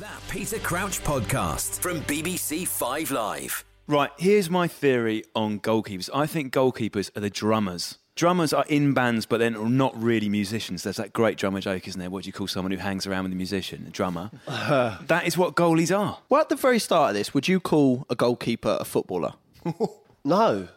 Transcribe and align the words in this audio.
That 0.00 0.20
Peter 0.28 0.58
Crouch 0.58 1.00
podcast 1.02 1.80
from 1.80 2.02
BBC 2.02 2.68
Five 2.68 3.10
Live. 3.10 3.64
Right, 3.86 4.10
here's 4.18 4.50
my 4.50 4.68
theory 4.68 5.24
on 5.34 5.60
goalkeepers. 5.60 6.10
I 6.14 6.26
think 6.26 6.52
goalkeepers 6.52 7.16
are 7.16 7.20
the 7.20 7.30
drummers. 7.30 7.98
Drummers 8.14 8.52
are 8.52 8.64
in 8.68 8.92
bands, 8.92 9.24
but 9.26 9.38
they're 9.38 9.50
not 9.50 10.00
really 10.00 10.28
musicians. 10.28 10.82
There's 10.82 10.98
that 10.98 11.12
great 11.12 11.38
drummer 11.38 11.60
joke, 11.60 11.88
isn't 11.88 11.98
there? 11.98 12.10
What 12.10 12.24
do 12.24 12.28
you 12.28 12.32
call 12.32 12.46
someone 12.46 12.70
who 12.70 12.78
hangs 12.78 13.06
around 13.06 13.24
with 13.24 13.32
a 13.32 13.36
musician? 13.36 13.86
A 13.88 13.90
drummer. 13.90 14.30
that 14.46 15.22
is 15.26 15.38
what 15.38 15.54
goalies 15.54 15.96
are. 15.96 16.18
Well, 16.28 16.42
at 16.42 16.48
the 16.48 16.56
very 16.56 16.78
start 16.78 17.10
of 17.10 17.14
this, 17.14 17.32
would 17.32 17.48
you 17.48 17.58
call 17.58 18.06
a 18.10 18.14
goalkeeper 18.14 18.76
a 18.80 18.84
footballer? 18.84 19.34
No, 20.24 20.68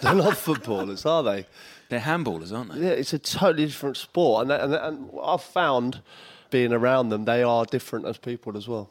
they're 0.00 0.14
not 0.14 0.36
footballers, 0.36 1.04
are 1.04 1.22
they? 1.22 1.44
They're 1.90 2.00
handballers, 2.00 2.56
aren't 2.56 2.72
they? 2.72 2.80
Yeah, 2.80 2.90
it's 2.90 3.12
a 3.12 3.18
totally 3.18 3.66
different 3.66 3.98
sport, 3.98 4.42
and, 4.42 4.52
and, 4.52 4.74
and 4.74 5.10
I've 5.22 5.42
found 5.42 6.00
being 6.50 6.72
around 6.72 7.10
them, 7.10 7.24
they 7.24 7.42
are 7.42 7.64
different 7.64 8.06
as 8.06 8.18
people 8.18 8.56
as 8.56 8.68
well. 8.68 8.90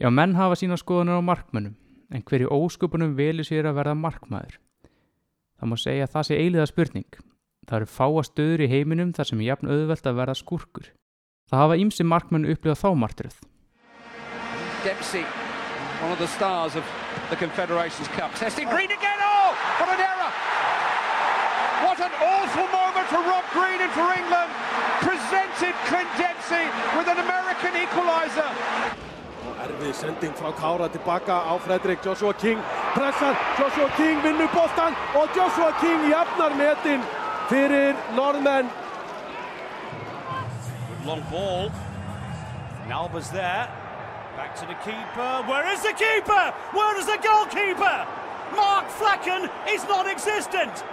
Já, 0.00 0.10
menn 0.10 0.34
hafa 0.34 0.56
sína 0.58 0.78
skoðunar 0.80 1.20
á 1.20 1.22
markmönnum, 1.22 1.76
en 2.10 2.24
hverju 2.26 2.48
ósköpunum 2.50 3.14
velur 3.14 3.46
sér 3.46 3.68
að 3.70 3.78
verða 3.78 3.94
markmaður? 3.98 4.58
Það 5.60 5.70
má 5.70 5.76
segja 5.78 6.08
að 6.08 6.14
það 6.16 6.26
sé 6.26 6.40
eiliða 6.42 6.66
spurning. 6.66 7.10
Það 7.68 7.76
eru 7.76 7.86
fáa 7.86 8.22
stöður 8.26 8.64
í 8.64 8.70
heiminum 8.72 9.12
þar 9.14 9.28
sem 9.28 9.42
er 9.42 9.48
jafn 9.52 9.70
auðvelt 9.70 10.08
að 10.10 10.18
verða 10.18 10.34
skurkur. 10.40 10.88
Það 11.46 11.62
hafa 11.62 11.76
ímsi 11.78 12.06
markmenn 12.08 12.48
upplifað 12.50 12.80
þá 12.82 12.88
martröð. 12.98 13.36
Dempsey, 14.82 15.22
one 16.02 16.10
of 16.10 16.18
the 16.18 16.26
stars 16.26 16.74
of 16.74 16.82
the 17.30 17.36
Confederations 17.36 18.08
Cup. 18.18 18.34
Testing 18.34 18.66
Green 18.66 18.90
again. 18.90 19.18
Oh, 19.22 19.54
what 19.78 19.94
an 19.94 20.02
error! 20.02 20.32
What 21.86 21.98
an 22.02 22.14
awful 22.18 22.66
moment 22.74 23.06
for 23.06 23.22
Rob 23.22 23.46
Green 23.54 23.78
and 23.78 23.92
for 23.94 24.10
England. 24.10 24.50
Presented 25.32 25.74
Clint 25.86 26.08
Dempsey 26.18 26.66
with 26.94 27.08
an 27.08 27.16
American 27.16 27.72
equaliser. 27.72 28.50
Erfið 29.64 29.94
sending 29.96 30.34
frá 30.36 30.50
Kára 30.52 30.88
tilbaka 30.92 31.36
á 31.48 31.56
Fredrik 31.56 32.02
Joshua 32.04 32.34
King 32.34 32.60
pressar, 32.92 33.32
Joshua 33.56 33.88
King 33.96 34.20
vinnur 34.20 34.50
bóstan 34.52 34.92
og 35.16 35.32
Joshua 35.32 35.72
King 35.80 36.04
jafnar 36.12 36.52
metin 36.60 37.00
fyrir 37.48 37.96
norðmenn 38.12 38.68
Long 41.06 41.24
ball. 41.30 41.72
And 42.84 42.92
Alba's 42.92 43.30
there. 43.30 43.72
Back 44.36 44.54
to 44.60 44.66
the 44.66 44.76
keeper. 44.84 45.32
Where 45.48 45.66
is 45.72 45.80
the 45.80 45.94
keeper? 45.96 46.44
Where 46.76 46.98
is 47.00 47.06
the 47.06 47.18
goalkeeper? 47.24 48.06
Mark 48.54 48.86
Flecken 49.00 49.48
is 49.66 49.82
non-existent. 49.88 50.84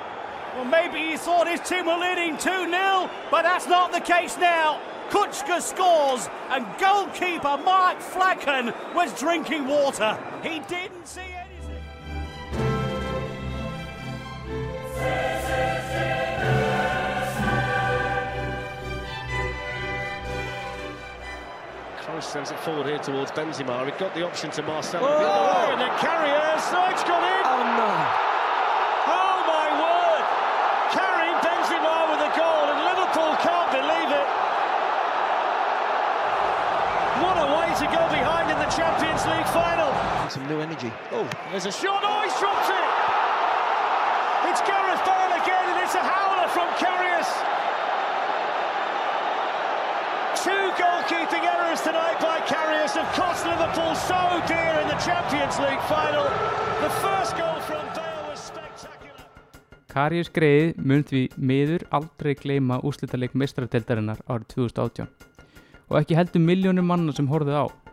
Well, 0.56 0.66
maybe 0.66 1.12
he 1.12 1.18
thought 1.18 1.48
his 1.48 1.62
team 1.62 1.86
were 1.86 1.98
leading 1.98 2.36
2-0, 2.36 3.10
but 3.32 3.44
that's 3.44 3.68
not 3.68 3.92
the 3.92 4.02
case 4.02 4.38
now. 4.38 4.82
Kutschka 5.10 5.62
scores, 5.62 6.30
and 6.50 6.66
goalkeeper 6.78 7.58
Mark 7.64 8.00
Flecken 8.00 8.74
was 8.94 9.18
drinking 9.18 9.68
water. 9.68 10.18
He 10.44 10.60
didn't 10.60 11.08
see 11.08 11.22
anything. 11.22 11.84
Kroos 22.02 22.24
sends 22.24 22.52
it 22.52 22.60
forward 22.60 22.86
here 22.86 23.00
towards 23.00 23.32
Benzema. 23.32 23.86
He 23.86 23.92
got 23.98 24.14
the 24.14 24.26
option 24.26 24.52
to 24.52 24.62
Marcelo. 24.64 25.08
Oh! 25.08 25.20
The 25.20 25.26
other 25.26 25.68
way, 25.68 25.72
and 25.74 25.82
then 25.82 25.98
Carrier, 26.00 26.60
side's 26.60 27.04
gone 27.04 27.24
in. 27.24 27.46
Oh 27.46 27.64
no! 27.78 28.29
The 38.70 38.76
Champions 38.76 39.26
League 39.26 39.50
final. 39.50 39.90
Some 40.30 40.46
new 40.48 40.60
energy. 40.62 40.92
Oh, 41.12 41.28
there's 41.52 41.66
a 41.66 41.72
shot. 41.72 42.02
Oh, 42.06 42.22
he's 42.22 42.38
dropped 42.38 42.70
it. 42.70 42.86
It's 44.50 44.62
Gareth 44.62 45.02
Bale 45.06 45.34
again, 45.42 45.66
and 45.74 45.78
it's 45.82 45.96
a 45.96 46.04
howler 46.06 46.48
from 46.54 46.70
Carrius. 46.78 47.30
Two 50.44 50.66
goalkeeping 50.78 51.46
errors 51.50 51.82
tonight 51.82 52.20
by 52.22 52.40
Carrius 52.46 52.94
have 52.94 53.10
cost 53.18 53.46
Liverpool 53.46 53.96
so 53.96 54.22
dear 54.46 54.74
in 54.82 54.88
the 54.88 55.00
Champions 55.02 55.58
League 55.60 55.82
final. 55.90 56.30
The 56.86 56.94
first 57.02 57.38
goal 57.38 57.60
from 57.66 57.86
Bale 57.98 58.30
was 58.30 58.40
spectacular. 58.40 59.26
Karius 59.90 60.30
Greið 60.30 60.78
mun 60.78 61.04
því 61.04 61.26
miður 61.38 61.88
aldrei 61.90 62.38
gleyma 62.38 62.82
úslitaleg 62.86 63.34
mestrarteldarinnar 63.34 64.22
árið 64.30 64.50
2018 64.56 65.10
og 65.90 65.96
ekki 66.04 66.14
heldur 66.14 66.44
miljónum 66.46 66.86
manna 66.86 67.16
sem 67.18 67.26
horfðu 67.26 67.56
á. 67.66 67.89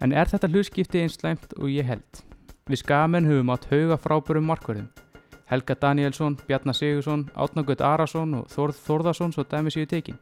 En 0.00 0.14
er 0.16 0.28
þetta 0.30 0.48
hlutskipti 0.48 1.02
eins 1.02 1.18
slæmt 1.18 1.52
og 1.58 1.68
ég 1.68 1.84
held? 1.84 2.22
Við 2.70 2.80
skamenn 2.80 3.26
höfum 3.28 3.50
átt 3.52 3.66
hauga 3.68 3.98
frábærum 4.00 4.46
markverðum. 4.48 4.88
Helga 5.50 5.74
Danielsson, 5.74 6.38
Bjarnar 6.46 6.76
Sigursson, 6.78 7.26
Átnagöld 7.34 7.82
Arason 7.84 8.36
og 8.38 8.46
Þórð 8.48 8.78
Þórðarsson 8.86 9.34
svo 9.34 9.44
dæmi 9.44 9.72
séu 9.74 9.88
tekin. 9.90 10.16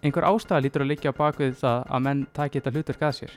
Einhver 0.00 0.24
ástæða 0.28 0.62
lítur 0.64 0.84
að 0.84 0.92
liggja 0.92 1.12
á 1.12 1.18
bakvið 1.18 1.56
það 1.60 1.84
að 1.90 2.04
menn 2.06 2.26
taki 2.32 2.60
þetta 2.60 2.72
hlutverk 2.76 3.02
að 3.08 3.16
sér. 3.18 3.32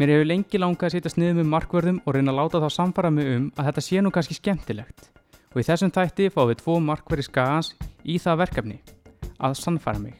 Mér 0.00 0.10
hefur 0.14 0.26
lengi 0.26 0.58
langað 0.58 0.88
að 0.88 0.94
setja 0.96 1.12
sniðum 1.12 1.42
með 1.42 1.50
markverðum 1.52 2.00
og 2.02 2.16
reyna 2.16 2.32
að 2.32 2.38
láta 2.40 2.62
þá 2.64 2.70
samfara 2.74 3.10
mig 3.14 3.28
um 3.36 3.44
að 3.54 3.68
þetta 3.68 3.84
sé 3.86 4.02
nú 4.02 4.10
kannski 4.10 4.38
skemmtilegt. 4.40 5.10
Og 5.54 5.60
í 5.60 5.66
þessum 5.68 5.92
þætti 5.94 6.32
fáum 6.34 6.50
við 6.50 6.62
tvo 6.64 6.80
markverði 6.82 7.28
skagans 7.28 7.74
í 8.02 8.16
það 8.18 8.40
verkefni, 8.40 8.80
að 9.38 9.54
sannfara 9.60 10.02
mig. 10.02 10.16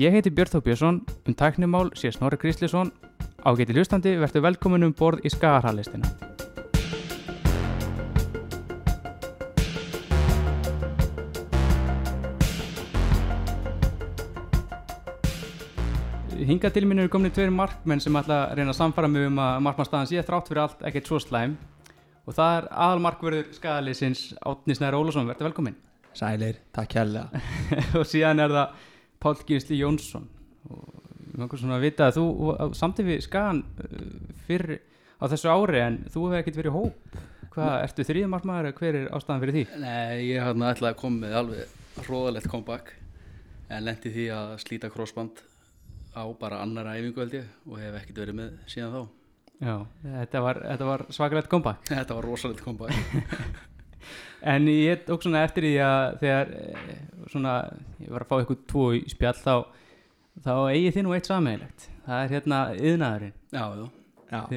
Ég 0.00 0.14
heiti 0.14 0.32
Björn 0.32 0.54
Þó 0.54 0.62
Björnsson, 0.64 1.02
um 1.26 1.36
tæknimál 1.36 1.90
sé 1.98 2.14
Snorri 2.14 2.38
Krislisson, 2.40 2.94
ágæti 3.46 3.76
hlustandi 3.76 4.16
verður 4.18 4.42
velkomin 4.48 4.88
um 4.88 4.92
borð 4.96 5.22
í 5.22 5.30
skagarhalistina. 5.30 6.08
Hinga 16.46 16.70
til 16.70 16.84
mín 16.86 17.00
eru 17.02 17.10
komin 17.10 17.32
tveir 17.34 17.50
markmenn 17.54 18.02
sem 18.02 18.18
ætla 18.18 18.42
að 18.44 18.58
reyna 18.58 18.74
að 18.74 18.78
samfara 18.78 19.08
mig 19.10 19.24
um 19.26 19.38
að 19.42 19.62
markmannstaðan 19.66 20.10
sé 20.10 20.26
þrátt 20.26 20.50
fyrir 20.50 20.62
allt 20.62 20.84
ekkert 20.86 21.08
svo 21.10 21.22
slæm 21.22 21.56
og 22.26 22.36
það 22.36 22.58
er 22.58 22.68
aðalmarkverður 22.86 23.48
skagaliðsins 23.56 24.26
Átni 24.46 24.76
Snær 24.76 24.98
Ólafsson, 24.98 25.26
verður 25.30 25.48
velkomin. 25.48 25.78
Sælir, 26.18 26.60
takk 26.74 26.92
kærlega 26.92 27.42
og 27.98 28.06
síðan 28.06 28.42
er 28.42 28.54
það 28.58 28.86
Páll 29.22 29.42
Gísli 29.48 29.80
Jónsson 29.80 30.28
og 30.70 31.05
við 31.36 31.42
máum 31.42 31.60
svona 31.60 31.76
að 31.76 31.84
vita 31.84 32.08
að 32.08 32.18
þú 32.18 32.26
samtíð 32.80 33.10
við 33.10 33.24
skagan 33.26 33.62
uh, 33.84 34.04
fyrr 34.48 34.76
á 35.20 35.24
þessu 35.32 35.50
ári 35.52 35.82
en 35.84 35.98
þú 36.08 36.22
hefur 36.26 36.38
ekkert 36.40 36.60
verið 36.62 36.76
hóp. 36.76 37.18
Hvað, 37.56 37.74
ertu 37.86 38.04
þrýðum 38.04 38.32
markmaður 38.34 38.68
eða 38.68 38.78
hver 38.80 38.96
er 38.98 39.04
ástæðan 39.16 39.42
fyrir 39.44 39.56
því? 39.56 39.66
Nei, 39.80 40.16
ég 40.28 40.42
hafði 40.44 40.66
ætlaði 40.70 40.90
að 40.90 40.98
koma 41.00 41.20
með 41.22 41.36
alveg 41.40 42.02
hróðalegt 42.04 42.50
comeback 42.52 42.90
en 43.72 43.86
lendi 43.86 44.12
því 44.12 44.26
að 44.36 44.50
slíta 44.60 44.90
crossband 44.92 45.40
á 46.12 46.24
bara 46.40 46.60
annara 46.64 46.96
æfingu 46.98 47.22
held 47.22 47.38
ég 47.38 47.46
og 47.64 47.80
hef 47.80 47.96
ekkert 48.00 48.20
verið 48.24 48.38
með 48.42 48.58
síðan 48.68 48.92
þá. 48.92 49.00
Já, 49.56 49.76
þetta 50.04 50.42
var, 50.44 50.60
þetta 50.68 50.90
var 50.90 51.06
svakalegt 51.16 51.48
comeback. 51.52 51.88
Þetta 51.96 52.18
var 52.18 52.28
rosalegt 52.28 52.64
comeback. 52.64 53.72
En 54.46 54.68
ég 54.68 55.00
tók 55.06 55.24
svona 55.24 55.40
eftir 55.46 55.64
því 55.64 55.72
að 55.82 56.18
þegar 56.20 56.50
eh, 56.60 56.98
svona, 57.32 57.54
ég 57.98 58.12
var 58.12 58.22
að 58.22 58.28
fá 58.30 58.36
ykkur 58.44 58.58
tvo 58.70 58.84
í 58.94 59.00
spjall 59.10 59.38
þá, 59.40 59.54
þá 60.44 60.52
eigi 60.72 60.90
þið 60.96 61.02
nú 61.06 61.14
eitt 61.16 61.26
sammeðilegt 61.30 61.86
það 62.06 62.24
er 62.24 62.34
hérna 62.36 62.58
yðnaðurinn 62.76 63.32
Já, 63.52 63.64
já, 63.76 63.86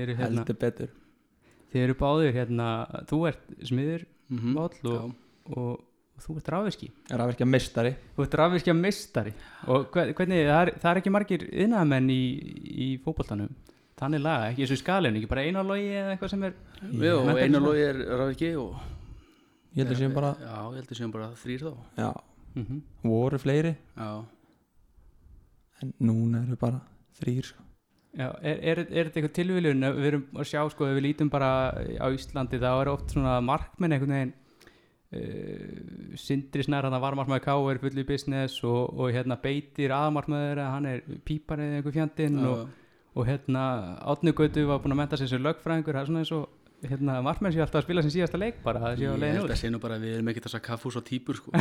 eru 0.04 0.16
hérna- 0.20 0.44
heldur 0.44 0.58
betur. 0.60 0.90
Þið 1.70 1.84
eru 1.86 1.94
báðir 2.00 2.34
hérna, 2.34 2.68
þú 3.10 3.20
ert 3.30 3.46
smiður 3.70 4.06
Mhm, 4.30 4.54
Páll 4.54 4.92
og, 4.94 5.14
og, 5.58 5.80
og 5.80 6.22
þú 6.22 6.36
ert 6.38 6.50
er 7.10 7.22
að 7.24 7.30
verka 7.32 7.46
mistari 7.50 7.92
Þú 8.18 8.22
ert 8.26 8.36
rafvirkja 8.38 8.74
mistari 8.78 9.34
og 9.68 9.88
hve- 9.94 10.14
hvernig, 10.14 10.44
það 10.46 10.62
er, 10.68 10.72
það 10.84 10.92
er 10.92 11.00
ekki 11.02 11.14
margir 11.16 11.46
yðnaðamenn 11.50 12.10
í, 12.14 12.20
í 12.86 12.88
fótboltanum. 13.02 13.50
Þannig 14.00 14.22
laga, 14.22 14.52
ekki 14.52 14.62
eins 14.64 14.72
og 14.72 14.78
í 14.78 14.82
skalinu, 14.84 15.18
ekki 15.20 15.28
bara 15.32 15.42
eina 15.44 15.64
logi 15.66 15.90
eða 15.92 16.14
eitthvað 16.14 16.30
sem 16.30 16.44
er 16.44 16.54
Já, 16.54 17.14
og 17.16 17.26
svona? 17.58 17.66
logi 17.66 17.82
er 17.88 17.98
rafiki 18.22 18.52
og 18.56 18.76
Ég 19.76 19.82
held 19.86 19.92
að 19.96 20.00
séum 20.04 20.14
bara 20.14 20.30
Já, 20.40 20.54
ég 20.70 20.78
held 20.80 20.94
að 20.94 21.00
séum 21.02 21.12
bara 21.12 21.28
þrýr 21.42 21.66
þá. 21.66 21.74
Já, 21.98 22.12
Mhm. 22.56 22.82
voru 23.04 23.38
fleiri? 23.42 23.76
Já, 23.98 24.10
En 25.84 25.94
núna 26.04 26.44
eru 26.44 26.58
bara 26.60 26.82
þrýr 27.20 27.50
sko. 27.52 27.66
Já, 28.18 28.32
er, 28.42 28.58
er, 28.58 28.80
er 28.90 29.08
þetta 29.08 29.20
eitthvað 29.20 29.34
tilviljun 29.38 29.86
við 30.00 30.08
erum 30.10 30.40
að 30.42 30.48
sjá 30.50 30.62
sko, 30.74 30.88
ef 30.90 30.96
við 30.98 31.06
lítum 31.06 31.30
bara 31.30 31.50
á 31.78 32.08
Íslandi 32.10 32.58
þá 32.58 32.70
er 32.72 32.90
oft 32.90 33.14
svona 33.14 33.36
markmenn 33.46 33.94
einhvern 33.94 34.16
veginn 34.16 34.32
uh, 35.14 36.16
Sindri 36.18 36.66
Snær, 36.66 36.88
hann 36.90 37.04
var 37.04 37.18
markmaður 37.20 37.44
K 37.46 37.56
er 37.70 37.82
full 37.84 38.02
í 38.02 38.08
business 38.10 38.58
og, 38.66 38.98
og 38.98 39.14
hérna 39.14 39.38
beitir 39.44 39.94
aðmarkmaður, 39.94 40.64
hann 40.66 40.90
er 40.90 41.06
pípar 41.22 41.62
eða 41.62 41.80
einhver 41.80 41.96
fjandinn 42.00 42.42
og, 42.50 42.66
og 43.14 43.30
hérna 43.30 43.68
Átni 44.02 44.34
Gautu 44.34 44.66
var 44.72 44.82
búin 44.82 44.98
að 44.98 45.02
menta 45.04 45.22
sér 45.22 45.30
sem 45.36 45.46
lögfræðingur 45.46 46.00
það 46.00 46.02
er 46.02 46.10
svona 46.10 46.26
eins 46.26 46.34
og 46.40 46.59
hérna, 46.88 47.20
markmenn 47.26 47.54
séu 47.54 47.64
alltaf 47.64 47.82
að 47.82 47.86
spila 47.88 48.04
sem 48.06 48.14
síðasta 48.14 48.40
leik 48.40 48.60
bara 48.64 48.82
það 48.84 48.98
séu 49.00 49.10
að 49.10 49.16
Ég 49.16 49.22
leiðin 49.24 49.44
út. 49.44 49.54
að 49.54 49.62
sé 49.62 49.72
nú 49.74 49.80
bara 49.84 49.98
að 50.00 50.06
við 50.06 50.18
erum 50.18 50.32
ekkert 50.32 50.48
þess 50.48 50.58
að 50.60 50.66
kaffús 50.70 50.98
og 51.00 51.06
típur 51.08 51.40
sko. 51.40 51.54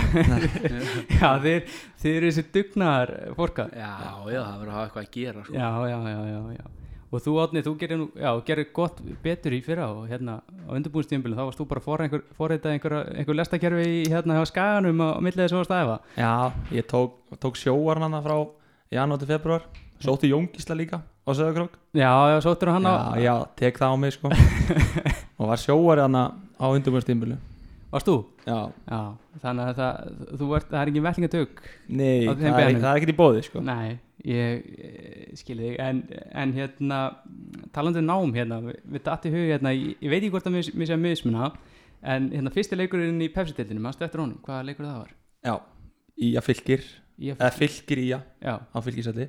Já, 1.18 1.30
þeir, 1.44 1.62
þeir 2.02 2.16
eru 2.16 2.30
þessi 2.32 2.44
dugnar 2.54 3.14
fórka 3.38 3.68
Já, 3.72 3.92
já, 4.30 4.40
það 4.42 4.58
verður 4.60 4.72
að 4.72 4.76
hafa 4.76 4.84
eitthvað 4.88 5.06
að 5.06 5.14
gera 5.16 5.46
sko. 5.46 5.56
Já, 5.56 5.70
já, 5.90 5.98
já, 6.12 6.20
já, 6.28 6.42
já. 6.58 6.68
Og 7.08 7.22
þú 7.24 7.34
Átni, 7.40 7.62
þú 7.64 7.72
gerir, 7.80 7.96
nú, 8.02 8.06
já, 8.20 8.28
gerir 8.44 8.66
gott 8.76 8.98
betur 9.24 9.54
í 9.56 9.62
fyrra 9.64 9.86
og 9.94 10.02
hérna 10.10 10.38
á 10.44 10.70
undirbúinstíðumbilum 10.76 11.38
þá 11.38 11.44
varst 11.48 11.62
þú 11.62 11.66
bara 11.70 11.80
að 11.80 12.02
einhver, 12.04 12.24
forrita 12.36 12.72
einhver, 12.74 12.96
einhver 13.16 13.38
lestakerfi 13.38 13.86
í 13.88 14.02
hérna 14.12 14.36
hjá 14.36 14.44
skaganum 14.50 15.00
á 15.00 15.16
millið 15.24 15.46
þess 15.46 15.56
að 15.56 15.68
staða 15.70 15.94
Já, 16.20 16.32
ég 16.76 16.84
tók, 16.90 17.16
tók 17.40 17.56
sjóarn 17.56 18.04
hann 18.04 18.18
frá 18.20 18.36
janúar 18.92 19.22
til 19.22 19.30
februar 19.32 19.64
Sótti 20.04 20.28
Jóngísla 20.30 20.76
líka 20.76 21.00
á 21.28 21.32
Söðakrók 21.36 21.76
Já, 21.92 22.10
já, 22.32 22.38
sóttur 22.44 22.72
hann 22.72 22.88
á 22.88 23.12
Já, 23.14 23.20
já, 23.28 23.34
tek 23.60 23.78
það 23.80 23.92
á 23.92 23.96
mig 24.00 24.16
sko. 24.16 24.32
Og 25.38 25.52
var 25.52 25.60
sjóari 25.60 26.04
hann 26.06 26.16
á 26.16 26.66
undirbúinstímbilu 26.66 27.36
Varst 27.92 28.08
þú? 28.08 28.16
Já, 28.44 28.58
Já, 28.88 29.00
þannig 29.44 29.70
að 29.70 29.78
það, 29.78 30.10
þú 30.40 30.48
ert, 30.58 30.68
það 30.68 30.80
er 30.80 30.90
ekki 30.90 31.04
vellingatök 31.06 31.62
nei, 31.88 32.26
það 32.26 32.42
er, 32.42 32.56
beðnum. 32.58 32.82
það 32.82 32.90
er 32.90 32.98
ekkert 33.00 33.12
í 33.12 33.16
bóði 33.16 33.44
sko. 33.46 33.62
Nei, 33.64 33.94
ég, 34.28 34.66
ég 34.76 35.38
skil 35.40 35.56
þig. 35.62 35.78
En, 35.80 36.02
en 36.42 36.52
hérna, 36.56 36.98
talandi 37.72 38.02
um 38.02 38.10
nám 38.10 38.36
hérna, 38.36 38.60
við, 38.66 38.78
við 38.92 39.04
datti 39.08 39.32
hug 39.32 39.48
hérna, 39.54 39.72
ég, 39.72 39.96
ég 40.04 40.12
veit 40.12 40.18
ekki 40.20 40.32
hvort 40.34 40.50
að 40.50 40.58
mér 40.58 40.68
sé 40.68 40.96
að 40.98 41.04
mismuna 41.06 41.50
en 42.12 42.28
hérna 42.34 42.52
fyrsti 42.52 42.76
leikurinn 42.76 43.24
í 43.24 43.30
Pepsi-deildinu 43.32 43.82
mannstu 43.86 44.04
eftir 44.04 44.20
honum, 44.20 44.36
hvaða 44.44 44.68
leikur 44.68 44.84
það 44.84 45.00
var? 45.00 45.14
Já, 45.48 45.54
í 46.20 46.32
að 46.36 46.48
fylgir 46.50 46.88
Í 47.18 47.32
Eða 47.34 47.50
fylgir 47.50 47.98
í 47.98 48.08
að 48.14 48.26
á 48.46 48.78
fylgisæti 48.84 49.24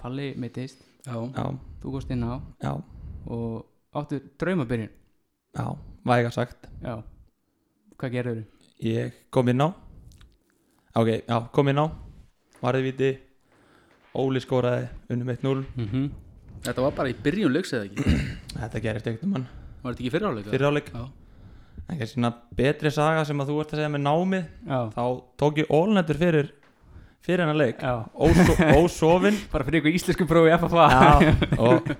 Palli 0.00 0.32
meittist, 0.38 0.80
Já, 1.06 1.14
Já, 1.36 1.44
þú 1.82 1.92
góðst 1.94 2.10
inn 2.10 2.24
á. 2.26 2.40
Já, 2.62 2.72
og 3.26 3.66
áttu 3.94 4.20
draumabyrjun? 4.40 4.90
Já, 5.56 5.66
væga 6.04 6.30
sagt. 6.34 6.68
Já, 6.82 7.02
hvað 7.98 8.10
gerður 8.16 8.40
þú? 8.40 8.44
Ég 8.88 9.12
kom 9.34 9.48
inn 9.48 9.60
á. 9.62 9.68
Ok, 10.98 11.08
já, 11.28 11.38
kom 11.52 11.68
inn 11.68 11.78
á. 11.82 11.86
Varði 12.62 12.82
viti 12.88 13.10
Óli 14.18 14.40
skóraði 14.42 14.88
unnum 15.14 15.28
1-0 15.30 15.64
Mm 15.76 15.86
-hmm. 15.86 16.10
þetta 16.64 16.82
var 16.82 16.90
bara 16.92 17.08
í 17.08 17.14
byrjun 17.22 17.52
leiks 17.52 17.72
eða 17.72 17.84
ekki? 17.84 18.02
Þetta 18.58 18.80
gerist 18.82 19.06
ekkert 19.06 19.22
um 19.24 19.32
hann 19.34 19.46
Var 19.82 19.92
þetta 19.94 20.02
ekki 20.02 20.10
fyrir 20.10 20.26
áleika? 20.28 20.50
Fyrir 20.50 20.66
áleik 20.66 20.90
Já, 20.94 21.08
En 21.88 21.98
kannski 21.98 22.14
svona 22.14 22.34
betri 22.56 22.90
saga 22.90 23.24
sem 23.24 23.38
að 23.40 23.46
þú 23.48 23.60
ert 23.60 23.72
að 23.72 23.76
segja 23.76 23.88
með 23.88 24.02
námið. 24.02 24.44
Já, 24.66 24.90
Þá 24.90 25.22
tók 25.38 25.58
ég 25.58 25.66
ólnættur 25.70 26.16
fyrir 26.18 26.52
Fyrir 27.26 27.42
hennar 27.44 27.58
leik. 27.58 27.80
Já. 27.82 28.04
Óso, 28.14 28.54
Ósofin. 28.80 29.36
Bara 29.52 29.64
fyrir 29.66 29.82
ykkur 29.82 29.96
íslensku 29.98 30.26
prófi 30.30 30.52
FFA 30.54 30.86
Já. 30.92 31.34
Og, 31.68 31.90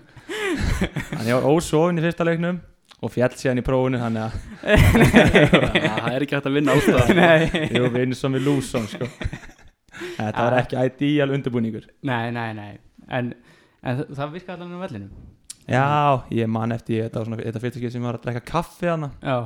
ég 1.27 1.35
var 1.35 1.47
ósofin 1.51 1.99
í 2.01 2.05
fyrsta 2.05 2.25
leiknum 2.29 2.61
Og 3.05 3.13
fjall 3.15 3.35
síðan 3.39 3.61
í 3.61 3.65
prófunu 3.67 4.01
Þannig 4.01 4.25
að 4.25 4.33
það 5.19 6.09
er 6.15 6.25
ekki 6.25 6.39
hægt 6.39 6.49
að 6.51 6.57
vinna 6.57 6.75
ástæða 6.79 7.17
Nei, 7.19 7.67
ég 7.75 7.85
var 7.85 7.93
vinn 7.95 8.15
som 8.19 8.35
við 8.35 8.47
lúsum 8.49 8.87
sko. 8.91 9.07
Þetta 10.19 10.45
var 10.49 10.57
ekki 10.63 10.81
ideal 10.89 11.31
undirbúningur. 11.37 11.87
Nei, 12.07 12.31
nei, 12.35 12.49
nei. 12.59 12.73
En, 13.09 13.33
en 13.83 14.01
það- 14.01 14.15
það 14.19 14.33
virka 14.39 14.55
allan 14.57 14.75
á 14.75 14.81
vellinu 14.87 15.09
Já, 15.69 15.85
ég 16.33 16.49
man 16.51 16.73
eftir 16.75 17.05
Þetta 17.07 17.21
var 17.21 17.29
svona 17.29 17.43
Þetta 17.45 17.63
fyrsta 17.67 17.81
skil 17.83 17.93
sem 17.95 18.05
var 18.09 18.19
að 18.19 18.25
drekka 18.27 18.45
kaffi 18.55 18.89
hana 18.91 19.11
Já, 19.21 19.39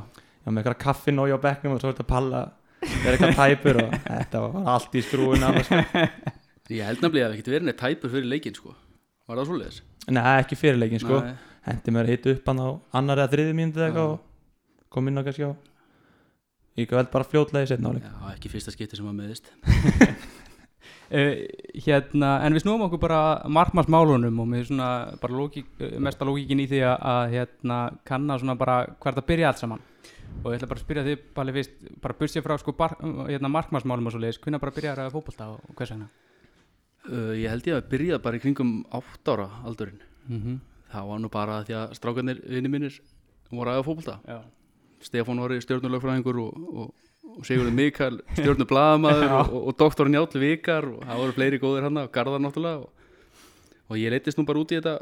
var 0.46 0.54
með 0.54 0.62
eitthvað 0.62 0.80
kaffi 0.86 1.14
nóg 1.16 1.32
á 1.34 1.38
bekknum 1.44 1.74
Og 1.76 1.82
svo 1.82 1.90
var 1.90 1.98
þetta 1.98 2.20
að 2.40 2.50
palla 2.82 3.02
Verða 3.06 3.14
eitthvað 3.14 3.38
tæpur 3.40 3.80
Og 3.82 3.96
þetta 4.08 4.42
var 4.44 4.70
allt 4.74 4.98
í 4.98 5.04
skrúin 5.06 5.48
sko. 5.62 5.80
Ég 6.72 6.86
held 6.88 7.02
nefnilega 7.02 7.26
að 7.26 7.32
það 7.32 7.38
ekkert 7.38 7.52
verið 7.52 7.66
neitt 7.68 7.80
tæpur 7.82 8.12
fyrir 8.12 8.30
leikin 8.30 8.58
sko 8.58 8.74
Var 9.28 9.40
það 9.40 9.48
svoleiðis? 9.50 9.82
Nei, 10.12 10.22
ekki 10.42 10.58
fyrir 10.58 10.80
leikin 10.82 11.02
sko 11.02 11.20
Nei. 11.24 11.34
Hendi 11.62 11.94
mér 11.94 12.08
að 12.08 12.14
hita 12.16 12.32
upp 12.34 12.48
hann 12.50 12.62
á 12.62 12.68
annar 12.98 13.22
eða 13.22 13.32
þriði 13.36 13.68
Já. 13.78 14.06
Og 14.06 14.90
kom 14.92 15.08
inn 15.08 15.20
á 15.20 15.22
kannski 15.22 15.46
á 15.46 15.52
Ég 16.80 16.88
veld 16.88 17.10
bara 17.12 17.28
fljótlega 17.28 17.66
í 17.66 17.68
setna 17.68 17.92
áleik 17.92 18.06
Já, 18.06 18.32
ekki 18.32 18.48
fyrsta 18.52 18.72
skipti 18.72 18.96
sem 18.96 19.08
að 19.08 19.18
meðist 19.18 19.50
uh, 21.12 21.34
hérna, 21.86 22.30
en 22.46 22.56
við 22.56 22.64
snúum 22.64 22.86
okkur 22.86 23.02
bara 23.02 23.20
markmannsmálunum 23.52 24.40
og 24.40 24.48
með 24.48 24.70
svona 24.70 24.88
bara 25.20 25.36
lógík, 25.36 25.68
eh, 25.84 25.98
mesta 26.00 26.24
lógíkin 26.24 26.62
í 26.64 26.68
því 26.70 26.80
að, 26.88 26.96
að 27.12 27.34
hérna, 27.36 27.78
kanna 28.08 28.38
svona 28.40 28.56
bara 28.56 28.78
hvert 29.04 29.20
að 29.20 29.28
byrja 29.28 29.50
allt 29.52 29.60
saman 29.60 29.84
og 30.42 30.48
ég 30.50 30.58
ætla 30.58 30.68
bara 30.70 30.80
að 30.80 30.84
spyrja 30.86 31.04
þig 31.06 31.24
Palli 31.36 31.54
fyrst, 31.56 31.74
bara 32.02 32.16
bursið 32.18 32.44
frá 32.46 32.56
sko 32.60 32.74
bar, 32.78 32.96
hérna, 33.28 33.50
markmannsmálum 33.52 34.08
og 34.08 34.14
svo 34.14 34.22
leiðis, 34.22 34.40
hvernig 34.42 34.62
bara 34.62 34.74
byrja 34.74 34.94
að 34.94 35.00
ræða 35.00 35.14
fótbolta 35.14 35.48
og, 35.54 35.74
hvers 35.78 35.94
vegna? 35.94 36.08
Uh, 37.02 37.34
Ég 37.38 37.50
held 37.50 37.66
ég 37.66 37.78
að 37.78 37.88
byrja 37.90 38.18
bara 38.22 38.38
í 38.38 38.42
kringum 38.42 38.72
átt 38.94 39.28
ára 39.28 39.48
aldurinn. 39.66 40.02
Mm 40.28 40.40
-hmm. 40.40 40.58
Það 40.92 41.06
var 41.08 41.18
nú 41.20 41.28
bara 41.28 41.62
því 41.64 41.74
að 41.74 41.94
strákarnir 41.98 42.42
vinni 42.48 42.68
mínir 42.68 43.00
voru 43.50 43.70
aðeins 43.70 43.86
fótbolta. 43.86 44.18
Já, 44.26 44.42
Stefán 45.02 45.40
var 45.40 45.54
stjórnulögfræðingur 45.60 46.38
og, 46.38 46.52
og, 46.72 46.94
og 47.38 47.46
Sigurður 47.46 47.74
Mikael 47.74 48.20
stjórnublaðamaður 48.36 49.28
Já. 49.32 49.38
og, 49.40 49.66
og 49.68 49.78
doktor 49.78 50.10
Njáll 50.10 50.38
Vikar 50.38 50.84
og 50.84 51.02
það 51.06 51.22
voru 51.22 51.32
fleiri 51.32 51.58
góðir 51.62 51.88
hann 51.88 52.02
og 52.04 52.12
Garðar 52.14 52.44
náttúrulega 52.44 52.84
og, 52.84 52.92
og 53.88 53.96
ég 53.98 54.14
leytist 54.14 54.38
nú 54.38 54.46
bara 54.48 54.62
út 54.62 54.72
í 54.72 54.78
þetta 54.78 55.00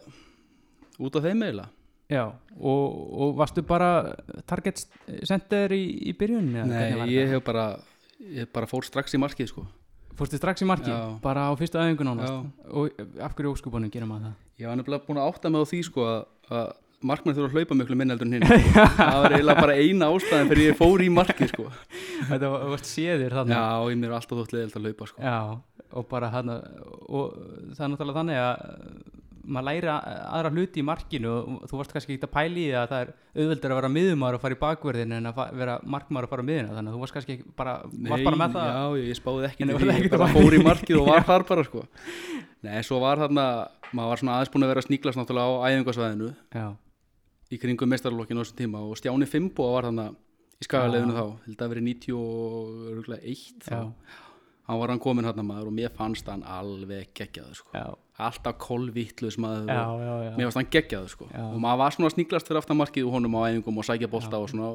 út 1.00 1.16
af 1.16 1.26
þeim 1.26 1.44
eiginlega 1.44 1.68
Já, 2.10 2.24
og, 2.58 2.84
og 3.22 3.36
varstu 3.38 3.62
bara 3.66 3.90
target 4.50 4.82
center 5.28 5.72
í, 5.76 5.82
í 6.10 6.14
byrjun? 6.18 6.50
var 6.58 6.66
Nei, 6.70 7.12
ég 7.14 7.30
hef 7.30 7.44
bara 7.46 7.68
ég 8.20 8.50
bara 8.52 8.68
fór 8.68 8.84
strax 8.86 9.14
í 9.16 9.20
markið 9.22 9.52
sko 9.52 9.66
Fórstu 10.20 10.36
strax 10.36 10.60
í 10.60 10.66
marki, 10.68 10.90
Já. 10.92 11.16
bara 11.22 11.46
á 11.48 11.52
fyrstu 11.56 11.78
aðeingun 11.80 12.10
ánast 12.12 12.28
Já. 12.28 12.66
og 12.76 12.98
af 13.24 13.32
hverju 13.38 13.54
óskupunum 13.54 13.88
gerum 13.92 14.10
maður 14.12 14.26
það? 14.26 14.34
Ég 14.60 14.68
var 14.68 14.76
nefnilega 14.76 15.06
búin 15.06 15.20
að 15.22 15.28
átta 15.30 15.52
mig 15.54 15.62
á 15.64 15.70
því 15.70 15.78
sko 15.86 16.04
að, 16.04 16.72
markmenn 17.00 17.36
þurfa 17.38 17.48
að 17.48 17.54
hlaupa 17.56 17.78
miklu 17.78 17.96
minn 17.96 18.12
heldur 18.12 18.28
en 18.28 18.34
hinn 18.36 18.44
sko. 18.50 18.84
það 18.98 19.22
var 19.22 19.36
eiginlega 19.38 19.64
bara 19.64 19.78
eina 19.80 20.10
ástæðan 20.12 20.50
fyrir 20.50 20.66
ég 20.66 20.76
fór 20.82 21.04
í 21.06 21.08
markið 21.16 21.54
sko 21.54 21.68
Þetta 22.34 22.52
var, 22.52 22.66
varst 22.74 22.90
séður 22.90 23.38
þarna 23.38 23.62
Já, 23.62 23.94
ég 23.94 24.02
mér 24.02 24.10
er 24.10 24.16
alltaf 24.18 24.42
þótt 24.42 24.54
leðilt 24.58 24.76
að 24.76 24.90
hlaupa 24.90 25.08
sko 25.08 25.24
Já, 25.24 25.38
og 25.96 26.10
bara 26.10 26.32
hann 26.34 26.52
og 26.52 27.40
það 27.78 27.86
er 27.86 27.94
náttúrulega 27.94 28.20
þannig 28.20 28.42
að 28.44 29.19
maður 29.50 29.66
læri 29.68 29.88
a- 29.90 30.24
aðra 30.38 30.50
hluti 30.54 30.80
í 30.80 30.84
markinu 30.86 31.30
og 31.36 31.64
þú 31.70 31.78
varst 31.80 31.92
kannski 31.94 32.14
ekki 32.16 32.26
að 32.28 32.32
pæli 32.36 32.64
í 32.68 32.74
að 32.78 32.86
það 32.92 33.02
er 33.04 33.10
auðveldur 33.40 33.74
að 33.74 33.78
vera 33.80 33.90
miðumar 33.96 34.36
og 34.38 34.42
fara 34.44 34.56
í 34.56 34.60
bakverðin 34.62 35.14
en 35.18 35.30
að 35.30 35.40
vera 35.60 35.74
markmar 35.96 36.26
og 36.28 36.32
fara 36.32 36.44
á 36.44 36.48
miðuna 36.50 36.76
þannig 36.78 36.90
að 36.92 36.96
þú 36.96 37.02
varst 37.04 37.16
kannski 37.18 37.36
ekki 37.38 37.54
bara, 37.60 37.74
varst 38.10 38.28
bara 38.30 38.40
með 38.44 38.56
það. 38.56 38.70
já, 38.70 39.08
ég 39.10 39.18
spáði 39.20 39.48
ekki 39.50 39.66
Nei, 39.68 39.74
því, 39.74 39.90
ekkert 39.96 40.06
ég 40.06 40.14
bara 40.16 40.30
fór 40.36 40.56
í 40.58 40.62
markið 40.64 41.00
og 41.02 41.10
var 41.12 41.26
þar 41.30 41.46
bara 41.50 41.66
sko. 41.66 41.84
Nei, 42.66 42.78
svo 42.86 43.00
var 43.02 43.22
þarna 43.24 43.44
maður 43.96 44.12
var 44.14 44.22
svona 44.22 44.38
aðeins 44.38 44.52
búin 44.54 44.66
að 44.68 44.72
vera 44.74 44.86
sníklast 44.86 45.18
náttúrulega 45.18 45.50
á 45.50 45.66
æfingasvæðinu 45.70 46.30
Já, 46.54 46.66
í 47.50 47.58
kringum 47.58 47.90
mestarlokkinu 47.90 48.40
á 48.40 48.44
þessum 48.44 48.60
tíma 48.62 48.82
og 48.86 48.98
Stjáni 49.00 49.26
Fimbo 49.30 49.70
var 49.74 49.88
þarna 49.88 50.08
í 50.60 50.66
skagaleginu 50.68 51.16
þá 51.16 51.24
held 51.48 51.64
að 51.64 51.72
verið 51.72 51.86
91 51.88 53.64
þá 53.64 53.78
hann 54.70 54.78
var 54.80 54.92
hann 54.94 55.02
komin 55.02 55.26
hann 55.26 55.42
maður 55.46 55.70
og 55.72 55.74
mér 55.76 55.90
fannst 55.98 56.28
hann 56.30 56.42
alveg 56.46 57.10
geggjaður 57.18 57.58
sko. 57.58 57.84
Alltaf 58.20 58.58
kolvittlus 58.62 59.38
maður 59.40 59.70
já, 59.72 59.82
já, 60.04 60.14
já. 60.28 60.32
mér 60.38 60.46
fannst 60.50 60.60
hann 60.60 60.70
geggjaður 60.76 61.12
sko. 61.16 61.28
Og 61.34 61.56
maður 61.62 61.82
var 61.82 61.96
svona 61.96 62.10
að 62.10 62.14
sníklast 62.16 62.50
fyrir 62.50 62.62
aftan 62.62 62.78
markið 62.80 63.08
og 63.08 63.16
honum 63.18 63.34
á 63.36 63.40
æfingum 63.50 63.80
og 63.82 63.88
sækja 63.88 64.10
bolta 64.12 64.38
og 64.40 64.50
svona. 64.52 64.70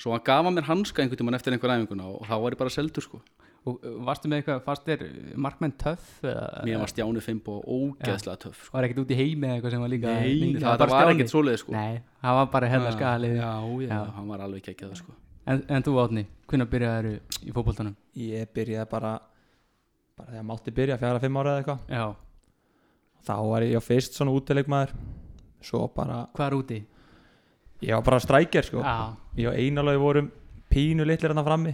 Svo 0.00 0.14
hann 0.16 0.24
gaf 0.26 0.46
hann 0.48 0.56
mér 0.56 0.66
hanska 0.70 1.02
einhvern 1.04 1.20
tímann 1.20 1.36
eftir 1.38 1.54
einhver 1.54 1.74
æfinguna 1.76 2.08
og 2.10 2.26
þá 2.26 2.34
var 2.42 2.56
ég 2.56 2.60
bara 2.64 2.72
seldur 2.74 3.04
sko. 3.06 3.20
Og 3.68 3.76
uh, 3.84 3.98
varstu 4.08 4.24
með 4.32 4.38
eitthvað, 4.40 4.60
fannst 4.64 4.86
þér 4.88 5.02
markmenn 5.36 5.74
töff? 5.76 6.06
eða- 6.24 6.62
mér 6.64 6.78
var 6.80 6.88
Stjáni 6.88 7.20
Fimbo 7.20 7.58
ógeðslega 7.68 8.38
töff 8.46 8.62
sko. 8.64 8.72
Var 8.78 8.86
ekkert 8.88 9.02
út 9.04 9.10
í 9.12 9.18
heimi 9.18 9.50
eða 9.50 9.58
eitthvað 9.58 9.74
sem 9.74 9.82
var 9.84 9.90
líka 9.92 10.14
Nei, 10.14 10.54
það, 10.54 10.64
það 10.64 10.78
var 10.80 10.92
Stjáni? 10.94 11.12
ekkert 11.18 11.32
svoleið 11.34 11.58
sko. 11.60 11.74
Nei, 11.76 11.98
það 12.24 12.38
var 12.40 12.46
bara 12.54 12.70
hérna 12.72 12.92
skalið 12.96 13.34
já, 13.36 13.50
já, 13.84 13.90
Já. 13.92 13.98
hann 14.16 14.32
var 14.32 14.46
alveg 14.46 14.64
geggjaður 14.70 15.02
sko 15.02 15.12
en, 15.46 15.62
en 15.68 15.82
þú 15.86 15.94
átni, 16.02 16.26
hvernig 16.50 16.70
byrjaður 16.72 17.08
í 17.46 17.54
fótboltanum? 17.54 17.96
Ég 18.18 18.50
byrjaði 18.54 18.90
bara 18.90 19.12
bara 20.20 20.34
þegar 20.34 20.46
mátti 20.50 20.74
byrja, 20.76 20.98
fjara, 21.00 21.20
fimm 21.22 21.38
ára 21.40 21.54
eða 21.56 21.62
eitthvað. 21.62 21.80
Já, 21.96 22.06
þá 23.24 23.34
var 23.48 23.64
ég 23.64 23.84
fyrst 23.84 24.18
svona 24.18 24.34
útileikmaður. 24.36 24.92
Svo 25.64 25.86
bara, 25.96 26.22
hvað 26.36 26.46
er 26.50 26.56
úti? 26.58 26.80
ég 27.80 27.94
var 27.96 28.02
bara 28.04 28.20
strækjar 28.20 28.66
sko. 28.66 28.82
Já, 28.84 29.14
ég 29.40 29.48
og 29.48 29.56
einalagi 29.56 30.00
vorum 30.02 30.26
pínu 30.70 31.06
litlir 31.08 31.32
hann 31.32 31.44
frammi. 31.46 31.72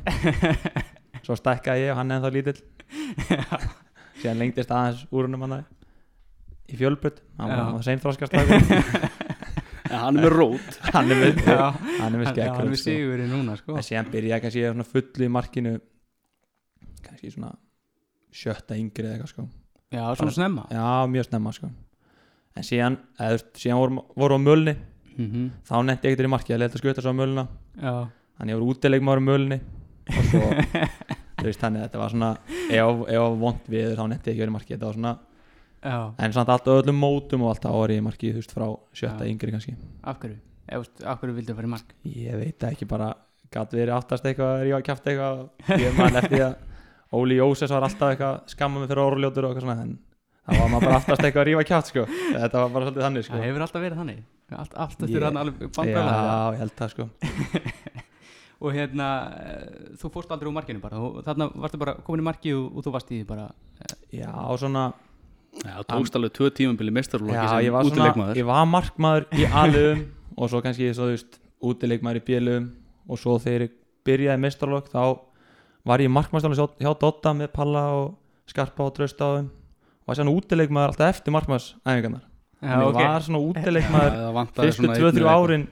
Svo 1.27 1.35
stækkaði 1.35 1.89
ég 1.89 1.91
og 1.91 1.99
hann 1.99 2.15
ennþá 2.15 2.31
lítill. 2.31 2.61
Síðan 4.21 4.39
lengdist 4.39 4.71
aðeins 4.71 5.03
úr 5.11 5.27
húnum 5.27 5.43
hann 5.49 5.65
í 6.71 6.79
fjölbrut 6.79 7.19
hann 7.39 7.51
var- 7.51 7.65
hann 7.67 7.83
en 9.97 10.03
hann 10.05 10.19
er 10.21 10.27
með 10.27 10.35
rót. 10.37 10.79
Hann 10.95 11.13
er 11.13 11.21
með, 11.21 11.41
Já. 11.47 11.63
hann 12.01 12.15
er 12.15 12.21
með 12.21 12.27
hann 12.29 12.35
skegg 12.35 12.51
hann 12.53 12.63
er 12.67 12.73
með 12.73 12.83
sigurinn 12.83 13.33
núna 13.33 13.57
sko. 13.61 13.77
En 13.77 13.87
síðan 13.87 14.11
byrjaði 14.13 14.43
kannski 14.45 14.65
svona 14.67 14.87
fullu 14.91 15.27
í 15.27 15.33
markinu 15.37 15.73
kannski 17.07 17.33
svona 17.35 17.53
sjötta 18.37 18.77
yngri 18.77 19.07
eða 19.07 19.17
eitthvað 19.17 19.33
sko. 19.33 19.47
Já, 19.95 20.03
svona 20.19 20.35
snemma. 20.37 20.67
Já, 20.75 20.87
mjög 21.11 21.29
snemma 21.31 21.55
sko. 21.57 21.71
En 22.57 22.67
síðan, 22.67 22.99
eða, 23.21 23.41
síðan 23.57 23.81
vorum, 23.83 24.03
vorum 24.17 24.45
á 24.45 24.47
mölni. 24.51 24.77
Mm 25.17 25.47
þá 25.65 25.77
nefndi 25.81 26.11
ég 26.11 26.13
ekkert 26.13 26.29
í 26.29 26.33
marki 26.35 26.53
að 26.53 26.61
leita 26.65 26.81
skjóta 26.81 27.05
svo 27.05 27.15
á 27.17 27.21
mölna. 27.21 27.47
Já, 27.81 27.95
þannig 28.37 28.53
ég 28.53 28.59
voru 28.61 28.75
útileikmaður 28.75 29.23
á 29.25 29.29
mölni. 29.31 29.61
Og 30.13 30.27
svo 30.31 30.43
þú 31.37 31.47
veist 31.49 31.63
þannig 31.63 31.83
að 31.83 31.87
þetta 31.87 32.01
var 32.03 32.13
svona 32.13 32.31
ef, 32.51 33.01
ef 33.13 33.39
vond 33.41 33.71
við 33.71 33.95
þá 33.97 34.05
nefndi 34.11 34.31
ég 34.31 34.35
ekki 34.35 34.43
verið 34.43 34.53
í 34.53 34.57
marki 34.57 34.75
þetta 34.75 34.89
var 34.89 34.97
svona 34.99 35.13
já, 35.83 36.15
en 36.19 36.33
samt 36.33 36.49
allt 36.49 36.69
á 36.69 36.73
öllum 36.79 36.99
mótum 37.01 37.45
og 37.47 37.53
allt 37.55 37.67
á 37.69 37.73
orði 37.73 38.01
í 38.01 38.05
marki 38.05 38.33
þú 38.33 38.41
veist 38.43 38.55
frá 38.57 38.67
sjötta 38.97 39.27
Já. 39.27 39.31
yngri 39.33 39.55
kannski. 39.55 39.77
Af 40.03 40.19
hverju? 40.23 40.39
veist, 40.67 41.05
akkur 41.05 41.35
vildu 41.37 41.55
fara 41.55 41.69
í 41.69 41.73
mark? 41.77 41.95
Ég 42.05 42.41
veit 42.41 42.69
ekki 42.71 42.89
bara 42.91 43.15
Gat 43.55 43.71
verið 43.71 43.95
aftast 43.95 44.25
eitthvað 44.27 44.57
að 44.57 44.65
rífa 44.67 44.81
kæft 44.89 45.05
eitthvað 45.07 45.79
Ég 45.79 45.93
man 45.95 46.19
eftir 46.19 46.35
því 46.35 46.43
að 46.49 46.57
Óli 47.17 47.37
Jósef 47.39 47.71
var 47.71 47.87
alltaf 47.87 48.11
eitthvað 48.11 48.41
skamma 48.51 48.83
mig 48.83 48.91
fyrir 48.91 49.03
orðljótur 49.05 49.47
og 49.47 49.53
eitthvað 49.53 49.67
svona 49.69 49.77
En 50.47 50.57
það 50.57 50.63
var 50.63 50.73
maður 50.73 50.87
bara 50.87 50.99
aftast 51.01 51.23
eitthvað 51.23 51.43
að 51.43 51.49
rífa 51.51 51.67
kæft 51.67 51.93
sko. 51.93 52.03
Þetta 52.11 52.61
var 52.63 52.73
bara 52.75 52.87
svolítið 52.87 53.05
þannig 53.07 53.27
sko. 53.27 53.35
Það 53.37 53.47
hefur 53.47 53.65
alltaf 53.67 53.83
verið 53.83 54.01
þannig. 54.03 54.21
Allt, 54.57 54.75
allt 54.85 55.01
Ég- 55.01 55.07
eftir 55.09 55.27
hann 55.27 55.41
alveg 55.41 55.65
ég 55.65 55.73
það 56.81 56.93
sko. 56.93 57.07
Og 58.67 58.73
hérna, 58.73 59.07
eh, 59.37 59.65
þú 60.01 60.11
fórst 60.15 60.31
aldrei 60.33 60.49
úr 60.49 60.55
markinu 60.57 60.81
bara, 60.81 60.97
og 60.97 61.19
þarna 61.27 61.51
varstu 61.53 61.81
bara 61.83 61.93
komin 62.07 62.23
í 62.23 62.25
marki 62.25 62.55
og, 62.57 62.71
og 62.73 62.87
þú 62.87 62.93
varst 62.95 63.11
í 63.13 63.19
því 63.19 63.27
bara. 63.29 63.51
Já, 64.15 64.31
svona 64.63 64.87
Já, 65.65 65.77
tókst 65.89 66.17
alveg 66.19 66.35
tvö 66.37 66.51
tímabili 66.55 66.93
mestarlóki 66.95 67.37
Já, 67.37 67.47
sem 67.49 67.65
ég 67.67 67.75
útileikmaður. 67.89 68.41
Ég 68.41 68.47
var 68.49 68.69
markmaður 68.71 69.27
í 69.33 69.49
alum 69.49 70.05
Og 70.41 70.51
svo 70.53 70.61
kannski, 70.65 70.91
svo 70.93 71.09
þú 71.09 71.15
veist, 71.15 71.39
útileikmaður 71.65 72.21
í 72.21 72.25
bjölum 72.27 72.69
Og 73.09 73.21
svo 73.23 73.39
þegar 73.43 73.67
ég 73.67 73.75
byrjaði 74.07 74.43
mestarlokk 74.45 74.93
Þá 74.93 75.03
var 75.87 76.03
ég 76.03 76.13
markmaðurstofnum 76.13 76.83
hjá 76.83 76.93
Dotta 77.01 77.33
með 77.39 77.53
Palla 77.55 77.85
og 77.95 78.07
Skarpa 78.51 78.87
og 78.87 79.39
þeim. 79.41 79.49
Og 80.07 80.11
var 80.11 80.19
svona 80.21 80.35
útileikmaður 80.35 80.93
alltaf 80.93 81.15
eftir 81.15 81.35
ok. 82.91 83.01
ég 83.01 83.11
var 83.11 83.27
svona 83.27 83.41
vantaði 84.41 84.71
Fyrstu 84.71 84.83
svona 84.83 84.99
2-3 84.99 85.11
einn 85.11 85.23
eða 85.23 85.35
árin 85.37 85.67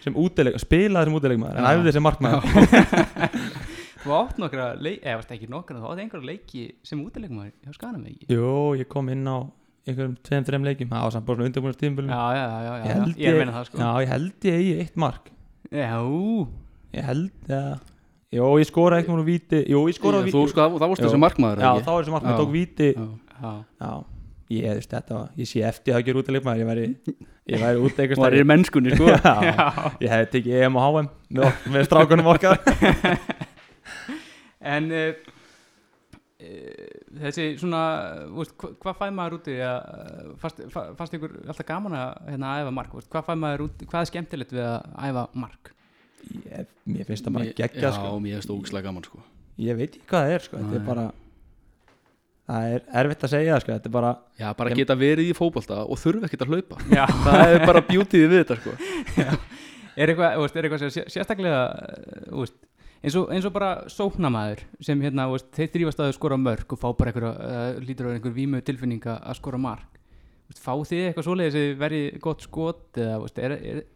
sem 0.00 0.16
útileik 0.16 0.60
Spilaði 0.60 1.10
sem 1.10 1.18
útileikmaður 1.20 1.60
En 1.60 1.68
æfði 1.70 1.94
sem 1.96 2.04
markmaður 2.04 2.42
þú 4.04 4.14
átt 4.16 4.38
nokkra 4.40 4.66
leiki, 4.80 5.00
eða 5.04 5.18
varst 5.20 5.32
ekki 5.36 5.48
nokkra 5.52 5.80
þú 5.80 5.90
átt 5.92 6.02
einhverja 6.04 6.28
leiki 6.30 6.64
sem 6.86 7.00
útilegum 7.04 7.42
hjá 7.48 7.74
Skanum 7.76 8.06
ekki? 8.08 8.28
Jú, 8.32 8.52
ég 8.80 8.88
kom 8.92 9.10
inn 9.12 9.26
á 9.28 9.36
einhverjum 9.88 10.16
tveim, 10.26 10.44
þreim 10.48 10.66
leikjum 10.68 10.90
Það 10.92 11.04
var 11.06 11.14
samt 11.16 11.26
bara 11.28 11.38
svona 11.40 11.50
undirbúinast 11.50 11.80
tímabölum 11.80 12.10
já, 12.12 12.24
já, 12.36 12.44
já, 12.46 12.58
já, 12.64 12.74
Ég 12.80 13.14
já, 13.16 13.24
ég 13.24 13.32
að 13.34 13.38
meina 13.40 13.54
það 13.56 13.68
sko. 13.70 13.80
Já, 13.80 13.90
ég 14.04 14.12
held 14.14 14.48
ég 14.50 14.58
eigi 14.60 14.74
eitt 14.84 15.00
mark. 15.00 15.30
Já, 15.70 15.88
Ég 16.90 17.06
held 17.06 17.52
að 17.54 17.72
Jó, 18.30 18.44
ég 18.62 18.68
skora 18.68 19.00
eitthvað 19.00 19.18
úr 19.18 19.26
víti 19.26 19.60
Jú, 19.66 19.82
ég 19.90 19.96
skora 19.96 20.20
á 20.20 20.22
víti 20.22 20.36
Þú 20.36 20.44
sko, 20.52 20.66
það 20.78 20.90
varst 20.92 21.02
Jú. 21.02 21.08
þessi 21.08 21.20
markmaður 21.24 21.62
Já, 21.64 21.70
ekki? 21.74 21.84
þá 21.86 21.90
er 21.90 22.00
þessi 22.04 22.14
markmaður, 22.14 22.36
Já. 22.36 22.40
tók 22.44 22.52
víti. 22.54 22.88
Já. 22.94 23.06
já, 23.40 23.52
Já, 23.80 23.90
ég, 24.54 24.66
þú 24.70 24.74
veist, 24.80 24.92
þetta 24.94 25.16
var 25.16 25.28
Ég 25.40 25.50
sé 25.50 25.62
eftir 25.66 25.96
að 25.98 26.04
gera 26.06 26.20
út 26.22 26.30
að 26.30 26.36
leikmaður 26.36 26.60
Ég 26.62 26.68
væri, 26.70 26.86
ég 27.50 27.64
væri 27.64 27.82
út 27.82 27.98
eitthvað 28.04 28.20
Þú 28.20 28.24
var 28.26 28.36
í 28.38 28.44
mennskunni 28.52 28.94
sko. 28.94 29.08
Já, 29.18 29.64
ég 30.04 30.14
hefði 30.14 30.30
tekið 30.36 30.58
EM 30.60 30.78
og 30.78 30.86
HM 30.86 31.10
með, 31.40 31.58
með 31.74 31.88
strákunum 31.90 32.30
okkar 32.30 32.62
en 34.60 34.90
uh, 34.92 35.10
uh, 36.44 36.86
þessi 37.24 37.46
svona 37.60 37.82
þú 38.28 38.38
veist, 38.42 38.54
hva, 38.60 38.70
hvað 38.84 38.98
fæði 39.00 39.16
maður 39.18 39.36
úti 39.40 39.56
að, 39.64 40.30
fast, 40.42 40.62
fa- 40.74 40.86
fannst 40.98 41.16
ykkur 41.18 41.36
alltaf 41.46 41.66
gaman 41.68 41.96
að 42.00 42.30
hérna, 42.32 42.54
æfa 42.62 42.74
mark, 42.80 42.92
þú 42.94 43.00
veist, 43.02 43.10
hvað 43.14 43.28
fæði 43.30 43.42
maður 43.46 43.64
úti 43.68 43.88
hvað 43.90 44.04
er 44.06 44.10
skemmtilegt 44.12 44.54
við 44.56 44.66
að 44.68 44.90
æfa 45.10 45.24
mark 45.46 45.72
ég, 46.30 46.70
Mér 46.90 47.08
finnst 47.08 47.26
það 47.28 47.36
bara 47.38 47.50
geggja 47.62 47.86
Já, 47.88 47.92
sko. 47.96 48.12
mér 48.20 48.36
finnst 48.38 48.50
það 48.52 48.58
ógislega 48.60 48.88
gaman 48.90 49.06
sko 49.08 49.22
Ég 49.60 49.76
veit 49.76 49.90
ekki 49.98 50.06
hvað 50.08 50.22
það 50.24 50.34
er 50.38 50.44
sko. 50.46 50.56
Þetta 50.60 50.78
er 50.80 50.84
bara 50.86 51.02
Það 52.50 52.64
er 52.74 52.80
erfitt 52.98 53.24
að 53.26 53.30
segja 53.30 53.56
sko. 53.62 53.70
Þetta 53.76 53.86
er 53.90 53.92
bara 53.94 54.10
Já, 54.40 54.46
bara 54.58 54.70
Ég- 54.72 54.78
geta 54.80 54.96
verið 54.98 55.28
í 55.30 55.34
fótbolta 55.36 55.76
og 55.84 55.98
þurfa 56.00 56.26
ekkert 56.30 56.44
að 56.46 56.54
hlaupa 56.54 56.78
Já. 56.96 57.04
Það 57.26 57.42
er 57.54 57.64
bara 57.68 57.82
beautyið 57.90 58.24
við 58.32 58.40
þetta 58.40 58.56
sko 58.58 58.72
er 60.00 60.12
eitthvað, 60.14 60.32
þú 60.38 60.42
veist, 60.46 60.56
er 60.56 60.66
eitthvað 60.68 60.82
sem 60.86 60.92
sé- 60.96 61.06
sérstaklega 61.12 61.60
þú 62.30 62.40
veist, 62.42 62.56
eins, 63.04 63.16
og, 63.16 63.30
eins 63.32 63.46
og 63.48 63.54
bara 63.54 63.70
sóknamaður 63.90 64.64
sem 64.84 65.00
hérna, 65.04 65.28
veist, 65.32 65.48
þeir 65.56 65.70
þrýfast 65.76 66.02
að 66.04 66.12
skora 66.16 66.38
mörg 66.40 66.74
og 66.74 66.80
fá 66.80 66.88
bara 66.96 67.12
einhver, 67.12 67.28
uh, 67.30 67.78
lítur 67.84 68.10
á 68.10 68.14
einhver 68.16 68.34
vímu 68.36 68.60
tilfinninga 68.64 69.18
að 69.20 69.38
skora 69.40 69.60
mark. 69.60 70.00
Veist, 70.50 70.60
fá 70.64 70.74
þið 70.74 71.06
eitthvað 71.10 71.28
svoleiðis 71.28 71.56
að 71.56 71.64
þið 71.68 71.78
verið 71.84 72.20
gott 72.26 72.44
skot 72.48 73.00
eða, 73.00 73.20
veist, 73.24 73.38
er, 73.38 73.56
er, 73.60 73.86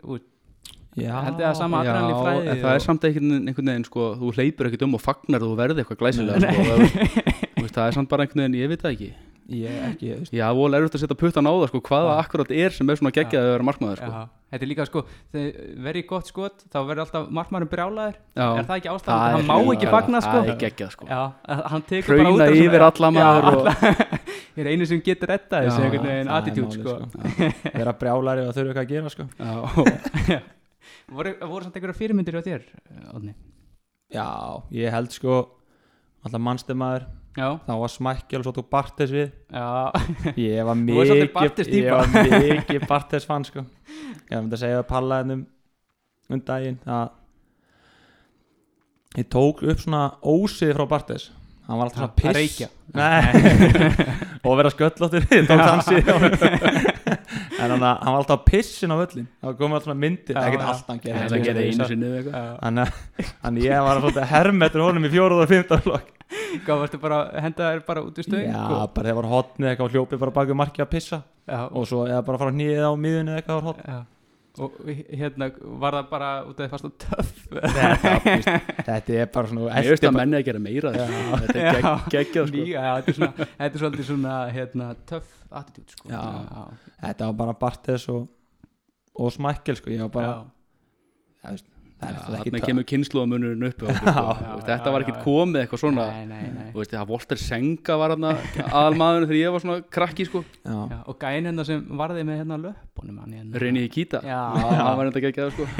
Já, 0.94 1.10
held 1.26 1.40
ég 1.42 1.48
að 1.48 1.56
sama 1.58 1.80
adrenalin 1.82 2.20
flæði 2.22 2.50
en 2.52 2.58
það 2.62 2.70
er 2.70 2.78
og- 2.78 2.84
samt 2.84 3.04
einhvern, 3.08 3.32
einhvern 3.50 3.70
veginn 3.72 3.86
sko, 3.88 4.04
þú 4.20 4.28
hleypur 4.36 4.68
ekkert 4.68 4.84
um 4.86 4.92
og 4.94 5.00
fagnar 5.02 5.42
þú 5.42 5.48
verði 5.58 5.82
eitthvað 5.82 5.98
glæsilega 6.04 6.38
sko, 6.54 6.66
það, 6.78 7.72
það 7.74 7.86
er 7.88 7.96
samt 7.96 8.10
bara 8.12 8.26
einhvern 8.26 8.44
veginn, 8.44 8.58
ég 8.60 8.70
veit 8.70 8.84
það 8.84 8.94
ekki 8.94 9.08
Ég 9.52 9.80
ekki, 9.90 10.12
veist 10.22 10.32
Já, 10.32 10.46
vol 10.56 10.72
er 10.72 10.86
að 10.86 10.94
setja 10.96 11.16
puttan 11.20 11.44
á 11.44 11.52
það 11.52 11.66
sko, 11.68 11.80
hvað 11.84 12.06
það 12.08 12.20
akkurat 12.22 12.52
er 12.56 12.72
sem 12.72 12.88
er 12.88 12.96
svona 12.96 13.12
geggjaði 13.12 13.44
að 13.44 13.52
vera 13.52 13.66
markmaður 13.68 14.00
sko. 14.00 14.08
Já, 14.08 14.44
þetta 14.54 14.64
er 14.64 14.70
líka 14.70 14.86
sko 14.88 15.02
þegar 15.34 15.66
verið 15.84 16.06
gott 16.08 16.30
skot 16.30 16.62
þá 16.72 16.78
verður 16.88 17.02
alltaf 17.04 17.26
markmaðurinn 17.38 17.72
brjálaður 17.74 18.14
Já. 18.16 18.46
er 18.46 18.68
það 18.70 18.78
ekki 18.78 18.90
ástæðan 18.94 19.34
hann 19.34 19.48
má 19.50 19.74
ekki 19.74 19.90
fagna 19.92 20.22
sko 20.24 20.36
það 20.38 20.48
er 20.54 20.60
geggjað, 20.62 20.94
sko. 20.94 21.08
já, 21.10 21.20
hann 21.74 21.84
tekur 21.90 22.14
bara 22.14 22.30
Hrauna 22.30 22.46
út 22.48 22.62
yfir 22.62 22.84
alla 22.88 23.10
maður 23.18 23.58
ég 24.54 24.62
er 24.64 24.70
einu 24.72 24.88
sem 24.88 25.02
getur 25.04 25.32
retta 25.34 25.60
þessu 25.64 25.82
Já, 25.82 25.88
einhvern 25.88 26.08
veginn 26.08 26.30
málið, 26.30 26.62
sko, 26.78 26.94
sko. 27.10 27.48
Vera 27.80 27.94
brjálari 28.00 28.46
og 28.46 28.54
þurfa 28.56 28.70
eitthvað 28.70 28.84
að 28.84 28.94
gera 28.94 29.12
sko. 29.12 29.26
Já. 29.36 30.40
voru, 31.18 31.34
voru 31.42 31.66
samt 31.66 31.76
einhverja 31.76 31.98
fyrirmyndir 31.98 32.38
á 32.38 32.42
þér? 32.46 32.64
Já, 34.14 34.28
ég 34.72 34.94
held 34.94 35.12
sko 35.12 35.36
Alltaf 36.24 36.40
mannstemaður 36.40 37.04
Já. 37.34 37.48
þá 37.66 37.72
var 37.80 37.90
smækjál 37.90 38.38
og 38.40 38.44
svo 38.46 38.52
tók 38.54 38.68
Bartes 38.70 39.10
við. 39.10 39.32
Já. 39.50 39.90
ég 40.38 40.64
var 40.68 40.76
mikið 40.86 41.72
ég 41.74 41.90
var 41.90 42.06
mikið 42.14 42.86
Bartes 42.92 43.26
fann 43.26 43.44
sko. 43.48 43.64
Ég 44.30 44.36
myndi 44.38 44.54
að 44.54 44.62
segja 44.64 44.78
að 44.82 44.88
palla 44.92 45.18
hennum 45.22 45.42
um 46.30 46.40
daginn 46.46 46.78
að 46.88 47.08
ég 49.18 49.26
tók 49.30 49.62
upp 49.62 49.80
svona 49.82 50.04
ósið 50.26 50.74
frá 50.78 50.86
Bartes. 50.90 51.30
Hann 51.64 51.78
var 51.80 51.88
alltaf 51.88 52.00
svona 52.00 52.12
Að 52.12 52.16
piss. 52.20 52.58
og 54.44 54.56
vera 54.58 54.70
sköllóttir. 54.74 55.24
Ég 55.32 55.46
tók 55.48 55.62
hann 55.64 55.80
síðan. 55.86 56.26
En 57.54 57.70
hann, 57.72 57.80
hann 57.80 58.10
var 58.12 58.18
alltaf 58.20 58.42
pissin 58.44 58.92
á 58.92 58.96
völlin 59.00 59.24
það 59.40 59.54
komið 59.60 59.74
alltaf 59.78 59.86
svona 59.88 60.00
myndir. 60.02 60.34
Það 60.36 60.44
þannig 62.60 62.82
að- 62.84 63.62
ég 63.64 63.86
var 63.86 64.02
svona 64.04 64.26
hermetur 64.34 64.84
honum 64.84 65.08
í 65.08 65.12
fjóruð 65.14 65.40
og 65.46 65.48
fymta 65.54 65.78
flokk 65.86 66.08
Hvað 66.64 66.80
varstu 66.84 66.98
bara, 67.02 67.18
henda 67.44 67.68
þér 67.74 67.84
bara 67.86 68.02
út 68.06 68.18
í 68.18 68.24
stöng 68.26 68.46
Já, 68.46 68.64
bara 68.94 69.04
þegar 69.08 69.18
var 69.20 69.30
hotnið 69.34 69.68
eitthvað 69.72 69.86
og 69.88 69.94
hljópið 69.94 70.20
bara 70.24 70.34
baki 70.38 70.56
markið 70.62 70.84
að 70.86 70.90
pissa. 70.94 71.18
Já. 71.44 71.60
og 71.68 71.84
svo 71.90 72.06
eða 72.08 72.22
bara 72.24 72.38
fara 72.40 72.54
nýðið 72.56 72.84
á 72.88 72.92
miðunni 72.96 73.32
eða 73.34 73.40
eitthvað 73.42 73.58
var 73.58 73.66
hotn 73.68 73.88
Já. 73.90 73.98
og 74.64 74.70
hérna 75.18 75.48
var 75.82 75.96
það 75.98 76.06
bara 76.14 76.28
út 76.48 76.54
af 76.54 76.62
því 76.64 76.68
fast 76.72 76.86
og 76.88 76.94
töff? 77.02 77.32
Þetta, 78.86 79.16
er 79.18 79.26
bara 79.34 79.50
svona 79.50 79.74
Mér 79.74 79.90
veist 79.92 80.06
að 80.08 80.16
menni 80.16 80.38
að 80.38 80.44
gera 80.48 80.62
meira. 80.62 80.92
Þetta 80.94 81.58
er 81.58 81.78
gegg- 81.78 82.08
geggjað, 82.14 82.48
sko. 82.48 82.64
Þetta 82.70 83.12
er 83.12 83.18
svona, 83.18 83.48
þetta 83.58 83.68
er 83.68 83.82
svolítið 83.84 84.08
svona 84.12 84.36
hérna, 84.54 84.88
töff 85.10 85.34
attitude 85.50 85.90
sko. 85.98 86.08
Þetta 87.04 87.28
var 87.30 87.36
bara 87.42 87.56
Bartes 87.64 88.08
og, 88.14 88.24
og 89.20 89.34
Smækkel 89.34 89.76
sko, 89.82 89.90
ég 89.94 90.00
var 90.06 90.14
bara 90.14 90.34
Það, 91.94 92.08
veist, 92.10 92.24
það 92.24 92.34
Þarna 92.34 92.58
ekki 92.58 92.68
kemur 92.68 92.84
kynnslóðamunurinn 92.90 93.66
upp 93.68 93.82
á 93.82 93.86
okkur, 93.86 94.08
sko. 94.10 94.24
Veist, 94.54 94.66
Þetta 94.68 94.92
var 94.94 95.04
ekkert 95.04 95.20
komið 95.24 95.58
eitthvað 95.62 95.80
svona 95.84 96.06
Nei, 96.10 96.24
nei, 96.28 96.48
nei. 96.56 96.66
Þú 96.74 96.80
veist, 96.82 96.94
Það 96.94 97.06
Volter 97.12 97.40
Senga 97.40 97.96
var 98.00 98.14
hann 98.14 98.26
aðalmaðurinn 98.30 99.28
þegar 99.30 99.38
ég 99.40 99.54
var 99.54 99.64
svona 99.64 99.76
krakki 99.98 100.26
sko. 100.28 100.42
Já. 100.64 100.74
Já, 100.90 100.98
og 101.06 101.18
gæn 101.22 101.48
hérna 101.48 101.66
sem 101.68 101.84
varði 102.02 102.26
með 102.28 102.40
hérna 102.42 102.58
löpunum 102.64 103.22
hérna. 103.24 103.62
Reyni 103.62 103.86
í 103.86 103.92
Kíta 103.94 104.20
Já. 104.26 104.40
hann 104.58 104.98
var 105.00 105.08
enda 105.12 105.22
geggjað 105.24 105.54
sko. 105.54 105.68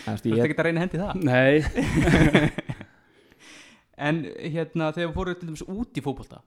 Þú 0.00 0.14
ert 0.16 0.26
ekki 0.48 0.56
að 0.56 0.66
reyna 0.70 0.80
að 0.80 0.84
hendi 0.86 0.98
það 1.04 1.12
Nei 1.28 2.60
En 4.00 4.22
hérna 4.24 4.92
þegar 4.96 5.10
við 5.10 5.16
fórum 5.18 5.36
til 5.40 5.48
dæmis 5.50 5.64
út 5.68 5.98
í 6.00 6.04
fótbolta 6.04 6.40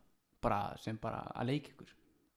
bara 0.43 0.62
sem 0.82 0.96
bara 1.00 1.22
að 1.38 1.51
leika 1.53 1.70
ykkur 1.72 1.91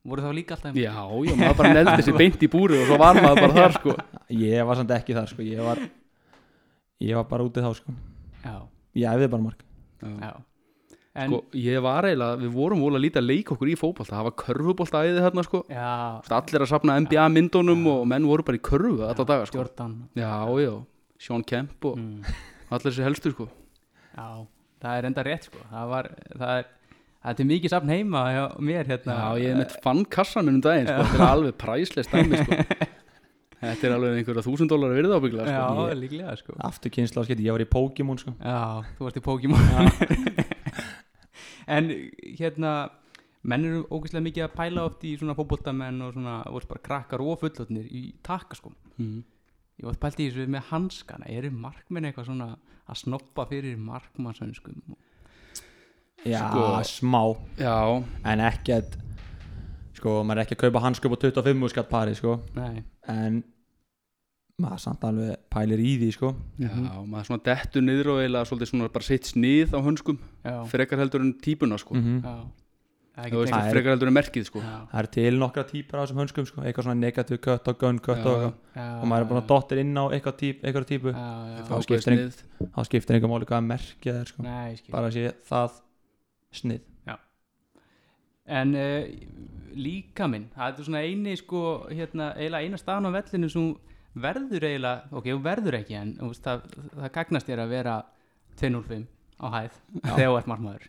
voru 0.06 0.22
þá 0.22 0.34
líka 0.36 0.54
alltaf 0.56 0.76
Já, 0.78 0.92
já, 0.92 1.32
maður 1.40 1.56
bara 1.58 1.72
neldi 1.74 2.04
sér 2.06 2.18
beint 2.20 2.42
í 2.44 2.50
búrið 2.52 2.82
og 2.84 2.90
svo 2.90 2.98
var 3.00 3.18
maður 3.18 3.40
bara 3.46 3.56
þar 3.56 3.74
sko. 3.78 3.94
ég 4.36 4.68
var 4.68 4.78
samt 4.78 4.92
ekki 4.94 5.16
þar 5.16 5.32
sko, 5.32 5.46
ég 5.46 5.64
var 5.66 5.80
ég 7.04 7.16
var 7.18 7.26
bara 7.30 7.46
útið 7.46 7.66
þá 7.66 7.72
sko. 7.80 7.94
Já. 8.44 8.56
ég 8.96 9.08
æfði 9.12 9.30
bara 9.32 9.46
mark 9.48 9.64
Já. 10.02 10.32
En, 11.16 11.30
Sko, 11.32 11.38
ég 11.56 11.80
var 11.80 12.04
eiginlega, 12.04 12.36
við 12.42 12.50
vorum 12.52 12.82
vola 12.84 13.00
lítið 13.00 13.22
að 13.22 13.28
leika 13.30 13.54
okkur 13.54 13.70
í 13.72 13.76
fótbolta, 13.80 14.12
það 14.12 14.26
var 14.26 14.34
körfubólta 14.42 15.00
æði 15.00 15.22
þarna 15.24 15.44
sko. 15.46 15.60
Allir 15.72 16.64
að 16.66 16.68
safna 16.68 16.96
NBA 17.00 17.24
myndunum 17.32 17.86
og 17.88 18.02
menn 18.10 18.26
voru 18.28 18.44
bara 18.44 18.58
í 18.58 18.64
körfu 18.68 18.98
alla 19.00 19.24
daga 19.24 19.46
sko. 19.48 19.62
Jordan. 19.62 19.94
Já, 20.12 20.28
Sean 21.16 21.44
Kemp 21.48 21.88
og 21.88 21.96
allir 22.68 22.90
þessi 22.90 23.06
helstu 23.06 23.32
sko. 23.32 23.48
Já, 24.12 24.44
það 24.84 24.98
er 24.98 25.08
enda 25.08 25.24
rétt 25.24 25.48
sko. 25.48 25.62
Það 25.72 25.88
var, 25.94 26.10
það 26.36 26.52
er 26.58 26.68
það 27.26 27.40
er 27.42 27.48
mikið 27.50 27.72
safn 27.72 27.90
heima 27.90 28.22
hjá 28.30 28.44
mér 28.68 28.92
hérna. 28.92 29.16
Já, 29.16 29.40
ég 29.46 29.56
mitt 29.62 29.72
fann 29.82 30.04
kassan 30.04 30.46
minn 30.46 30.60
um 30.60 30.66
daginn 30.68 30.90
sko, 30.90 31.08
þetta 31.08 31.22
er 31.22 31.32
alveg 31.32 31.56
præslega 31.64 32.06
stæmi 32.10 32.42
sko 32.44 32.60
Þetta 33.60 33.86
er 33.88 33.92
alveg 33.96 34.18
einhverja 34.20 34.42
þúsund 34.44 34.68
dólar 34.68 34.92
virði 34.92 35.16
ábygglega 35.16 35.46
sko. 35.48 35.56
Já, 35.56 35.90
Ég- 35.90 36.00
líklega 36.02 36.34
sko. 36.36 36.56
Aftur 36.68 36.90
kynsla 36.92 37.22
á 37.22 37.24
skiti, 37.24 37.46
ég 37.46 37.52
var 37.56 37.64
í 37.64 37.68
Pokémon 37.72 38.18
sko. 38.20 38.34
Já, 38.40 38.84
þú 38.98 39.06
varst 39.06 39.16
í 39.16 39.24
Pokémon. 39.24 39.62
En 41.66 41.88
hérna 42.38 42.72
menn 43.46 43.64
eru 43.66 43.80
ógeðslega 43.90 44.22
mikið 44.26 44.44
að 44.44 44.52
pæla 44.58 44.84
oft 44.86 45.02
í 45.06 45.16
svona 45.18 45.34
fótboltamenn 45.38 45.98
og 46.06 46.12
svona, 46.14 46.36
og 46.46 46.66
bara 46.70 46.82
krakkar 46.86 47.22
og 47.24 47.40
fullotnir 47.42 47.88
í 47.90 48.04
takaskum 48.26 48.74
Mhm. 48.98 49.24
Ég 49.76 49.84
var 49.84 49.98
pælt 50.00 50.20
í 50.24 50.30
þessu 50.30 50.46
með 50.48 50.62
hanskana. 50.70 51.26
Eru 51.28 51.50
markmenn 51.52 52.06
eitthvað 52.08 52.26
svona 52.30 52.46
að 52.88 52.96
snoppa 52.96 53.44
fyrir 53.50 53.76
markmannsönskum? 53.76 54.78
Já, 56.24 56.48
Sko- 56.48 56.80
smá. 56.88 57.36
Já. 57.58 58.04
en 58.24 58.40
ekkert 58.40 58.96
sko, 60.06 60.16
maður 60.22 60.38
er 60.38 60.46
ekki 60.46 60.56
að 60.60 60.62
kaupa 60.68 60.84
hanskjöp 60.86 61.18
á 61.18 61.18
25 61.26 61.70
skatt 61.74 61.88
pari 61.90 62.14
sko 62.14 62.36
Nei. 62.54 62.84
en 63.10 63.40
maður 64.62 64.80
samt 64.86 65.02
alveg 65.04 65.40
pælir 65.52 65.82
í 65.84 65.96
því 66.00 66.10
sko 66.14 66.30
Já, 66.62 66.70
maður 67.04 67.26
svona 67.28 67.42
dettur 67.50 67.82
niður 67.84 68.12
og 68.14 68.20
eiginlega 68.22 68.48
svolítið 68.48 68.70
svona 68.70 68.92
bara 68.94 69.04
sitt 69.10 69.28
snið 69.28 69.74
á 69.76 69.80
hönskum 69.84 70.16
Já. 70.46 70.54
frekar 70.70 71.02
heldur 71.02 71.26
en 71.26 71.34
típuna 71.44 71.76
sko. 71.82 71.98
Já. 71.98 72.38
Það 73.16 73.26
er 73.26 73.32
Þú 73.32 73.38
veist, 73.40 73.52
ekki 73.56 73.72
frekar 73.74 73.94
heldur 73.94 74.10
en 74.12 74.16
merkið 74.16 74.46
sko 74.48 74.62
Já. 74.64 74.72
það 74.92 74.98
er 75.02 75.10
til 75.18 75.36
nokkra 75.42 75.62
típar 75.68 76.00
á 76.00 76.02
þessum 76.06 76.18
hönskum 76.22 76.48
sko 76.48 76.64
eitthvað 76.64 76.88
svona 76.88 77.00
negative 77.02 77.38
cut 77.44 77.70
og 77.72 77.78
gun 77.82 78.00
cut 78.04 78.18
Já, 78.20 78.26
og, 78.32 78.42
eitthvað. 78.46 78.90
Og 79.02 79.06
maður 79.12 79.24
er 79.26 79.30
búin 79.30 79.40
að 79.42 79.46
dottir 79.52 79.80
inn 79.84 79.94
á 79.96 80.04
eitthvað 80.08 80.36
típ, 80.42 80.64
eitthvað 80.64 80.88
típu 80.94 81.12
Já, 81.12 81.30
já, 81.52 81.62
þá 81.68 82.82
skiptir, 82.88 83.16
einhver 83.16 83.32
máli 83.32 83.48
hvaða 83.48 83.64
merkið 83.72 84.12
það 84.12 84.20
er 84.24 84.32
sko 84.32 84.44
Nei, 84.46 84.66
ég 84.72 84.80
skil. 84.82 84.92
bara 84.96 85.08
að 85.10 85.16
sé 85.16 85.32
það 85.48 85.80
snið 86.60 86.84
En 88.46 88.74
uh, 88.78 89.08
líka 89.76 90.28
minn, 90.30 90.48
það 90.54 90.80
er 90.80 90.88
svona 90.88 91.02
eini 91.04 91.34
sko, 91.38 91.62
hérna, 91.90 92.30
eiginlega 92.38 92.64
eina 92.64 92.80
staðan 92.80 93.10
á 93.10 93.16
vellinu 93.18 93.50
sem 93.52 93.72
verður 94.16 94.68
eiginlega, 94.68 95.08
ok, 95.18 95.30
verður 95.44 95.78
ekki 95.80 95.96
en 95.98 96.12
veist, 96.22 96.44
það, 96.44 96.68
það 96.94 97.14
gagnast 97.18 97.50
þér 97.50 97.64
að 97.64 97.72
vera 97.74 97.96
205 98.60 99.08
á 99.36 99.46
hæð 99.52 99.80
þegar 100.00 100.30
þú 100.30 100.36
ert 100.38 100.52
margmaður 100.52 100.86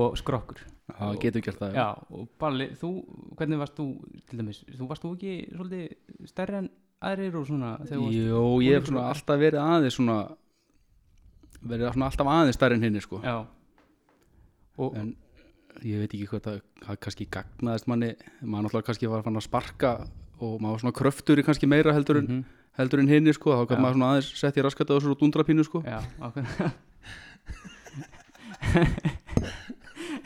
og 0.00 0.14
skrokkur. 0.20 0.62
Já, 0.90 1.06
getur 1.22 1.44
gert 1.44 1.60
það 1.60 1.76
Já, 1.76 1.86
og 2.10 2.28
Balli, 2.40 2.66
þú, 2.78 2.90
hvernig 3.38 3.60
varst 3.60 3.76
þú 3.78 3.86
til 4.30 4.40
dæmis, 4.40 4.62
þú 4.74 4.88
varst 4.90 5.04
þú 5.04 5.10
ekki 5.16 5.34
svolítið 5.54 6.30
stærri 6.30 6.58
en 6.60 6.68
aðrir 7.10 7.38
og 7.38 7.46
svona 7.46 7.70
Jó, 7.86 8.42
ég 8.64 8.78
hef 8.78 8.88
svona 8.88 9.06
alltaf 9.12 9.40
verið 9.40 9.62
aðeins 9.62 9.98
svona 9.98 10.18
verið 11.60 11.90
alltaf 11.92 12.32
aðeins 12.32 12.58
stærri 12.58 12.78
en 12.78 12.86
hinni 12.88 13.02
sko. 13.04 13.20
Já. 13.22 13.36
Og, 14.80 14.96
en 14.96 15.12
ég 15.84 15.98
veit 16.02 16.12
ekki 16.14 16.26
hvað 16.30 16.42
það, 16.46 16.96
kannski 17.00 17.26
gagnaðist 17.30 17.86
manni 17.90 18.10
maður 18.42 18.66
náttúrulega 18.68 18.86
kannski 18.90 19.08
var 19.10 19.22
fann 19.26 19.36
að 19.40 19.46
sparka 19.46 19.92
og 20.40 20.60
maður 20.60 20.72
var 20.76 20.80
svona 20.84 20.98
kröftur 21.00 21.38
í 21.40 21.44
kannski 21.46 21.66
meira 21.68 21.92
heldur 21.96 22.18
en, 22.20 22.26
Mhm. 22.26 22.44
heldur 22.78 23.00
en 23.00 23.08
hinni 23.08 23.32
sko 23.36 23.50
þá 23.56 23.62
Já. 23.64 23.68
kann 23.68 23.82
maður 23.84 23.94
svona 23.98 24.10
aðeins 24.14 24.30
sett 24.40 24.56
í 24.56 24.62
raskat 24.64 24.90
á 24.90 24.94
þessu 24.96 25.10
og 25.10 25.18
dundrapínu 25.20 25.64
sko 25.64 25.82
Já, 25.84 26.00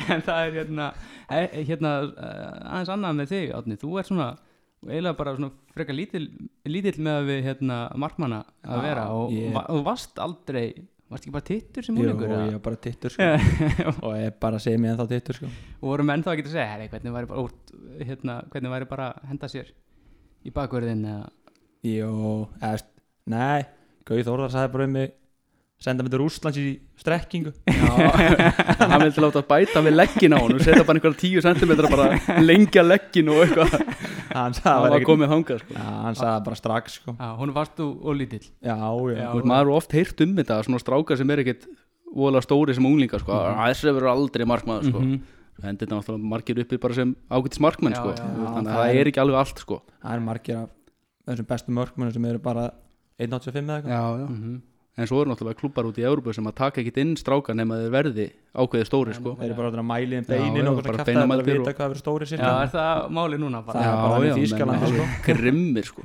En 0.08 0.20
það 0.25 0.40
er 0.49 0.52
hérna 0.58 0.87
e- 1.32 1.62
hérna 1.64 1.90
eh, 2.12 2.73
aðeins 2.75 2.90
annað 2.92 3.14
með 3.20 3.30
þig, 3.32 3.52
Átni 3.56 3.76
þú 3.80 3.92
ert 4.00 4.08
svona 4.11 4.26
eiginlega 4.84 5.16
bara 5.16 5.32
svona 5.38 5.50
frekar 5.73 5.96
lítill, 5.96 6.26
lítill 6.68 6.99
með 7.00 7.14
að 7.20 7.28
við 7.30 7.38
hérna 7.46 7.78
markmanna 7.96 8.42
að 8.68 8.82
vera 8.84 9.06
og 9.14 9.30
ég- 9.32 9.54
va, 9.54 9.62
þú 9.70 9.80
varst 9.87 10.18
aldrei 10.20 10.66
varst 11.14 11.25
ekki 11.26 11.35
bara 11.35 11.47
tittur 11.49 11.87
sem 11.87 11.97
Jú, 11.99 12.04
úlingur 12.04 12.28
ég 12.28 12.35
eða? 12.37 12.59
er 12.59 12.62
bara 12.66 12.80
tittur 12.88 13.14
sko. 13.14 13.30
Og 14.04 14.14
ég 14.18 14.28
er 14.28 14.37
bara 14.44 14.61
segja 14.62 14.80
mér 14.83 14.94
ennþá 14.94 15.09
tittur 15.14 15.38
sko. 15.40 15.50
Og 15.80 15.88
voru 15.92 16.06
menn 16.11 16.25
þá 16.26 16.33
að 16.35 16.38
geta 16.42 16.50
að 16.52 16.56
segja 16.59 16.68
herri, 16.75 16.90
hvernig 16.92 17.16
væri 17.16 17.30
bara, 17.33 17.44
út, 17.49 17.75
hérna, 18.02 18.37
hvernig 18.52 18.75
væri 18.75 18.90
bara 18.90 19.09
að 19.14 19.28
henda 19.33 19.50
sér 19.54 19.73
í 20.44 20.52
bakverðin 20.54 21.04
eða? 21.14 21.28
Jú, 21.85 22.12
eða, 22.61 22.78
nei 23.33 23.66
Gauð 24.09 24.26
Þórðar 24.28 24.52
sagði 24.52 24.73
bara 24.75 24.88
um 24.88 24.99
mig 24.99 25.12
senda 25.85 26.04
mig 26.04 26.12
til 26.12 26.21
Rússlands 26.23 26.59
í 26.61 26.66
strekkingu. 27.00 27.50
Hann 28.80 29.02
vildi 29.02 29.21
láta 29.25 29.42
bæta 29.44 29.83
við 29.85 29.97
leggin 29.99 30.37
á 30.37 30.38
hann 30.40 30.54
og 30.54 30.62
setja 30.64 30.85
bara 30.87 30.97
einhverja 31.00 31.21
tíu 31.21 31.42
sentimetra 31.44 31.90
bara 31.92 32.40
lengja 32.44 32.85
leggin 32.87 33.28
og 33.33 33.42
eitthvað 33.44 33.75
hann 34.34 34.52
var 34.64 34.90
ekkert- 34.98 35.08
komið 35.12 35.30
þangað 35.34 35.60
sko. 35.64 35.74
Já, 35.78 35.84
hann 36.04 36.14
sagði 36.18 36.44
bara 36.48 36.58
strax 36.60 36.98
sko 37.00 37.14
Já, 37.18 37.28
hún 37.38 37.52
varst 37.54 37.76
þú 37.78 37.86
og 38.04 38.16
lítill 38.18 38.42
Já, 38.42 38.74
já, 38.74 39.14
Já. 39.14 39.28
Þú 39.30 39.38
veist, 39.40 39.48
maður 39.52 39.70
er 39.70 39.74
oft 39.78 39.92
heyrt 39.98 40.20
um 40.26 40.34
þetta 40.40 40.58
svona 40.66 40.82
strákar 40.82 41.16
sem 41.20 41.30
er 41.30 41.42
ekkit 41.44 41.66
voðalega 42.14 42.46
stóri 42.46 42.74
sem 42.74 42.84
unglingar 42.86 43.20
sko. 43.24 43.32
Mm 43.32 43.62
þessi 43.64 43.88
verður 43.90 44.10
aldrei 44.12 44.44
markmaður 44.46 44.90
sko. 44.90 45.00
Mhm. 45.00 45.20
hendur 45.62 45.86
þetta 45.86 45.94
náttúrulega 45.96 46.28
margir 46.34 46.58
uppi 46.64 46.76
bara 46.82 46.94
sem 46.94 47.14
ágætis 47.30 47.60
markmenn 47.62 47.94
sko. 47.94 48.10
þannig 48.10 48.42
það 48.42 48.58
að 48.58 48.74
það 48.74 48.88
er- 48.90 49.00
er 49.00 49.06
ekki 49.10 49.20
alveg 49.22 49.38
allt 49.38 49.58
sko. 49.62 49.76
Það 50.02 50.14
er 50.14 50.20
margir 50.20 50.56
af 50.58 50.70
þessum 51.28 51.46
bestu 51.46 51.70
mörkmunum 51.72 52.12
sem 52.12 52.24
eru 52.24 52.38
bara 52.38 52.70
1.85 53.18 53.68
eða 53.70 53.82
eitthvað. 53.82 54.30
Mhm. 54.30 54.62
En 54.96 55.08
svo 55.10 55.20
eru 55.22 55.30
náttúrulega 55.32 55.58
klubbar 55.58 55.88
út 55.88 55.96
í 55.98 56.04
Európu 56.06 56.34
sem 56.36 56.46
að 56.46 56.54
taka 56.60 56.80
ekkit 56.82 56.98
inn 57.02 57.14
strákar 57.18 57.56
nema 57.58 57.78
þeir 57.82 57.94
verði 57.94 58.26
ákveði 58.54 58.86
stóri 58.86 59.14
sko. 59.16 59.32
Þeir 59.40 59.50
eru 59.50 59.56
bara 59.58 59.70
að 59.82 59.88
mæli 59.90 60.18
um 60.20 60.26
beinin 60.28 60.68
og 60.70 60.76
bara 60.78 60.84
bara 60.86 60.98
kæfta 60.98 61.04
það 61.04 61.14
beinamældir 61.14 61.54
að 61.54 61.58
og- 61.58 61.64
vita 61.66 61.72
hvað 61.78 61.88
verður 61.90 62.02
stóri 62.04 62.28
sér 62.30 62.38
Já, 62.44 62.50
er 62.62 62.70
það 62.74 63.08
máli 63.18 63.40
núna 63.42 63.62
bara? 63.66 63.80
Það 63.80 63.94
er 63.94 64.04
bara 64.04 64.28
í 64.28 64.36
Þýskalandi, 64.38 64.86
alveg 64.90 65.08
sko. 65.08 65.32
grimmir 65.32 65.88
sko. 65.90 66.04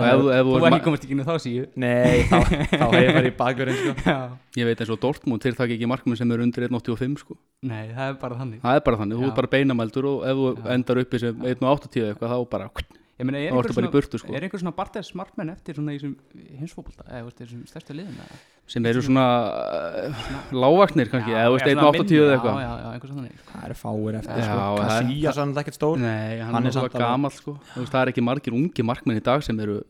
þú 0.00 0.28
ef, 0.32 0.48
ekki 0.70 0.84
komast 0.86 1.02
ekki 1.04 1.12
inn 1.16 1.20
á 1.20 1.28
þá 1.28 1.36
síðu 1.44 1.64
Nei, 1.76 2.22
þá, 2.30 2.36
þá 2.80 2.86
hefur 2.94 3.16
farið 3.18 3.26
í 3.28 3.34
bakverðin 3.36 3.80
sko 3.80 3.94
Já. 4.06 4.16
ég 4.56 4.64
veit 4.70 4.80
eins 4.80 4.92
og 4.94 5.00
Dortmund 5.02 5.42
þeir 5.44 5.56
taka 5.58 5.74
ekki 5.76 5.88
markmenn 5.90 6.16
sem 6.16 6.30
eru 6.32 6.46
undir 6.46 6.68
1.85 6.70 7.18
sko. 7.20 7.36
Nei, 7.68 7.90
það 7.92 8.06
er 8.06 8.16
bara 8.22 8.38
þannig 8.38 8.62
það 8.62 8.78
er 8.78 8.84
bara 8.86 9.00
þannig, 9.02 9.18
þú 9.20 9.26
Já. 9.26 9.28
ert 9.28 9.36
bara 9.42 9.52
beinamældur 9.56 10.08
og 10.08 10.24
ef 10.30 10.40
þú 10.40 10.72
endar 10.78 11.02
uppi 11.02 11.20
sem 11.20 11.44
1.80 11.52 12.06
eitthvað 12.14 12.32
þá 12.32 12.38
bara 12.54 12.70
Ég 12.70 12.99
meina, 13.26 13.38
er 13.38 13.50
Þá 13.50 13.54
einhver 13.54 13.64
ertu 13.64 13.74
bara 13.74 13.86
í 13.86 13.90
svona, 13.90 13.92
burtu, 13.96 14.18
sko. 14.20 14.34
er 14.36 14.42
einhver 14.46 14.60
svona 14.62 14.72
Bartes 14.76 15.10
markmenn 15.14 15.50
eftir 15.50 15.74
svona 15.74 15.92
í 15.92 15.98
þessum 15.98 16.14
hinsfókbalta 16.60 17.04
eða 17.10 17.24
veist, 17.26 17.38
þessum 17.42 17.62
stærstu 17.68 17.96
liðum 17.98 18.16
eða? 18.24 18.38
sem 18.70 18.86
eru 18.86 19.00
svona 19.02 19.24
uh, 19.50 20.20
lágvagnir 20.54 21.08
kannski, 21.10 21.32
eða 21.34 21.48
þú 21.50 21.54
veist 21.56 21.66
já, 21.66 21.74
svona 21.74 21.90
1.80 21.90 22.00
minni, 22.00 22.18
eða 22.20 22.30
Já, 22.30 22.36
eitthvað. 22.36 22.60
já, 22.60 22.72
já, 22.80 23.08
svona 23.10 23.30
Það 23.50 23.64
eru 23.66 23.76
fáir 23.80 24.18
eftir 24.20 24.36
Já, 24.36 24.44
sko. 24.46 24.60
það 24.60 24.80
er- 24.80 24.90
Casillas 24.90 25.38
er 25.42 25.60
ekkert 25.64 25.78
stór. 25.80 25.96
Nei, 25.98 26.38
hann, 26.40 26.54
Hann 26.54 26.62
er 26.64 26.68
er 26.68 26.72
svo 26.72 26.80
samt 26.84 26.94
alveg- 26.94 27.04
gamall 27.08 27.34
sko. 27.34 27.56
Þú 27.74 27.80
veist, 27.82 27.92
það 27.92 28.02
er 28.06 28.12
ekki 28.12 28.22
margir 28.30 28.54
ungi 28.54 28.82
markmenn 28.86 29.18
í 29.18 29.24
dag 29.26 29.42
sem 29.42 29.58
eru 29.60 29.80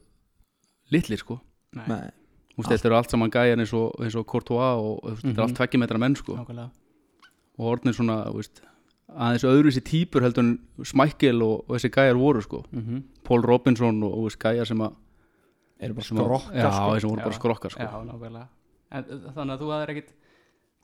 litlir 0.90 1.18
sko. 1.20 1.40
Nei, 1.76 1.84
Nei, 1.88 2.00
Þú 2.56 2.64
veist, 2.64 2.72
þetta 2.72 2.88
eru 2.90 2.96
allt 2.98 3.10
saman 3.14 3.30
gæjar 3.30 3.60
eins 3.62 3.72
og, 3.76 3.92
eins 4.00 4.16
og 4.18 4.26
Courtois 4.26 4.80
og 4.80 4.98
þú 5.04 5.10
veist, 5.12 5.22
þetta 5.22 5.30
er 5.30 5.36
Mhm. 5.36 5.44
allt 5.46 5.56
tveggjumetra 5.60 5.98
menn 6.00 6.16
sko. 6.16 6.36
Nákvæmlega. 6.40 6.70
Og 7.60 7.64
orðnir 7.76 7.94
svona, 7.94 8.16
þú 8.32 8.36
veist 8.40 8.60
aðeins 9.16 9.44
öðruvísi 9.48 9.82
típur 9.86 10.22
heldur 10.26 10.44
en 10.44 10.52
Smækkel 10.86 11.42
og, 11.42 11.64
og 11.68 11.76
þessi 11.78 11.90
gæjar 11.94 12.18
voru 12.20 12.42
sko. 12.44 12.62
Mhm. 12.70 13.02
Paul 13.26 13.42
Robinson 13.46 14.02
og, 14.06 14.14
og 14.18 14.30
þessi 14.30 14.40
gæjar 14.46 14.66
sem 14.70 14.78
að 14.86 14.94
eru 15.80 15.94
bara 15.96 16.04
sem 16.04 16.16
að- 16.18 16.24
skrokkar 16.28 16.56
Já, 16.60 16.70
sko. 16.70 16.88
þessi 16.94 17.08
voru 17.10 17.22
bara 17.24 17.34
Já. 17.34 17.38
skrokkar 17.40 17.70
sko. 17.76 17.82
Já, 17.82 18.00
nákvæmlega. 18.10 18.48
En, 18.90 19.04
uh, 19.04 19.30
Þannig 19.36 19.54
að 19.54 19.60
þú 19.62 19.70
hafðir 19.74 19.92
ekkit 19.94 20.10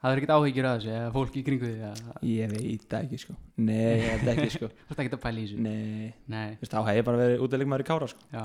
hafðir 0.06 0.18
ekkit 0.20 0.32
áhyggjur 0.36 0.66
að 0.68 0.76
þessu 0.76 0.90
eða 0.94 1.12
fólk 1.16 1.36
í 1.36 1.42
kringu 1.46 1.66
því 1.66 1.86
að 1.88 2.00
Ég 2.30 2.50
veit 2.52 2.82
það 2.92 3.00
ekki 3.06 3.18
sko. 3.18 3.34
Nei, 3.56 3.96
ég 3.96 4.22
veit 4.22 4.30
ekki 4.36 4.50
sko. 4.54 4.68
Þú 4.86 4.92
ert 4.94 5.00
ekkit 5.02 5.16
að 5.16 5.22
pæla 5.24 5.40
í 5.40 5.46
þessu. 5.46 5.58
Nei, 5.64 6.12
Nei, 6.28 6.48
þú 6.54 6.62
veist, 6.62 6.72
þá 6.76 6.80
hef 6.86 6.96
ég 7.00 7.04
bara 7.08 7.20
verið 7.22 7.44
útilegmaður 7.46 7.84
í 7.84 7.88
kára 7.88 8.08
sko. 8.12 8.20
Já. 8.30 8.44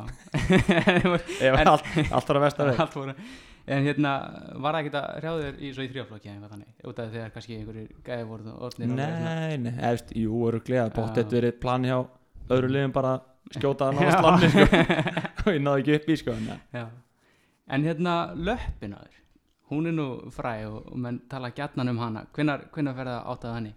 En- 1.62 1.68
allt, 1.68 1.86
allt 2.12 2.28
var 2.32 2.40
að 2.40 2.46
versta 2.48 2.66
veg 2.72 2.80
Allt 2.82 2.96
voru 2.98 3.16
En 3.70 3.84
hérna, 3.86 4.12
var 4.58 4.74
það 4.74 4.80
ekkit 4.82 4.96
að 4.98 5.08
hrjáðu 5.20 5.44
þér 5.46 5.60
í 5.62 5.72
svo 5.76 5.84
í 5.86 5.90
þrjáflokki 5.92 6.30
eða 6.30 6.36
eitthvað 6.36 6.54
þannig? 6.56 6.72
Út 6.90 7.02
af 7.02 7.12
þegar 7.14 7.34
kannski 7.36 7.58
einhverjir 7.60 7.92
gæði 8.08 8.28
voru 8.32 8.54
orðnir 8.68 8.94
Nei, 8.96 9.58
nei, 9.62 9.76
veist, 9.78 10.14
jú, 10.18 10.40
Já. 10.90 10.96
Bóttið 10.96 11.36
verið 11.38 11.60
plan 11.62 11.86
hjá 11.86 11.98
öðru 12.52 12.72
liðum 12.74 12.96
bara 12.96 13.14
skjóta 13.54 13.92
hann 13.92 14.02
á 14.02 14.12
sko. 14.16 14.34
Og 15.46 15.52
ég 15.54 15.62
náði 15.62 15.84
ekki 15.84 15.98
upp 16.00 16.10
í 16.10 16.18
sko 16.24 16.38
en, 16.38 17.86
hérna 17.86 18.16
löppin 18.36 18.98
að 18.98 19.06
þér 19.08 19.20
Hún 19.72 19.88
er 19.88 19.94
nú 19.96 20.06
fræ 20.36 20.66
og, 20.68 20.82
og 20.92 20.98
menn 21.00 21.22
tala 21.32 21.54
gjarnan 21.56 21.94
um 21.94 22.00
hana. 22.02 22.26
Hvenær 22.36 22.66
fer 22.76 23.08
það 23.08 23.30
átt 23.32 23.46
að 23.48 23.54
henni? 23.56 23.70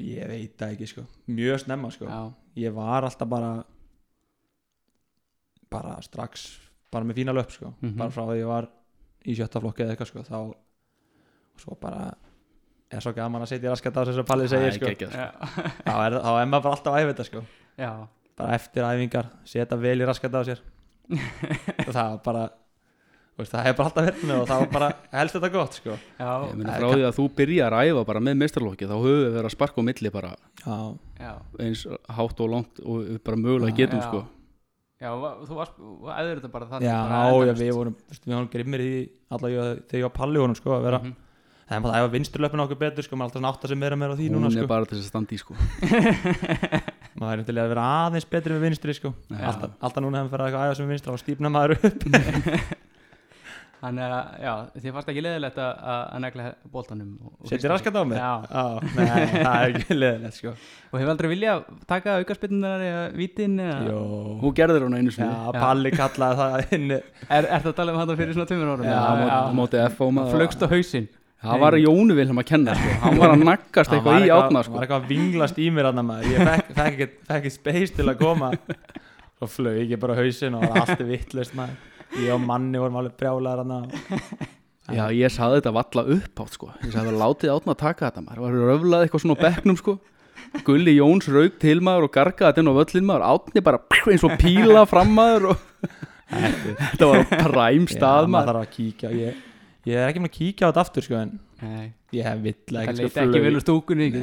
Ég 0.00 0.26
veit 0.26 0.56
það 0.58 0.72
ekki 0.74 0.88
sko. 0.90 1.04
Mjög 1.30 1.60
snemma 1.62 1.92
sko. 1.94 2.08
Já, 2.10 2.32
Ég 2.58 2.74
var 2.74 3.06
alltaf 3.06 3.30
bara 3.30 3.52
bara 5.70 6.00
strax 6.02 6.48
bara 6.90 7.06
með 7.06 7.20
fína 7.20 7.34
löp 7.36 7.50
sko. 7.54 7.74
Mhm. 7.80 7.96
bara 7.98 8.10
frá 8.10 8.24
því 8.26 8.38
ég 8.40 8.50
var 8.50 8.68
í 9.26 9.36
sjötta 9.36 9.60
flokki 9.62 9.84
eða 9.84 9.94
eitthvað 9.94 10.10
sko 10.10 10.24
þá 10.26 10.36
og 10.40 10.54
svo 11.60 11.76
bara 11.80 12.14
er 12.90 13.00
svo 13.04 13.12
gaman 13.14 13.42
að 13.44 13.52
setja 13.52 13.70
raskat 13.70 13.96
á 13.96 14.02
þess 14.08 14.18
að 14.22 14.26
Palli 14.26 14.48
segir 14.50 14.72
sko. 14.74 14.94
sko. 14.96 15.10
þá 15.86 15.94
er, 16.06 16.16
þá 16.18 16.30
er 16.40 16.48
maður 16.50 16.64
bara 16.64 16.74
alltaf 16.74 16.94
að 16.94 17.02
æfa 17.02 17.12
þetta 17.12 17.26
sko. 17.28 17.42
Já, 17.78 17.90
bara 18.40 18.54
eftir 18.56 18.82
æfingar, 18.88 19.28
setja 19.44 19.76
vel 19.78 20.00
í 20.00 20.08
raskat 20.08 20.34
á 20.34 20.42
sér. 20.48 20.62
Það 21.90 21.94
var 21.94 22.18
bara 22.24 22.42
þú 22.50 23.42
veist, 23.42 23.52
það 23.54 23.64
hefur 23.66 23.76
bara 23.78 23.88
alltaf 23.90 24.06
verið 24.08 24.24
með 24.28 24.40
og 24.40 24.48
það 24.50 24.60
var 24.62 24.72
bara 24.74 24.88
helst 25.14 25.36
þetta 25.36 25.50
gott 25.54 25.78
sko. 25.78 25.94
Já, 26.20 26.30
Ég 26.50 26.56
meina 26.58 26.74
frá 26.76 26.88
því 26.92 27.04
að 27.08 27.14
þú 27.20 27.24
byrjar 27.38 27.76
að 27.78 27.90
æfa 27.92 28.02
bara 28.10 28.20
með 28.26 28.36
meistarlokki 28.42 28.88
þá 28.90 28.94
höfum 28.96 29.22
við 29.22 29.30
verið 29.36 29.48
að 29.48 29.54
sparka 29.54 29.80
á 29.80 29.88
milli 29.90 30.12
bara 30.16 30.32
já, 31.20 31.32
eins 31.64 31.86
hátt 32.18 32.42
og 32.44 32.52
langt 32.54 32.82
og 32.84 33.08
bara 33.24 33.40
mögulega 33.40 33.76
getum 33.80 34.02
Já. 34.02 34.06
sko 34.10 34.20
já 35.00 35.10
Þú 35.48 35.56
varst, 35.56 35.78
eður 35.80 36.40
þetta 36.40 36.52
bara 36.52 36.66
þannig 36.74 36.88
já, 36.90 36.96
bara 37.08 37.48
já, 37.48 37.54
við 37.60 37.72
vorum 37.78 37.94
við 38.10 38.34
vorum 38.36 38.50
grimmir 38.52 38.82
í 38.84 38.92
allavega 39.32 39.66
þegar 39.88 40.00
ég 40.02 40.06
var 40.08 40.16
Palli 40.20 40.42
honum 40.44 40.58
sko 40.58 40.74
að 40.76 40.86
vera 40.88 41.00
Mhm. 41.00 41.14
það 41.70 41.76
er 41.78 41.82
bara 41.86 41.94
að 41.94 42.02
æfa 42.04 42.12
vinsturlöpun 42.16 42.62
okkur 42.66 42.78
betur 42.80 43.06
sko 43.06 43.16
maður 43.16 43.20
er 43.20 43.30
alltaf 43.30 43.40
svona 43.40 43.52
átt 43.54 43.64
að 43.64 43.68
sem 43.72 43.78
meira 43.80 43.96
meira 43.96 44.12
á 44.12 44.18
því 44.18 44.26
hún 44.28 44.36
núna 44.40 44.50
er 44.50 44.56
sko. 44.58 44.66
bara 44.66 44.84
til 44.90 44.98
þess 44.98 45.06
að 45.06 45.12
standa 45.12 45.32
í 45.32 45.38
sko. 45.38 45.54
Maður 47.20 47.40
er 47.42 47.44
til 47.44 47.56
að 47.60 47.68
vera 47.74 47.84
aðeins 48.08 48.26
betri 48.30 48.54
með 48.54 48.62
vinstri 48.64 48.94
sko. 48.96 49.10
Alltaf, 49.34 49.70
alltaf 49.82 50.02
núna 50.04 50.20
hefum 50.22 50.30
við 50.30 50.34
farið 50.34 50.54
að 50.56 50.68
æfa 50.70 50.76
sem 50.78 50.88
vinstra 50.90 51.12
og 51.14 51.20
stífna 51.20 51.50
maður 51.52 51.76
upp 51.78 52.00
Þannig 53.80 54.12
að, 54.12 54.32
já, 54.44 54.50
þið 54.76 54.92
fannst 54.92 55.10
ekki 55.10 55.22
leðilegt 55.24 55.58
að, 55.64 55.70
negla 56.20 56.42
setja 57.48 57.54
fyrsta- 57.54 57.70
raskat 57.72 57.94
á 57.96 58.02
mig? 58.10 58.18
Já, 58.20 58.32
nei, 58.98 59.06
það 59.40 59.54
er 59.54 59.70
ekki 59.70 59.96
leðilegt 59.96 60.36
sko. 60.36 60.52
Og 60.90 60.98
hefur 61.00 61.12
aldrei 61.14 61.28
viljað 61.30 61.62
taka 61.88 62.16
aukarspinnunar 62.20 62.84
eða 62.84 63.06
vítin 63.16 63.54
eða? 63.64 63.78
Jó. 63.88 64.02
hún 64.42 64.54
gerður 64.58 64.84
hún 64.84 64.98
einu 64.98 65.08
já, 65.08 65.16
sinni 65.16 65.54
Palli 65.56 65.92
kallaði 65.96 66.38
það 66.42 66.74
inn 66.76 66.92
Er, 66.92 67.48
er 67.48 67.64
það 67.64 67.70
að 67.72 67.78
tala 67.80 67.94
um 67.94 68.02
þetta 68.02 68.18
fyrir 68.20 68.36
svona 68.36 68.50
tveimur 68.52 68.72
árum? 68.74 68.90
Já, 68.90 69.00
á 69.00 69.12
móti- 69.16 69.32
á 69.32 69.52
móti 69.62 69.82
FO 69.96 70.10
maður 70.18 70.36
Flögst 70.36 70.60
á 70.60 70.68
hausinn. 70.74 71.08
Það 71.40 71.60
var 71.64 71.72
Jónu 71.80 72.14
Vilhelm 72.20 72.40
að 72.42 72.48
kenna 72.52 72.74
sko. 72.76 72.96
Hann 73.06 73.16
var 73.22 73.30
að 73.32 73.44
naggast 73.48 73.88
Hann 73.94 73.96
eitthvað 74.02 74.26
í 74.26 74.32
átna 74.36 74.58
hann 74.60 74.66
sko. 74.66 74.74
var 74.76 74.84
eitthvað 74.84 75.00
að 75.00 75.08
vinglast 75.14 75.56
í 75.64 75.70
mér 75.72 75.88
hann 75.88 76.04
maður. 76.04 76.34
Ég 76.34 76.50
fekk, 76.50 76.74
fekk, 76.76 77.14
fekk 77.30 77.48
space 77.54 77.94
til 77.96 78.04
að 78.12 78.18
koma. 78.20 78.50
Svo 79.40 79.48
flög 79.48 79.88
ég 79.88 79.96
bara 80.02 80.12
á 80.12 80.20
hausinn 80.20 80.58
og 80.58 80.66
var 80.68 80.82
allt 80.84 81.00
vittlust 81.08 81.56
maður 81.56 81.78
ég 82.18 82.32
og 82.34 82.40
manni 82.42 82.80
vorum 82.80 82.98
alveg 83.00 83.14
brjálæðar 83.20 83.62
hann 83.64 83.92
Já, 84.90 85.04
ég 85.14 85.30
saði 85.30 85.60
þetta 85.60 85.72
valla 85.76 86.02
upp 86.16 86.40
átt 86.42 86.56
sko. 86.56 86.68
Ég 86.82 86.90
sagði 86.90 87.12
að 87.12 87.20
látið 87.20 87.52
átna 87.52 87.74
að 87.76 87.82
taka 87.84 88.08
þetta 88.08 88.22
maður. 88.24 88.40
Var 88.42 88.56
röflað 88.70 89.04
eitthvað 89.04 89.22
svona 89.22 89.36
á 89.38 89.42
bekknum 89.44 89.76
sko. 89.78 89.94
Gulli 90.66 90.94
Jóns 90.96 91.28
rauk 91.30 91.60
til 91.62 91.76
maður 91.84 92.08
og 92.08 92.14
gargaði 92.16 92.48
þetta 92.48 92.64
inn 92.64 92.70
á 92.72 92.78
völlin 92.80 93.06
maður. 93.06 93.26
Átni 93.28 93.62
bara 93.68 93.82
eins 94.10 94.24
og 94.26 94.34
píla 94.40 94.82
fram 94.90 95.12
maður 95.14 95.52
og 95.52 95.62
þetta 96.80 97.10
var 97.12 97.22
præm 97.30 97.86
stað 97.92 98.26
maður 98.26 98.34
maður. 98.34 98.50
þarf 98.50 98.64
að 98.64 98.74
kíkja. 98.74 99.12
Ég, 99.20 99.38
ég 99.92 100.00
er 100.00 100.08
ekki 100.10 100.24
með 100.24 100.32
að 100.32 100.36
kíkja 100.40 100.66
á 100.66 100.68
þetta 100.72 100.84
aftur 100.88 101.06
sko 101.06 101.20
en 101.20 101.36
Nei, 101.60 101.88
ég 102.16 102.38
vill 102.40 102.54
það 102.70 102.78
ekki 102.86 102.94
leit 103.00 103.10
sko, 103.12 103.24
ekki 103.24 103.40
vel 103.44 103.52
úr 103.58 103.64
stúkunni 103.64 104.06
ekki, 104.08 104.20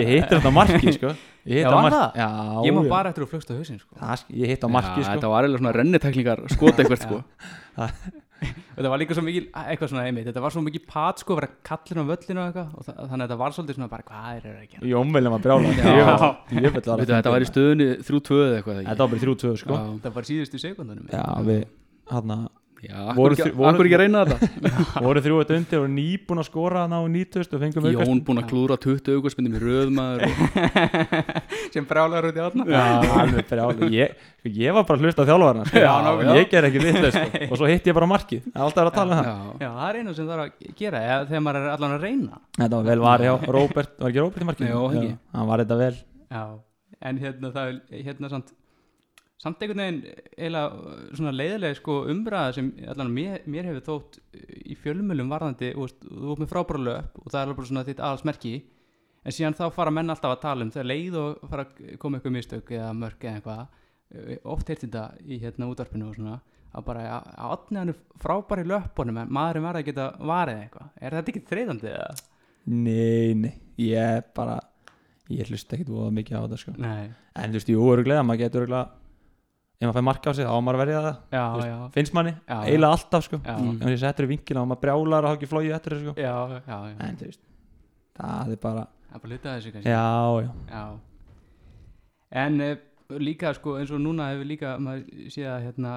ég 0.00 0.08
hittir 0.12 0.38
þetta 0.38 0.48
á 0.48 0.54
marki 0.56 0.94
sko. 0.96 1.10
Ég 1.48 1.58
hitti 1.58 1.66
Já, 1.66 1.68
á 1.68 1.76
marki 1.76 1.98
það? 1.98 2.14
já, 2.22 2.28
Ég 2.68 2.72
má 2.76 2.80
já. 2.80 2.88
bara 2.94 3.10
eftir 3.12 3.26
að 3.26 3.32
flugst 3.34 3.50
á 3.52 3.54
hausinn 3.58 3.82
sko. 3.82 3.98
Það 3.98 4.24
ég 4.42 4.52
hitt 4.54 4.64
á 4.64 4.68
marki 4.72 5.02
sko. 5.04 5.10
Þetta 5.12 5.32
var 5.34 5.44
eiginlega 5.44 5.62
svona 5.62 5.74
renniteklingar 5.76 6.42
skot 6.54 6.80
eitthvað 6.80 7.04
sko. 7.04 7.20
Þetta 8.38 8.90
var 8.92 9.00
líka 9.02 9.16
svo 9.16 9.24
mikil, 9.26 9.48
eitthvað 9.50 9.90
svona 9.90 10.04
einmitt 10.06 10.28
Þetta 10.28 10.42
var 10.44 10.54
svo 10.54 10.60
mikil 10.62 10.82
pat 10.86 11.18
sko, 11.18 11.34
að 11.34 11.40
vera 11.40 11.48
kallin 11.66 11.98
á 11.98 12.04
völlinu 12.06 12.38
og 12.38 12.46
eitthvað 12.52 12.68
og 12.78 12.84
það, 12.86 12.98
Þannig 13.00 13.16
að 13.18 13.24
þetta 13.24 13.38
var 13.40 13.56
svolítið 13.56 13.78
svona 13.78 13.88
bara, 13.90 14.04
hvað 14.06 14.28
er 14.36 14.44
það 14.44 14.52
að 15.34 15.42
brjálæð 15.48 15.80
Já. 15.82 16.28
ég 16.54 16.76
veit 16.76 16.86
það 16.86 17.00
Veitu, 17.02 17.12
Þetta 17.16 17.32
var 17.34 17.42
í 17.42 17.48
stöðunni 17.50 17.88
3-2 18.06 18.38
eða 18.44 18.60
eitthvað 18.60 18.78
þetta 18.78 19.02
var 19.02 19.10
bara 19.10 19.22
þrjú 19.24 19.34
tvö 19.42 19.52
sko. 19.58 19.80
Já. 19.80 19.90
Það 20.06 20.14
var 20.20 20.28
síðustu 20.30 20.62
sekundunum 20.62 21.10
já 21.10 21.24
við 21.48 21.64
hann 22.14 22.34
Já, 22.38 22.38
Voru 22.78 23.34
akkur 23.34 23.86
ekki, 23.88 23.96
að 23.96 24.02
reyna 24.04 24.20
þetta? 24.28 24.48
Voru 25.06 25.22
þrjú 25.24 25.38
eitt 25.42 25.50
undir 25.56 25.80
og 25.82 25.88
nýbúin 25.90 26.38
að 26.42 26.46
skora 26.46 26.84
hann 26.84 26.94
á 26.94 27.00
90 27.02 27.48
og 27.56 27.62
fengum 27.64 27.86
aukast- 27.88 28.06
Jón 28.06 28.20
búinn 28.28 28.40
að 28.42 28.46
klúra 28.52 28.76
20 28.78 29.16
augurspindum 29.16 29.56
í 29.58 29.62
röðmaður 29.64 30.26
og... 30.28 30.34
sem 31.74 31.88
brálar 31.88 32.28
út 32.28 32.38
í 32.38 32.44
átna 32.44 32.66
Já, 32.70 32.82
alveg 33.24 33.48
brjálæð 33.50 33.96
ég, 33.96 34.14
ég 34.46 34.76
var 34.76 34.86
bara 34.86 35.00
að 35.00 35.08
hlusta 35.08 35.26
á 35.26 35.28
þjálfarna 35.32 35.66
sko. 35.68 35.82
Já, 35.82 35.96
ég 36.38 36.52
ger 36.52 36.68
ekki 36.68 36.82
vitlega 36.84 37.10
sko. 37.16 37.42
og 37.48 37.58
svo 37.60 37.70
hitti 37.72 37.90
ég 37.90 37.98
bara 37.98 38.08
markið. 38.14 38.46
Það 38.46 38.60
er 38.60 38.64
alltaf 38.68 38.80
verið 38.84 38.92
að 38.92 38.98
tala 39.00 39.10
um 39.10 39.18
það. 39.18 39.28
Já, 39.28 39.66
Já, 39.66 39.70
það 39.78 39.88
er 39.90 39.98
einu 40.02 40.14
sem 40.20 40.30
þarf 40.30 40.44
að 40.46 40.78
gera 40.78 41.02
eða, 41.08 41.18
þegar 41.32 41.44
maður 41.48 41.60
er 41.64 41.74
allan 41.74 41.96
að 41.98 42.06
reyna. 42.06 42.40
Þetta 42.58 42.78
var 42.78 42.88
vel 42.92 43.02
var 43.04 43.26
hjá 43.26 43.32
Róbert 43.58 43.92
var 43.98 44.12
ekki 44.12 44.22
Róbert 44.22 44.44
í 44.46 44.48
markið 44.52 44.70
Jó, 44.72 44.80
ekki. 44.92 45.12
hann 45.34 45.50
var 45.50 45.64
þetta 45.64 45.78
vel. 45.82 45.92
Já, 46.28 46.44
en 47.10 47.20
hérna 47.24 47.52
það 47.58 47.74
er 47.74 48.06
hérna 48.08 48.32
samt 48.32 48.54
samt 49.38 49.62
einhvern 49.62 49.82
veginn 49.84 50.56
uh, 50.58 50.78
svona 51.14 51.34
leiðilega 51.34 51.78
sko 51.78 52.00
umræða 52.10 52.56
sem 52.56 52.72
mér, 53.14 53.44
mér 53.46 53.70
hefur 53.70 53.84
þótt 53.86 54.18
uh, 54.20 54.42
í 54.66 54.76
fjölmjölum 54.82 55.30
varðandi 55.32 55.72
veist, 55.78 56.02
þú 56.02 56.34
ert 56.34 56.42
með 56.42 56.52
frábæra 56.52 56.84
löp 56.88 57.22
og 57.22 57.30
það 57.30 57.40
er 57.40 57.52
alveg 57.52 57.70
svona 57.70 57.86
þitt 57.86 58.02
aðalsmerki 58.02 58.54
en 59.24 59.36
síðan 59.36 59.58
þá 59.58 59.64
fara 59.76 59.94
menn 59.94 60.14
alltaf 60.14 60.34
að 60.34 60.44
tala 60.44 60.66
um 60.66 60.72
þegar 60.74 60.90
leið 60.92 61.18
og 61.22 61.50
fara 61.50 61.66
að 61.66 61.98
koma 62.02 62.18
eitthvað 62.18 62.36
mistök 62.38 62.72
eða 62.74 62.92
mörk 62.98 63.26
eða 63.26 63.34
eitthvað 63.40 63.64
uh, 63.64 64.38
oft 64.54 64.72
heyrti 64.72 64.86
þetta 64.88 65.04
í 65.24 65.42
hérna 65.42 65.70
útvarpinu 65.72 66.10
og 66.10 66.18
svona 66.18 66.40
að 66.68 66.84
bara 66.84 67.04
að 67.16 67.28
átni 67.48 67.80
hann 67.80 67.92
er 67.94 68.00
frábæri 68.20 68.66
löpunum 68.68 69.22
en 69.22 69.30
maðurinn 69.32 69.64
verða 69.64 69.80
að 69.80 69.86
geta 69.86 70.08
varið 70.20 70.58
eitthvað. 70.66 70.90
Er 71.00 71.14
þetta 71.16 71.32
ekki 71.32 71.48
þreyðandi 71.48 71.88
eða? 71.94 72.10
nei, 72.68 73.34
nei, 73.34 73.54
ég 73.80 74.28
bara 74.36 74.58
ég 75.32 75.48
hlusta 75.48 75.76
ekkit 75.76 75.92
ef 79.78 79.86
maður 79.86 79.96
fær 79.98 80.06
marka 80.08 80.30
á 80.30 80.32
sig, 80.34 80.46
þá 80.48 80.56
maður 80.66 80.76
að 80.78 80.82
verja 80.82 81.00
það. 81.04 81.18
Já, 81.36 81.42
veist, 81.54 81.68
já. 81.68 81.76
finnst 81.94 82.14
manni, 82.18 82.32
Já, 82.48 82.56
eiginlega 82.66 82.96
alltaf 82.96 83.24
sko. 83.28 83.38
Já. 83.44 83.54
ef 83.78 83.92
ég 83.92 84.00
settur 84.02 84.26
í 84.26 84.30
vinkina 84.32 84.62
og 84.64 84.70
maður 84.72 84.82
brjálar 84.84 85.22
og 85.26 85.30
hafa 85.30 85.38
ekki 85.38 85.50
flóið 85.52 85.74
eftir 85.76 85.94
þessu 85.94 86.08
sko. 86.08 86.14
En 87.06 87.20
þú 87.20 87.28
veist, 87.28 87.42
það 88.18 88.52
er 88.56 88.60
bara 88.64 88.84
það 88.88 89.14
er 89.14 89.22
bara 89.22 89.32
hluta 89.34 89.54
þessu 89.54 89.72
kannski. 89.76 89.94
Já, 89.94 90.42
já, 90.42 90.50
Já. 90.72 90.82
En 92.42 92.60
uh, 92.60 92.74
líka 93.22 93.54
sko 93.56 93.78
eins 93.78 93.92
og 93.94 94.02
núna 94.04 94.32
hefur 94.32 94.48
líka 94.50 94.74
maður 94.82 95.30
séð 95.32 95.48
að 95.54 95.62
hérna 95.68 95.92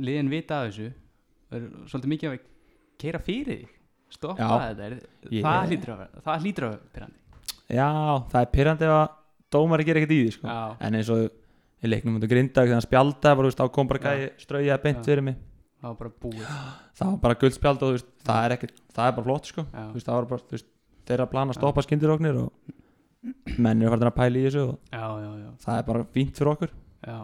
liðin 0.00 0.30
vita 0.32 0.62
af 0.62 0.70
þessu. 0.70 0.92
Er 1.52 1.66
svolítið 1.90 2.12
mikið 2.14 2.30
að 2.30 2.38
keira 3.02 3.20
fyrir 3.20 3.50
þig. 3.50 3.74
Stoppa 4.12 4.48
þetta. 4.70 4.86
Er, 4.86 4.96
Ég- 5.32 5.44
það 5.44 5.72
hlýtur 5.72 5.92
að 5.96 6.00
það 6.22 6.46
hlýtur 6.46 6.66
að 6.68 6.72
vera 6.76 6.88
pyrrandi 6.94 7.18
já, 7.72 7.88
það 8.32 8.40
er 8.42 8.50
pyrrandi 8.52 8.84
ef 8.88 8.94
að 8.96 9.12
dómari 9.52 9.86
gerir 9.88 10.02
ekkert 10.02 10.14
í 10.16 10.18
því 10.22 10.32
sko. 10.36 10.56
En 10.80 10.96
eins 10.98 11.10
og 11.12 11.22
í 11.82 11.90
leiknum 11.90 12.18
undir 12.18 12.30
grindag 12.30 12.68
þegar 12.68 12.78
hann 12.78 12.84
spjaldaði, 12.86 13.38
bara, 13.38 13.48
veist, 13.50 13.64
kom 13.74 13.90
bara 13.90 14.02
gæði 14.04 14.28
straujaði 14.42 14.82
beint 14.84 15.08
fyrir 15.08 15.26
mig. 15.26 15.40
Það 15.82 15.88
var 15.88 15.98
bara 15.98 16.12
búið. 16.22 16.44
Það 16.98 17.08
var 17.08 17.18
bara 17.24 17.38
guldspjald 17.40 17.82
og 17.82 17.96
veist, 17.96 18.08
það 18.22 18.44
er 18.46 18.54
ekkert 18.56 18.76
það 18.94 19.08
er 19.08 19.14
bara 19.16 19.26
flott 19.26 19.48
sko. 19.50 19.64
Veist, 19.94 20.06
það 20.06 20.18
var 20.18 20.28
bara, 20.30 20.62
þeirra 21.08 21.26
plan 21.32 21.50
að 21.50 21.58
stoppa 21.58 21.82
skyndiróknir 21.86 22.38
og 22.38 23.56
menn 23.56 23.82
eru 23.82 23.90
farin 23.94 24.10
að 24.10 24.16
pæla 24.18 24.38
í 24.38 24.44
þessu 24.46 24.62
og 24.66 24.92
Já, 24.92 25.06
já, 25.22 25.30
já, 25.40 25.48
það 25.64 25.78
er 25.80 25.86
bara 25.88 26.04
fínt 26.14 26.38
fyrir 26.38 26.52
okkur. 26.52 26.74
Já. 27.02 27.18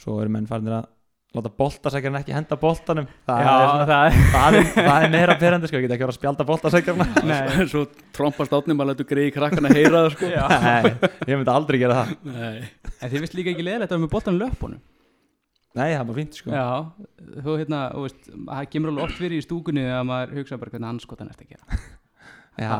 svo 0.00 0.16
eru 0.22 0.32
menn 0.36 0.46
farin 0.50 0.70
að 0.76 0.86
láta 1.30 1.50
boltasækjarinn 1.60 2.18
ekki 2.20 2.34
henda 2.34 2.56
boltanum. 2.58 3.06
Það, 3.28 3.40
Já, 3.44 3.50
er, 3.54 3.66
svona, 3.70 3.84
það 3.86 4.16
það, 4.34 4.56
er, 4.60 4.70
það 4.76 5.04
er 5.06 5.12
meira 5.14 5.36
pyrrandi 5.38 5.68
sko, 5.70 5.78
ég 5.78 5.84
get 5.86 5.92
ekki 5.94 6.04
verið 6.06 6.14
að 6.14 6.18
spjalda 6.18 6.46
boltasækjarna 6.48 7.06
Nei. 7.30 7.66
Svo 7.70 7.84
trompast 8.16 8.56
átni 8.58 8.74
maður 8.78 8.90
letur 8.94 9.08
greiði 9.12 9.34
krakkana 9.36 9.70
heyra 9.74 10.00
það 10.06 10.16
sko. 10.16 10.30
Nei, 10.66 10.94
ég 11.30 11.36
myndi 11.40 11.54
aldrei 11.54 11.78
gera 11.84 12.00
það. 12.00 12.14
Nei. 12.34 12.64
En 13.00 13.12
þið 13.14 13.24
vist 13.26 13.36
líka 13.38 13.52
ekki 13.54 13.66
leðilegt 13.68 13.90
að 13.92 13.96
vera 13.98 14.04
með 14.06 14.12
boltan 14.16 14.40
löpunum 14.42 14.82
nei, 15.78 15.92
það 15.92 16.00
er 16.00 16.06
bara 16.08 16.18
fínt 16.18 16.34
sko. 16.40 16.50
Já, 16.50 16.68
þú 17.46 17.52
hérna, 17.60 17.80
þú 17.94 18.00
veist 18.08 18.30
það 18.34 18.64
kemur 18.72 18.90
alveg 18.90 19.04
oft 19.06 19.20
fyrir 19.22 19.38
í 19.38 19.44
stúkunni 19.44 19.84
að 19.86 20.00
maður 20.08 20.32
hugsa 20.40 20.56
bara 20.58 20.72
hvernig 20.74 20.88
anskotan 20.96 21.28
eftir 21.30 21.46
að 21.46 21.52
gera. 21.54 21.82
Já, 22.58 22.72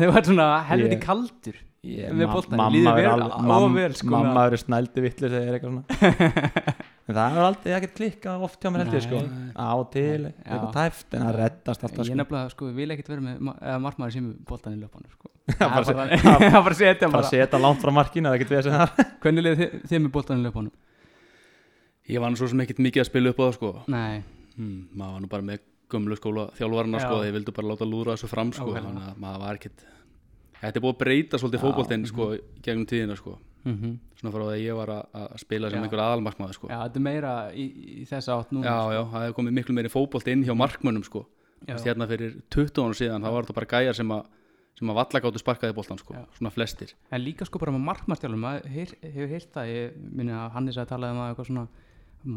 Þau 0.00 0.08
var 0.16 0.26
svona 0.26 0.46
helviti 0.66 0.96
Ég- 0.96 1.04
kaldur 1.06 1.60
ég, 1.86 2.10
Með 2.18 2.32
mamma 2.50 2.66
líður 2.74 2.90
er 2.90 2.98
vel- 2.98 3.12
alveg- 3.14 3.46
á 3.46 3.58
vel, 3.78 3.94
sko, 4.00 4.10
mamma 4.10 4.42
eru 4.50 4.58
snældi 4.58 5.04
vitlu 5.06 5.30
segir 5.30 5.54
eitthvað 5.54 5.70
svona 5.70 6.74
það 7.16 7.36
er 7.38 7.46
aldrei 7.46 7.72
ekkert 7.76 7.94
klikkað 7.98 8.44
oft 8.46 8.62
hjá 8.62 8.70
mér 8.72 8.82
held 8.84 8.96
ég 8.96 9.04
sko. 9.06 9.20
Á 9.58 9.70
til, 9.92 10.20
eitthvað 10.30 10.72
tæft 10.76 11.16
en 11.18 11.24
það 11.26 11.36
reddast 11.38 11.84
alltaf 11.86 12.02
Ég 12.02 12.08
sko. 12.10 12.18
nefnilega, 12.20 12.52
sko, 12.54 12.68
vil 12.76 12.94
ekkert 12.94 13.10
vera 13.12 13.24
með 13.26 13.40
ma- 13.48 13.56
eða 13.60 13.80
markmaður 13.86 14.14
sem 14.16 14.28
boltan 14.48 14.76
í 14.76 14.80
löpunum 14.82 15.10
sko. 15.12 15.30
Það 15.62 15.90
er 15.90 16.54
bara 16.54 16.62
að 16.62 16.78
setja 16.78 17.10
bara 17.12 17.30
setja 17.30 17.60
langt 17.62 17.82
frá 17.82 17.92
markinu, 17.94 18.30
það 18.30 18.42
getur 18.44 18.56
við 18.58 18.66
sem 18.68 18.76
það 18.78 19.04
Hvernig 19.24 19.46
leið 19.48 19.62
þið, 19.90 19.98
með 20.06 20.12
boltan 20.16 20.40
í 20.42 20.46
löpunum? 20.46 20.72
Ég 22.12 22.22
var 22.22 22.32
nú 22.32 22.38
svo 22.40 22.48
sem 22.50 22.62
ekkert 22.64 22.82
mikið 22.82 23.04
að 23.04 23.08
spila 23.10 23.32
upp 23.32 23.40
á 23.40 23.44
það 23.46 23.54
sko. 23.58 23.72
Nei, 23.92 24.22
hmm, 24.56 24.78
Maður 24.98 25.16
var 25.16 25.24
nú 25.24 25.32
bara 25.36 25.46
með 25.52 25.64
gömlu 25.92 26.16
skóla 26.18 26.48
þjálfarna 26.56 26.98
Já. 26.98 27.04
sko 27.06 27.18
Þeir 27.22 27.34
vildu 27.36 27.52
bara 27.58 27.68
láta 27.72 27.86
lúra 27.88 28.14
þessu 28.16 28.30
fram 28.30 28.50
sko. 28.56 28.72
Þannig 28.74 29.08
að 29.12 29.18
maður 29.22 29.42
var 29.44 29.58
ekkert 29.60 29.84
Þetta 30.62 30.78
er 30.78 30.84
búið 30.84 30.94
að 30.94 31.00
breyta 31.02 31.38
svolítið 31.42 31.58
Já. 31.60 31.64
fótboltinn 31.66 32.06
sko 32.08 32.28
í 32.36 32.40
gegnum 32.64 32.86
tíðina 32.88 33.16
sko 33.18 33.34
mm 33.64 33.98
Svona 34.22 34.32
frá 34.36 34.42
því 34.42 34.52
að 34.54 34.62
ég 34.62 34.76
var 34.78 34.90
að, 34.92 35.06
að 35.18 35.40
spila 35.42 35.70
sem 35.70 35.80
Já. 35.80 35.82
einhver 35.82 36.00
aðalmarkmaður 36.02 36.54
sko. 36.54 36.68
Já, 36.70 36.78
þetta 36.84 36.98
er 37.00 37.02
meira 37.02 37.32
í, 37.50 37.64
í 38.02 38.04
þessa 38.06 38.36
átt 38.36 38.52
núna 38.54 38.66
Já, 38.68 38.76
sko. 38.78 38.92
já, 38.92 39.02
það 39.12 39.24
hefur 39.24 39.36
komið 39.38 39.56
miklu 39.56 39.74
meiri 39.74 39.90
fótbolt 39.90 40.28
inn 40.30 40.44
hjá 40.46 40.54
markmönnum 40.54 41.02
sko. 41.06 41.24
Hérna 41.66 42.06
fyrir 42.06 42.36
20 42.50 42.82
ára 42.82 42.98
síðan, 42.98 43.22
þá 43.22 43.30
var 43.32 43.42
þetta 43.42 43.56
bara 43.58 43.70
gæjar 43.72 43.98
sem 43.98 44.14
að 44.14 44.22
sem 44.78 44.88
að 44.90 44.98
valla 44.98 45.20
gáttu 45.20 45.40
sparkaði 45.42 45.74
boltan 45.76 45.98
sko, 46.00 46.14
svona 46.38 46.52
flestir. 46.54 46.94
En 47.12 47.20
líka 47.22 47.46
sko 47.46 47.60
bara 47.60 47.74
með 47.74 48.68
heyr, 48.72 48.94
hefur 49.02 49.28
heyrt 49.28 49.50
það, 49.52 49.72
ég 49.72 49.98
minni 50.00 50.32
að 50.32 50.54
Hannes 50.56 50.78
að 50.80 50.88
talaði 50.94 51.12
um 51.16 51.20
að 51.22 51.32
eitthvað 51.32 51.50
svona 51.50 51.66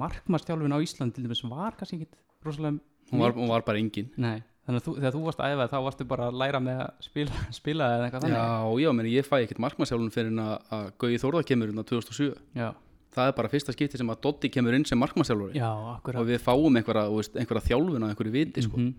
markmannstjálfun 0.02 0.76
á 0.76 0.80
Íslandi 0.84 1.16
til 1.16 1.26
dæmis 1.26 1.44
var 1.48 1.78
kannski 1.80 2.02
ekkit 2.02 2.18
rosalega 2.46 2.80
hún 3.12 3.22
var, 3.22 3.36
hún 3.38 3.52
var 3.52 3.66
bara 3.66 3.80
engin. 3.80 4.12
Nei, 4.18 4.44
þannig 4.66 4.80
að 4.82 4.86
þú, 4.88 4.94
þegar 5.00 5.14
þú 5.16 5.22
varst 5.26 5.42
að 5.46 5.54
æfa 5.56 5.68
þá 5.72 5.78
varstu 5.86 6.08
bara 6.10 6.28
að 6.30 6.40
læra 6.42 6.62
með 6.64 6.80
að 6.86 7.06
spila, 7.06 7.44
spila 7.60 7.90
eða 7.96 8.08
eitthvað 8.08 8.26
þannig? 8.26 8.40
Já, 8.40 8.82
já, 8.86 8.90
meni, 9.00 9.14
ég 9.16 9.28
fæ 9.30 9.36
ekkert 9.44 9.62
markmannsjálfun 9.66 10.14
fyrir 10.16 10.40
að, 10.42 10.56
að 10.78 10.88
Gauði 11.04 11.22
Þórða 11.26 11.44
kemur 11.52 11.72
inn 11.74 11.82
á 11.82 11.86
2007 11.86 12.32
já, 12.58 12.70
það 13.16 13.30
er 13.32 13.36
bara 13.38 13.52
fyrsta 13.54 13.76
skipti 13.76 14.02
sem 14.02 14.10
að 14.12 14.22
Dotti 14.26 14.52
kemur 14.52 14.76
inn 14.78 14.88
sem 14.90 15.00
markmannsjálfuri 15.00 15.60
já 15.62 15.70
og 15.70 15.92
akkurat 16.00 16.28
við 16.28 16.42
fáum 16.44 16.80
einhverja, 16.82 17.06
veist, 17.14 17.38
einhverja 17.38 17.68
þjálfun 17.70 18.04
á 18.04 18.08
einhverju 18.10 18.34
viti 18.34 18.66
sko. 18.66 18.82
Mhm. 18.82 18.94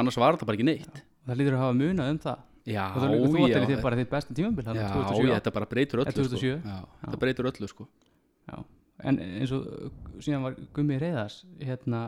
annars 0.00 0.16
var 0.16 0.38
þetta 0.38 0.46
bara 0.48 0.56
ekki 0.56 0.68
neitt. 0.70 1.02
Það 1.26 1.38
lítur 1.38 1.54
að 1.58 1.62
hafa 1.66 1.74
munað 1.76 2.08
um 2.14 2.18
það. 2.22 2.38
Já, 2.62 2.84
og 2.94 3.02
þú, 3.02 3.42
já, 3.42 3.58
áttir 3.58 3.66
þitt 3.72 3.82
bara 3.82 3.96
þitt 3.98 4.10
besta 4.12 4.34
tímabil 4.38 4.62
já, 4.62 4.68
þarna 4.70 4.82
já, 4.82 4.90
2007 4.94 5.32
þetta 5.34 5.52
bara 5.56 5.66
breytur 5.66 6.00
öllu 6.04 6.12
2007? 6.14 6.38
Sko. 6.38 6.48
Já, 6.62 6.76
Já. 6.78 7.02
þetta 7.02 7.18
breytur 7.24 7.48
öllu 7.50 7.68
sko. 7.72 7.86
Já, 8.46 8.56
en 9.10 9.18
eins 9.26 9.52
og 9.56 9.64
síðan 10.22 10.44
var 10.46 10.56
Gummi 10.76 10.98
Reyðars 11.02 11.40
hérna 11.58 12.02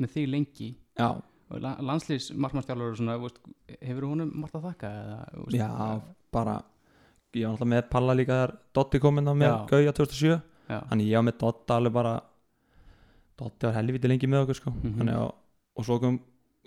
með 0.00 0.14
þig 0.16 0.30
lengi. 0.32 0.70
Já, 0.96 1.08
og 1.12 1.20
landslýs 1.58 2.30
veist, 2.30 3.40
hefur 3.82 4.06
honum 4.06 4.30
margt 4.40 4.54
að 4.54 4.68
þakka 4.68 4.90
eða, 5.00 5.18
þú 5.34 5.46
veist, 5.46 5.58
já, 5.58 5.68
bara 6.32 6.56
ég 7.34 7.44
var 7.46 7.52
alltaf 7.54 7.70
með 7.70 7.82
Palla 7.90 8.14
líka 8.14 8.36
þegar 8.38 8.56
Dotti 8.74 9.00
kom 9.02 9.18
inn 9.18 9.30
á 9.30 9.34
með 9.34 9.50
Já. 9.50 9.66
Gauja 9.70 9.92
2007 9.92 10.40
já, 10.70 10.80
þannig 10.90 11.10
ég 11.10 11.16
var 11.18 11.26
með 11.26 11.38
Dotta 11.42 11.76
alveg 11.80 11.92
bara 11.94 12.14
Dotti 13.40 13.66
var 13.66 13.78
helviti 13.78 14.10
lengi 14.10 14.28
með 14.30 14.44
okkur 14.44 14.58
sko. 14.60 14.70
Mhm. 14.70 14.96
þannig 14.98 15.16
að, 15.16 15.30
og 15.76 15.84
svo 15.88 16.00
kom 16.02 16.20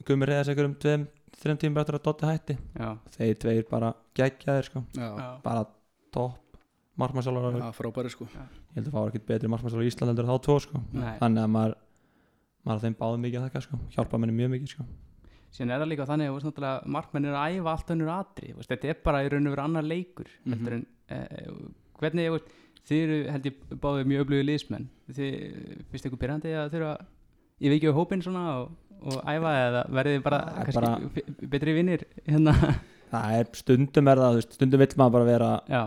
Gummi 0.04 0.26
reyðast 0.26 0.50
einhverjum 0.50 0.74
tveim, 0.82 1.04
þreim 1.38 1.58
tímur 1.62 1.82
eftir 1.84 1.96
að 2.00 2.04
Dotti 2.08 2.26
hætti. 2.26 2.56
Já, 2.80 2.88
þeir 3.14 3.36
tveir 3.44 3.68
bara 3.70 3.94
geggjaðir 4.18 4.66
sko. 4.66 4.82
Bara 5.44 5.68
topp 6.12 6.58
markmannsjálfur 6.98 7.60
já, 7.62 7.68
frábæri 7.78 8.10
sko. 8.14 8.26
ég 8.26 8.76
held 8.76 8.88
að 8.90 8.96
fá 8.96 9.02
ekkert 9.08 9.26
betri 9.30 9.50
markmannsjálfur 9.54 9.86
í 9.86 9.92
Ísland 9.92 10.12
heldur 10.12 10.26
en 10.28 10.34
þá 10.34 10.44
tvo 10.48 10.58
sko. 10.66 10.82
Nei. 10.94 11.14
þannig 11.22 11.44
að 11.44 11.54
maður 11.56 11.76
maður 12.66 12.80
á 12.80 12.84
þeim 12.86 12.96
báðum 13.00 13.24
mikið 13.28 13.40
að 13.40 13.46
þakka 13.50 13.62
sko. 13.68 13.80
Hjálpa 13.96 14.20
mér 14.24 14.34
mjög 14.38 14.52
mikið 14.56 14.74
sko. 14.74 14.86
Síðan 15.54 15.72
er 15.76 15.82
það 15.84 15.90
líka 15.92 16.06
þannig 16.10 16.26
að 16.28 16.32
þú 16.32 16.36
veist, 16.38 16.48
náttúrulega, 16.50 16.92
markmenn 16.96 17.26
er 17.30 17.36
að 17.38 17.58
æfa 17.60 17.72
allt 17.74 17.92
önnur 17.94 18.12
veist, 18.58 18.70
þetta 18.74 18.90
er 18.90 19.00
bara 19.06 19.20
í 19.24 19.30
raun 19.30 19.48
og 19.48 19.54
veru 19.54 19.64
annar 19.68 19.84
leikur 19.86 20.28
Mhm. 20.46 20.54
heldur 20.54 20.74
en, 20.74 20.86
eh, 21.10 21.52
hvernig, 22.00 22.26
þú 22.30 22.38
veist, 22.38 22.54
þið 22.88 23.04
eru 23.04 23.32
held 23.32 23.44
ég 23.46 23.54
báðið 23.84 24.08
mjög 24.10 24.24
öflugið 24.26 24.48
liðsmenn. 24.50 24.88
Þið 25.14 25.86
finnst 25.92 26.06
ykkur 26.10 26.22
byrjandi 26.24 26.56
að 26.58 26.72
þurfa 26.74 26.94
ég 27.62 27.70
veit 27.70 27.78
ekki 27.82 27.92
á 27.94 28.00
hópinn 28.00 28.24
svona 28.26 28.44
og, 28.64 28.72
og 29.04 29.22
æfa 29.30 29.52
eða 29.68 29.84
verðið 29.94 30.24
bara, 30.24 30.40
bara- 30.74 31.48
betri 31.54 31.74
vinnir 31.78 32.04
hérna? 32.26 32.54
Það 33.14 33.34
er 33.40 33.46
stundum 33.54 34.08
er 34.10 34.18
það, 34.18 34.42
stundum 34.52 34.80
vill 34.82 34.98
maður 34.98 35.12
bara 35.14 35.26
vera 35.30 35.62
já, 35.70 35.82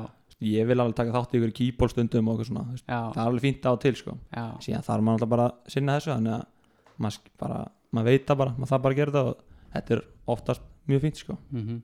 ég 0.46 0.66
vil 0.68 0.78
alveg 0.78 0.94
taka 0.94 1.10
þátt 1.10 1.34
í 1.34 1.40
ykkur 1.40 1.54
kýból 1.58 1.90
stundum 1.90 2.28
og 2.28 2.38
eitthvað 2.38 2.50
svona, 2.52 2.78
já, 2.86 3.00
það 3.12 3.18
er 3.18 3.30
alveg 3.32 3.42
fínt 3.42 3.66
á 3.66 3.72
til 3.82 3.94
sko. 3.98 4.14
já, 4.30 4.44
síðan 4.62 4.84
þarf 4.86 5.02
maður 5.02 5.16
alltaf 5.18 5.28
bara 5.34 5.46
að 5.50 5.72
sinna 5.74 5.96
þessu 5.98 6.12
þannig 6.14 6.34
að 6.36 6.46
maður, 7.02 7.32
bara, 7.40 7.60
maður 7.90 8.10
veit 8.12 8.26
það 8.26 8.40
bara 8.42 8.54
maður 8.56 8.72
þarf 8.72 8.86
bara 8.86 8.98
þetta 9.00 9.22
og 9.26 9.44
þetta 9.74 9.96
er 9.96 10.02
oftast 10.36 10.62
mjög 10.86 11.04
fínt 11.06 11.22
sko. 11.22 11.38
mm 11.50 11.82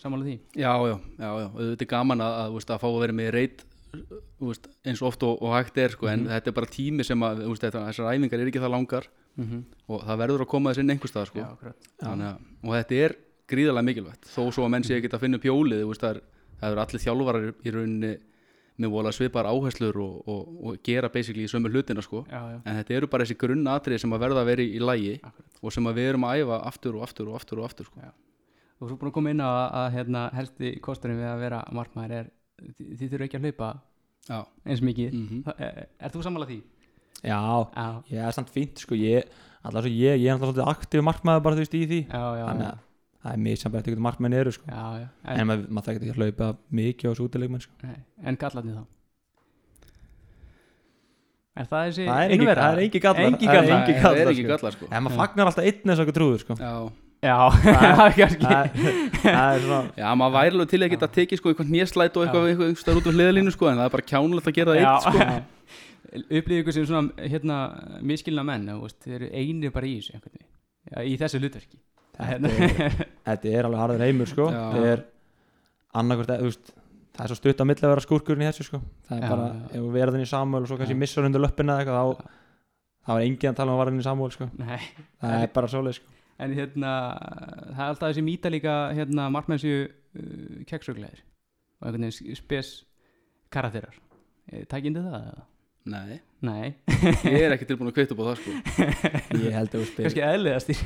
Samála 0.00 0.24
því? 0.24 0.38
Já, 0.56 0.72
já, 0.88 0.96
já, 1.20 1.30
já, 1.42 1.46
auðvitað 1.52 1.82
er 1.84 1.88
gaman 1.90 2.20
að, 2.24 2.34
að, 2.40 2.46
þú 2.48 2.54
veist, 2.54 2.70
að 2.70 2.80
fá 2.80 2.88
að 2.88 3.00
vera 3.02 3.12
með 3.12 3.26
í 3.26 3.32
reit 3.34 3.64
þú 3.90 4.50
veist, 4.50 4.68
eins 4.86 5.02
oft 5.04 5.24
og, 5.26 5.40
og 5.44 5.54
hægt 5.56 5.78
er 5.82 5.94
sko, 5.94 6.08
en 6.10 6.26
þetta 6.30 6.50
er 6.50 6.56
bara 6.56 6.70
tími 6.70 7.06
sem 7.06 7.24
að 7.26 7.42
þú 7.44 7.50
veist, 7.52 7.64
þetta, 7.66 7.82
þessar 7.88 8.14
æfingar 8.14 8.40
er 8.40 8.50
ekki 8.50 8.62
það 8.62 8.74
langar. 8.76 9.08
Mm 9.36 9.46
-hmm. 9.46 9.62
og 9.86 10.04
það 10.06 10.20
verður 10.22 10.42
að 10.44 10.50
koma 10.50 10.70
þess 10.70 10.82
inn 10.82 10.90
einhvers 10.90 11.12
stað 11.12 11.26
sko. 11.26 11.38
Já, 11.38 11.72
Þannig, 12.00 12.40
og 12.64 12.72
þetta 12.74 12.94
er 12.94 13.16
gríðarlega 13.50 13.86
mikilvægt. 13.86 14.24
Þó 14.26 14.42
svo 14.50 14.64
að 14.64 14.70
menn 14.70 14.84
sé 14.84 14.96
ekki 14.96 15.12
að 15.12 15.20
finna 15.20 15.38
það, 16.00 16.10
er, 16.10 16.20
það 16.60 16.70
eru 16.70 16.80
allir 16.80 17.04
þjálfarar 17.04 17.54
í 17.64 17.70
rauninni 17.70 18.12
með 18.80 18.92
vola 18.94 19.12
svipar 19.12 19.46
áherslur 19.50 19.98
og, 20.00 20.16
og, 20.30 20.48
og 20.70 20.78
gera 20.86 21.10
basically 21.12 21.44
í 21.44 21.50
sömu 21.52 21.68
hlutina 21.72 22.02
sko. 22.04 22.22
Já, 22.30 22.40
já, 22.54 22.58
en 22.64 22.78
þetta 22.80 22.96
eru 22.96 23.08
bara 23.12 23.26
þessi 23.26 23.36
grunnatrið 23.42 24.00
sem 24.04 24.16
að 24.16 24.22
verða 24.24 24.42
að 24.44 24.50
vera 24.50 24.64
í, 24.64 24.80
lægi 24.80 25.14
Akkurat. 25.20 25.60
og 25.62 25.74
sem 25.76 25.90
að 25.90 26.00
við 26.00 26.08
erum 26.14 26.26
að 26.30 26.40
æfa 26.44 26.58
aftur 26.70 26.96
og 26.98 27.04
aftur 27.06 27.28
og 27.32 27.38
aftur 27.40 27.60
og 27.62 27.68
aftur 27.68 27.90
sko. 27.90 28.10
Þú 28.80 28.88
erum 28.88 28.98
búin 29.02 29.10
að 29.12 29.16
koma 29.18 29.32
inn 29.34 29.42
á 29.44 29.48
að, 29.50 29.64
að 29.82 29.88
hérna, 29.98 30.24
helsti 30.38 30.72
kosturinn 30.80 31.20
við 31.20 31.28
að 31.34 31.42
vera 31.44 31.60
markmaður 31.76 32.16
er 32.22 32.30
þið, 32.78 33.06
þurfum 33.10 33.26
ekki 33.28 33.40
að 33.40 33.46
hlaupa 33.48 33.70
Já, 34.30 34.38
eins 34.68 34.82
mikið 34.84 35.14
mm 35.16 35.28
mm 35.40 35.54
er, 35.66 35.80
er 36.00 36.12
þú 36.14 36.22
sammála 36.24 36.48
því? 36.48 36.58
já, 37.24 37.36
Já, 37.76 37.86
ég 38.14 38.24
er 38.24 38.32
samt 38.36 38.50
fínt 38.54 38.80
sko. 38.80 38.96
ég, 38.96 39.28
alltaf 39.64 39.88
ég, 39.90 40.16
ég 40.20 40.28
er 40.28 40.32
alltaf 40.36 40.50
svolítið 40.54 40.70
aktíf 40.72 41.04
markmaður 41.04 41.44
bara 41.44 41.56
þú 41.58 41.64
veist 41.66 41.76
í 41.76 41.82
því 41.90 42.00
já, 42.06 42.22
já, 42.40 42.44
þannig 42.48 42.66
já, 42.68 42.70
að 42.72 42.86
það 43.20 43.32
er 43.34 43.42
mjög 43.44 43.58
eftir 43.60 43.80
hvernig 43.80 44.04
markmenn 44.06 44.36
eru 44.40 44.52
sko. 44.56 44.64
já, 44.70 44.84
já. 45.02 45.08
en 45.24 45.40
En, 45.40 45.46
maður, 45.50 45.66
maður 45.76 45.86
þekkt 45.90 46.02
ekki 46.06 46.14
að 46.14 46.20
hlaupa 46.22 46.48
mikið 46.80 47.04
á 47.04 47.10
þessu 47.12 47.26
útilegmenn 47.28 47.64
sko. 47.66 47.72
nei, 47.84 47.98
en 48.24 48.36
gallarnir 48.40 48.78
þá? 48.80 48.84
Er 51.60 51.66
það 51.66 51.86
þessi 51.90 52.04
það 52.06 52.20
er 52.22 52.30
ekki, 52.30 52.36
innverða? 52.40 52.64
það 52.64 52.72
er 52.78 52.82
ekki 52.86 53.00
gallar 53.04 53.26
Engi 53.26 53.46
Það 53.46 53.50
er 53.50 53.60
gallar. 53.60 53.76
engi 53.80 53.92
Nei, 53.92 54.00
það 54.00 54.10
er 54.10 54.18
gallar, 54.20 54.32
ekki 54.32 54.42
sko. 54.44 54.50
gallar 54.54 54.74
sko. 54.76 54.88
en 54.90 55.04
maður 55.06 55.20
fagnar 55.20 55.50
alltaf 55.50 55.64
einn 55.66 55.90
eins 55.90 55.98
og 56.00 56.02
eitthvað 56.04 56.18
trúður 56.20 56.42
sko. 56.44 56.56
Já, 56.60 56.74
Já, 57.20 57.36
það 57.60 58.04
er 58.06 58.14
kannski 58.16 58.46
það 58.46 58.64
það 59.20 59.50
er 59.50 59.64
svona 59.66 59.80
Já, 60.00 60.06
maður 60.20 60.34
væri 60.38 60.52
alveg 60.54 60.70
til 60.72 60.80
að 60.86 60.92
geta 60.94 61.08
tekið 61.18 61.40
sko 61.42 61.50
einhvern 61.52 61.72
néslæt 61.74 62.16
og 62.16 62.24
eitthvað, 62.24 62.46
eitthvað, 62.52 62.70
eitthvað 62.70 63.00
út 63.02 63.10
á 63.10 63.12
hliðalínu 63.18 63.52
sko, 63.56 63.68
en 63.68 63.80
það 63.82 63.88
er 63.90 63.94
bara 63.96 64.06
kjánulegt 64.12 64.48
að 64.48 64.56
gera 64.60 64.76
það 64.76 64.80
eitt 64.80 65.04
sko. 65.04 65.18
upplýðu 66.40 66.62
ykkur 66.64 66.76
sem 66.78 66.86
svona 66.88 67.28
hérna, 67.34 67.58
miskilna 68.08 68.46
menn 68.46 68.64
þú 68.70 68.78
veist, 68.86 68.98
þeir 69.04 69.18
eru 69.18 69.28
einir 69.42 69.74
bara 69.74 69.90
í 69.90 69.98
þessu 70.00 70.32
í 71.04 71.18
þessu 71.20 71.42
hlutverki 71.42 71.76
þetta 72.20 73.50
er, 73.50 73.64
alveg 73.68 73.80
harður 73.84 74.04
heimur 74.06 74.30
sko. 74.30 74.46
Það 74.52 74.86
er 74.90 75.02
annarkvært 76.00 76.36
þú 76.40 76.50
veist 76.50 76.72
það 77.10 77.24
er 77.24 77.32
svo 77.32 77.38
stutt 77.40 77.60
að 77.62 77.68
milli 77.70 77.84
að 77.86 77.92
vera 77.94 78.04
skúrkurinn 78.04 78.44
í 78.44 78.48
þessu 78.50 78.66
sko. 78.68 78.78
það 79.08 79.16
er 79.16 79.24
Já, 79.24 79.30
bara, 79.32 79.48
já. 79.50 79.64
ef 79.74 79.80
við 79.86 79.96
verðum 79.98 80.22
í 80.24 80.28
Samuel 80.30 80.62
og 80.62 80.70
svo 80.70 80.78
kannski 80.80 80.94
Já. 80.96 81.00
missar 81.02 81.26
undir 81.26 81.42
löppina 81.42 81.74
eða 81.74 81.82
eitthvað, 81.82 81.98
þá 82.00 83.08
það 83.10 83.16
var 83.18 83.24
engin 83.26 83.50
að 83.50 83.58
tala 83.58 83.72
um 83.72 83.74
að 83.76 83.80
varðin 83.82 84.00
í 84.02 84.06
Samuel 84.06 84.34
sko. 84.36 84.48
Nei, 84.60 84.80
það 85.20 85.34
er 85.40 85.52
bara 85.56 85.70
svoleið 85.72 85.98
sko. 85.98 86.14
en 86.40 86.54
hérna 86.56 86.92
það 87.18 87.82
er 87.82 87.88
alltaf 87.88 88.06
þessi 88.06 88.24
mýta 88.24 88.52
líka 88.54 88.76
hérna, 88.96 89.26
markmennsju 89.34 89.74
uh, 89.82 90.62
keksugleðir 90.70 91.24
og 91.80 91.88
einhvern 91.90 92.06
veginn 92.08 92.38
spes 92.38 92.72
karakterar 93.52 93.98
takkindi 94.70 95.02
það? 95.04 95.26
eða? 95.26 95.46
Nei, 95.90 96.20
Nei, 96.40 96.70
ég 97.28 97.42
er 97.44 97.52
ekki 97.52 97.66
tilbúin 97.68 97.90
að 97.90 97.96
kvita 97.98 98.14
upp 98.16 98.20
á 98.24 98.26
það 98.30 98.38
sko. 98.40 98.52
ég 99.44 99.52
held 99.52 99.74
að 99.74 99.74
þú 99.74 99.88
spyrir 99.90 100.06
kannski 100.06 100.22
eðliðast 100.24 100.70
í 100.72 100.76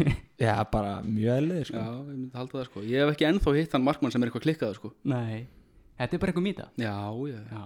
já, 0.43 0.55
bara 0.73 0.95
mjög 1.07 1.37
eðlið 1.39 1.61
Já, 1.61 1.67
sko. 1.69 1.83
ég 1.85 2.09
myndi 2.09 2.41
halda 2.41 2.57
það 2.59 2.67
sko. 2.71 2.83
Ég 2.91 3.05
hef 3.05 3.13
ekki 3.15 3.29
ennþá 3.29 3.55
hitt 3.61 3.77
hann 3.77 3.85
markmann 3.87 4.15
sem 4.15 4.25
er 4.25 4.31
eitthvað 4.33 4.47
klikkað 4.49 4.75
sko. 4.81 4.91
Nei, 5.15 5.45
þetta 6.01 6.19
er 6.19 6.23
bara 6.25 6.35
eitthvað 6.35 6.47
mýta 6.49 6.67
Já, 6.83 6.97
já, 7.31 7.39
já. 7.39 7.45
Já, 7.55 7.65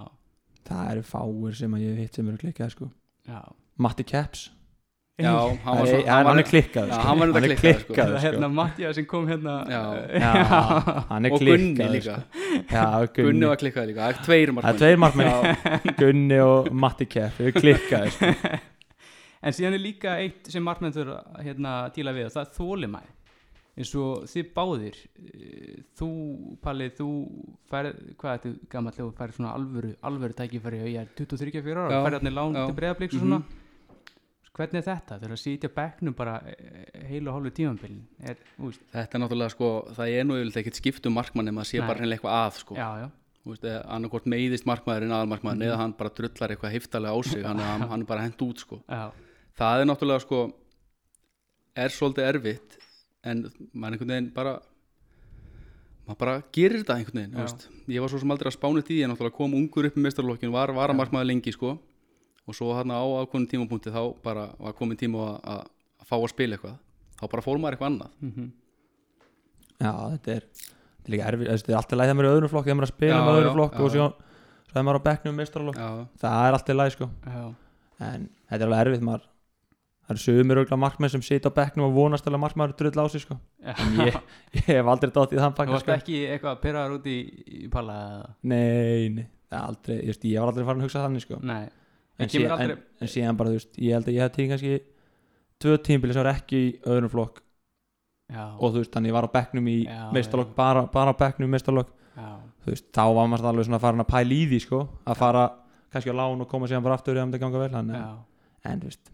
það 0.68 0.92
eru 0.92 1.06
fáir 1.14 1.58
sem 1.62 1.78
að 1.78 1.84
ég 1.86 1.94
hef 1.96 2.04
hitt 2.04 2.20
sem 2.20 2.28
eru 2.28 2.42
klikkað 2.44 2.74
sko. 2.76 2.90
já 3.30 3.40
Matti 3.78 4.04
Caps 4.12 4.44
Já, 5.18 5.32
hann 5.34 5.58
hann, 5.64 5.78
var 5.80 5.86
svo 5.90 5.98
er, 5.98 6.08
hann 6.28 6.38
er 6.38 6.46
klikkað 6.46 6.84
Já, 6.88 6.94
sko. 6.94 7.06
hann 7.08 7.18
var 7.18 7.30
þetta 7.32 7.48
klikkaður, 7.48 7.80
sko. 7.80 7.86
klikkaður, 7.88 8.12
Það 8.12 8.18
er 8.18 8.26
hérna 8.28 8.48
Mattia 8.54 8.92
sem 8.94 9.06
kom 9.10 9.24
hérna 9.26 9.54
Já. 9.74 9.80
Já, 10.22 10.32
hann 11.08 11.26
er 11.26 11.34
Og 11.34 11.42
Gunni 11.42 11.56
klikkaður, 11.56 11.94
líka 11.96 12.14
sko. 12.14 12.46
Já, 12.70 12.84
Gunni, 13.16 13.26
Gunni 13.32 13.50
var 13.50 13.60
klikkaður 13.64 13.90
líka, 13.90 14.00
það 14.04 14.14
er 14.14 14.24
tveir 14.28 14.52
er 14.62 14.78
tveir 14.78 15.00
markmenn 15.02 15.60
Gunni 16.04 16.38
og 16.44 16.70
Matti 16.86 17.08
Keff 17.10 17.42
Við 17.42 17.58
klikkaði 17.58 18.14
sko. 18.14 18.32
En 19.38 19.54
síðan 19.54 19.74
er 19.78 19.82
líka 19.82 20.16
eitt 20.22 20.48
sem 20.50 20.62
markmenn 20.66 20.94
þurfa 20.94 21.18
að 21.34 21.44
hérna, 21.50 21.74
tíla 21.94 22.14
við 22.14 22.28
og 22.30 22.34
það 22.38 22.46
er 22.46 22.54
þólimæð 22.62 23.14
eins 23.78 23.92
og 23.94 24.24
þið 24.26 24.48
báðir 24.56 24.96
eh, 24.98 25.76
þú, 25.98 26.08
Palli, 26.62 26.88
þú 26.98 27.06
færð, 27.70 28.00
hvað 28.18 28.32
er 28.32 28.40
þetta 28.42 28.70
gammal 28.72 28.94
þú 28.96 29.06
færð 29.18 29.36
svona 29.36 29.52
alvöru, 29.54 29.92
alvöru 30.10 30.34
tækifæri 30.34 30.80
ég 30.94 31.04
er 31.04 31.12
23-24 31.20 31.78
ára 31.84 32.00
og 32.00 32.08
færð 32.08 32.16
hérna 32.18 32.32
lán 32.34 32.58
já. 32.58 32.64
til 32.66 32.78
breyðabliks 32.80 33.14
og 33.14 33.22
Mhm. 33.22 33.28
svona 33.28 33.66
hvernig 34.58 34.80
er 34.82 34.86
þetta? 34.88 35.18
Þegar 35.22 35.34
að 35.36 35.40
sitja 35.44 35.70
á 35.70 35.76
bekknum 35.78 36.14
bara 36.18 36.34
eh, 36.50 37.06
heilu 37.08 37.30
og 37.30 37.38
hálfu 37.38 37.52
tímambilin 37.58 38.02
úst, 38.68 38.82
Þetta 38.92 39.16
er 39.18 39.22
náttúrulega 39.22 39.54
sko, 39.54 39.70
það 39.96 40.12
er 40.18 40.26
nú 40.28 40.38
ekkert 40.42 40.80
skipt 40.80 41.06
um 41.08 41.14
markmann 41.18 41.46
nema 41.48 41.62
að 41.64 41.70
sé 41.72 41.78
Nei. 41.80 41.86
bara 41.88 42.02
henni 42.04 42.18
eitthvað 42.18 42.36
að 42.42 42.58
sko. 42.62 42.76
já, 42.78 42.88
já, 43.04 43.08
veist, 43.48 43.64
annarkort 43.96 44.26
meiðist 44.28 44.66
markmaðurinn 44.68 45.14
aðalmarkmaðurinn 45.16 45.62
Mhm. 45.64 45.70
eða 45.72 45.78
hann 45.82 45.92
bara 45.96 46.10
drullar 46.18 46.50
eitthvað 46.52 46.74
heiftalega 46.74 47.14
á 47.14 47.18
sig 47.24 47.44
hann, 47.46 47.58
hann, 47.70 47.88
hann 47.88 48.00
er 48.02 48.06
bara 48.10 48.20
hent 48.26 48.42
út 48.44 48.58
sko. 48.58 48.82
það 48.88 49.80
er 49.80 49.86
náttúrulega 49.88 50.20
sko 50.26 50.40
er 51.78 51.88
svolítið 51.94 52.28
erfitt 52.34 52.78
en 53.24 53.46
maður 53.74 53.94
einhvern 53.96 54.12
veginn 54.12 54.32
bara 54.34 54.58
maður 56.08 56.18
bara 56.18 56.34
gerir 56.52 56.82
þetta 56.82 56.96
einhvern 56.98 57.20
veginn 57.32 57.94
ég 57.94 58.00
var 58.04 58.08
svo 58.12 58.18
sem 58.22 58.30
aldrei 58.34 58.50
að 58.50 58.56
spána 58.58 58.82
því 58.84 58.98
ég 59.02 59.10
náttúrulega 59.10 59.36
kom 59.38 59.54
ungur 59.58 59.86
upp 59.88 59.96
í 59.98 60.04
mestarlokkinu 60.04 60.52
var 60.54 60.72
varamarkmaður 60.76 61.28
lengi 61.30 61.52
sko 61.54 61.74
og 62.48 62.56
svo 62.56 62.70
hann 62.76 62.90
á 62.94 63.00
ákvönum 63.22 63.48
tímapunkti 63.50 63.92
þá 63.92 64.00
bara 64.24 64.48
var 64.58 64.74
komin 64.78 64.98
tíma 65.00 65.20
að, 65.26 65.36
að, 65.52 65.62
að 66.00 66.08
fá 66.08 66.16
að 66.18 66.30
spila 66.32 66.56
eitthvað. 66.58 66.78
Þá 67.18 67.24
bara 67.34 67.44
fór 67.44 67.60
maður 67.60 67.76
eitthvað 67.78 67.92
annað. 67.92 68.16
Mm 68.24 68.48
Já, 69.78 69.92
þetta 70.16 70.32
er, 70.34 70.46
þetta 70.58 71.06
er 71.06 71.12
líka 71.14 71.26
erfið 71.30 71.48
Þetta 71.52 71.70
er 71.70 71.76
alltaf 71.78 71.98
læg 72.00 72.08
þegar 72.08 72.16
maður 72.18 72.26
er 72.26 72.32
í 72.32 72.36
öðrum 72.38 72.50
flokk 72.50 72.64
Þegar 72.66 72.78
maður 72.78 72.88
er 72.88 72.90
að 72.90 72.96
spila 72.96 73.10
Já, 73.14 73.18
með 73.22 73.36
öðrum 73.38 73.48
já, 73.48 73.54
flokk 73.58 73.74
já, 73.76 73.82
Og 73.84 73.92
svo, 73.94 74.06
svo 74.68 74.80
er 74.80 74.86
maður 74.88 74.98
á 74.98 75.06
bekknum 75.08 75.36
mestralokk 75.38 75.78
já, 75.78 75.90
Það 76.22 76.38
er 76.48 76.56
alltaf 76.58 76.78
læg 76.80 76.94
sko. 76.96 77.08
Já, 77.28 77.42
En 78.08 78.24
þetta 78.48 78.58
er 78.58 78.66
alveg 78.66 78.82
erfið 78.86 79.04
maður. 79.06 79.28
Það 80.08 80.14
eru 80.16 80.22
sögumir 80.24 80.58
auðvitað 80.62 80.78
markmenn 80.80 81.10
sem 81.12 81.22
sita 81.26 81.50
á 81.52 81.56
bekknum 81.58 81.86
og 81.88 81.96
vonast 81.98 82.24
til 82.24 82.32
að 82.32 82.40
markmaður 82.42 82.74
drull 82.78 83.02
á 83.02 83.06
sig 83.12 83.22
sko. 83.26 83.36
En 83.68 83.96
ég, 84.00 84.14
ég 84.56 84.68
hef 84.70 84.88
aldrei 84.88 85.10
dátt 85.12 85.34
í 85.34 85.40
þann 85.40 85.52
Þú 85.52 85.58
pakka 85.58 85.74
varst 85.74 85.84
sko. 85.84 85.96
ekki 85.98 86.20
eitthvað 86.32 86.60
pyrraðar 86.62 86.94
út 86.94 87.08
í, 87.10 87.16
í 87.58 87.66
Palla 87.72 87.96
eða? 88.06 88.30
Nei, 88.48 89.08
nei, 89.18 89.26
það 89.52 89.66
aldrei, 89.66 89.96
ég, 89.98 90.06
veist, 90.12 90.24
ég 90.30 90.40
var 90.40 90.52
aldrei 90.54 90.64
farin 90.70 90.80
að 90.80 90.86
hugsa 90.88 91.02
þannig 91.04 91.26
sko. 91.26 91.40
Nei, 91.50 91.60
en, 92.18 92.30
síðan, 92.32 92.54
aldrei 92.54 92.76
en, 92.76 92.80
en 93.04 93.10
síðan 93.12 93.36
bara, 93.38 93.52
þú 93.52 93.58
veist, 93.60 93.78
ég 93.78 93.94
held 93.96 94.08
að 94.08 94.16
ég 94.16 94.24
hef 94.24 94.32
tekið 94.36 94.50
kannski 94.54 94.78
tvö 95.62 95.76
tímbili 95.88 96.14
sem 96.16 96.22
var 96.24 96.32
ekki 96.34 96.58
í 96.62 96.72
öðrum 96.86 97.12
flokk. 97.12 97.42
Já, 98.28 98.42
og 98.60 98.74
þú 98.74 98.82
veist, 98.82 98.92
þannig 98.92 99.08
ég 99.12 99.16
var 99.16 99.26
á 99.28 99.34
bekknum 99.38 99.68
í 99.72 99.76
já. 99.86 100.44
bara, 100.56 100.82
bara 100.92 101.14
á 101.14 101.20
bekknum 101.22 101.48
í 101.48 101.52
meistarlokk 101.54 101.92
já, 102.18 102.26
þú 102.64 102.72
veist, 102.74 102.88
þá 102.92 103.04
var 103.16 103.30
maður 103.32 103.48
alveg 103.52 103.68
svona 103.68 103.80
farin 103.80 104.04
að 104.04 104.10
pæla 104.12 104.36
í 104.36 104.42
því 104.50 104.58
sko, 104.66 104.80
að 105.08 105.16
fara 105.22 105.44
kannski 105.94 106.12
á 106.12 106.18
lán 106.18 106.42
og 106.44 106.48
koma 106.50 106.68
síðan 106.68 106.84
bara 106.84 106.98
aftur 106.98 107.16
ef 107.16 107.30
það 107.32 107.40
ganga 107.40 107.62
vel 107.62 107.70
að- 107.78 107.94
en 108.68 108.82
þú 108.82 108.90
veist 108.90 109.10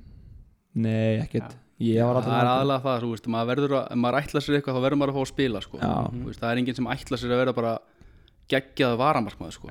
nei, 0.74 1.20
ekkert, 1.22 1.54
ég 1.78 2.02
var 2.02 2.18
það 2.24 2.38
er 2.40 2.50
aðalega 2.50 2.82
það 2.82 3.04
þú 3.04 3.10
veist, 3.14 3.28
maður 3.30 3.50
verður 3.52 3.76
að, 3.78 3.84
ef 3.94 4.00
maður 4.02 4.18
ætla 4.24 4.42
sér 4.42 4.56
eitthvað 4.58 4.74
þá 4.74 4.82
verður 4.88 4.98
maður 4.98 5.12
að 5.12 5.18
fá 5.18 5.22
að 5.22 5.30
spila 5.30 5.60
sko. 5.62 5.78
Já. 5.78 5.92
Þú 6.10 6.24
veist, 6.26 6.40
það 6.42 6.50
er 6.50 6.62
enginn 6.64 6.78
sem 6.80 6.90
ætla 6.96 7.20
sér 7.20 7.34
að 7.34 7.42
vera 7.44 7.54
bara 7.54 7.74
geggjað 8.50 8.96
varamarkmaður 8.98 9.54
sko. 9.60 9.70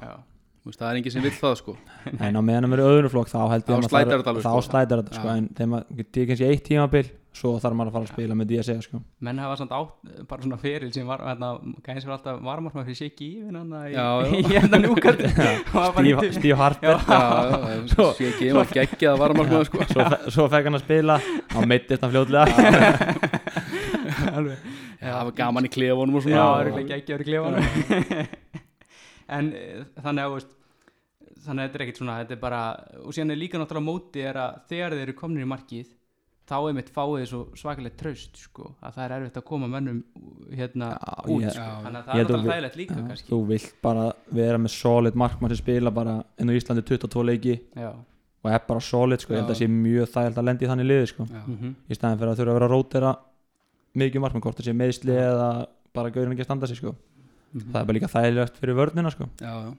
Veist, 0.70 0.80
það 0.80 0.90
er 0.92 1.00
enginn 1.02 1.14
sem 1.18 1.26
vill 1.26 1.36
það 1.40 1.58
sko. 1.60 1.74
en 2.20 2.38
á 2.40 2.42
meðan 2.44 2.68
að 2.68 2.72
maður 2.74 2.84
er 2.86 2.94
öðrum 2.94 3.14
flokk 3.18 3.30
þá 3.34 3.42
held 3.52 3.64
ég 3.64 3.68
Þá 3.68 3.76
að 3.76 3.90
slætar 3.92 4.18
þetta 4.22 4.32
alveg, 4.34 4.46
þá 4.46 4.54
sko. 4.54 4.62
slætar 4.70 5.02
þetta 5.04 5.20
sko, 5.20 5.28
en 5.38 5.50
þegar 5.58 5.70
maður 5.74 6.00
getur 6.00 6.30
kannski 6.32 6.48
eitt 6.54 6.64
tímabil 6.70 7.08
svo 7.34 7.50
þarf 7.58 7.74
maður 7.74 7.90
að 7.90 7.96
fara 7.98 8.06
að 8.06 8.12
spila 8.14 8.36
með 8.38 8.50
því 8.52 8.58
að 8.62 8.66
segja 8.68 8.82
sko. 8.86 9.00
menn 9.26 9.40
hafa 9.42 9.56
samt 9.58 9.72
átt 9.74 9.94
eh, 10.06 10.20
bara 10.30 10.44
svona 10.46 10.60
feril 10.62 10.92
sem 10.94 11.08
var 11.10 11.24
hérna, 11.26 11.48
gæðins 11.88 12.06
var 12.06 12.14
alltaf 12.20 12.36
varmarmar 12.46 12.86
fyrir 12.86 13.00
Shiki 13.00 13.30
Even 13.42 13.56
hann 13.58 13.74
í, 13.74 13.96
Já, 13.96 14.06
já. 14.22 14.30
í 14.38 14.44
hérna 14.52 14.78
núkart 14.84 15.24
Steve, 15.98 16.30
Steve 16.38 16.58
Harper. 16.62 17.02
Já, 17.10 17.22
já, 17.90 18.06
sé 18.14 18.28
ekki, 18.30 18.46
ég 18.52 18.54
var 18.60 18.70
geggjað 18.78 19.18
varamarkmaður 19.24 19.66
sko. 19.72 19.82
svo, 19.90 20.06
svo 20.38 20.46
fekk 20.54 20.70
hann 20.70 20.78
að 20.78 20.86
spila 20.86 21.18
á 21.18 21.58
meittist 21.74 22.06
hann 22.06 22.14
fljótlega 22.14 22.46
alveg. 24.38 24.58
Já, 25.02 25.10
það 25.10 25.26
var 25.28 25.36
gaman 25.42 25.66
í 25.68 25.74
klefunum 25.74 26.22
og 26.22 26.30
já, 26.30 26.38
svona 26.38 28.28
en 29.30 29.54
eh, 29.54 29.84
þannig 30.04 30.24
að 30.28 30.34
veist, 30.38 30.54
þannig 31.44 31.64
að 31.64 31.68
þetta 31.68 31.78
er 31.80 31.84
ekkert 31.88 31.98
svona 32.02 32.20
þetta 32.22 32.34
er 32.38 32.42
bara, 32.44 32.62
og 33.04 33.14
síðan 33.16 33.32
er 33.36 33.40
líka 33.42 33.60
náttúrulega 33.60 33.88
móti 33.90 34.24
er 34.24 34.40
að 34.40 34.62
þegar 34.70 34.96
þeir 34.98 35.04
eru 35.08 35.14
komnir 35.20 35.44
í 35.46 35.50
markið 35.54 35.92
þá 36.44 36.56
einmitt 36.68 36.90
fáið 36.92 37.14
þið 37.22 37.28
svo 37.32 37.42
svakalega 37.56 37.96
traust 38.02 38.36
sko, 38.38 38.74
að 38.84 38.96
það 38.98 39.04
er 39.06 39.14
erfitt 39.18 39.38
að 39.40 39.46
koma 39.48 39.68
mönnum 39.72 40.02
hérna 40.52 40.90
Já, 40.92 41.14
út 41.24 41.42
ég- 41.46 41.54
sko. 41.56 41.64
Já. 41.64 41.76
þannig 41.86 42.00
að 42.00 42.08
það 42.08 42.20
er 42.20 42.26
við- 42.34 42.50
þægilegt 42.52 42.76
líka 42.82 42.96
Já, 43.00 43.04
kannski. 43.08 43.30
Þú 43.32 43.40
vilt 43.48 43.70
bara 43.82 44.08
vera 44.40 44.58
með 44.60 44.74
solid 44.76 45.16
markmann 45.16 45.54
sem 45.56 45.62
spila 45.64 45.92
bara 45.92 46.18
inn 46.38 46.52
á 46.52 46.54
Íslandi 46.60 46.84
22 46.84 47.24
leiki 47.24 47.56
já, 47.80 47.94
og 48.44 48.52
er 48.52 48.60
bara 48.68 48.80
solid 48.84 49.20
sko, 49.24 49.34
ég 49.34 49.40
held 49.40 49.54
að 49.54 49.56
Já. 49.56 49.62
sé 49.64 49.68
mjög 49.72 50.12
þægild 50.12 50.38
að 50.42 50.48
lendi 50.50 50.66
í 50.68 50.70
þannig 50.74 50.90
liði 50.92 51.08
sko. 51.14 51.24
Mm 51.32 51.76
í 51.90 51.96
staðin 51.96 52.20
fyrir 52.20 52.32
að 52.34 52.38
þurfa 52.44 52.52
að 52.52 52.60
vera 52.60 52.68
að 52.68 52.76
rótera 52.76 53.14
mikið 53.96 54.22
markmann 54.26 54.42
hvort 54.44 54.58
það 54.60 54.68
sé 54.68 54.74
meðsli 54.76 55.16
eða 55.16 55.50
bara 55.94 56.10
gaurin 56.12 56.34
ekki 56.36 56.44
að 56.44 56.50
standa 56.52 56.68
sig 56.68 56.78
sko 56.82 56.96
Mhm. 57.54 57.72
það 57.72 57.80
er 57.82 57.86
bara 57.86 57.98
líka 58.00 58.10
þægilegt 58.14 58.56
fyrir 58.60 58.76
vörnina 58.80 59.12
sko. 59.14 59.30
Já, 59.40 59.54
já. 59.54 59.74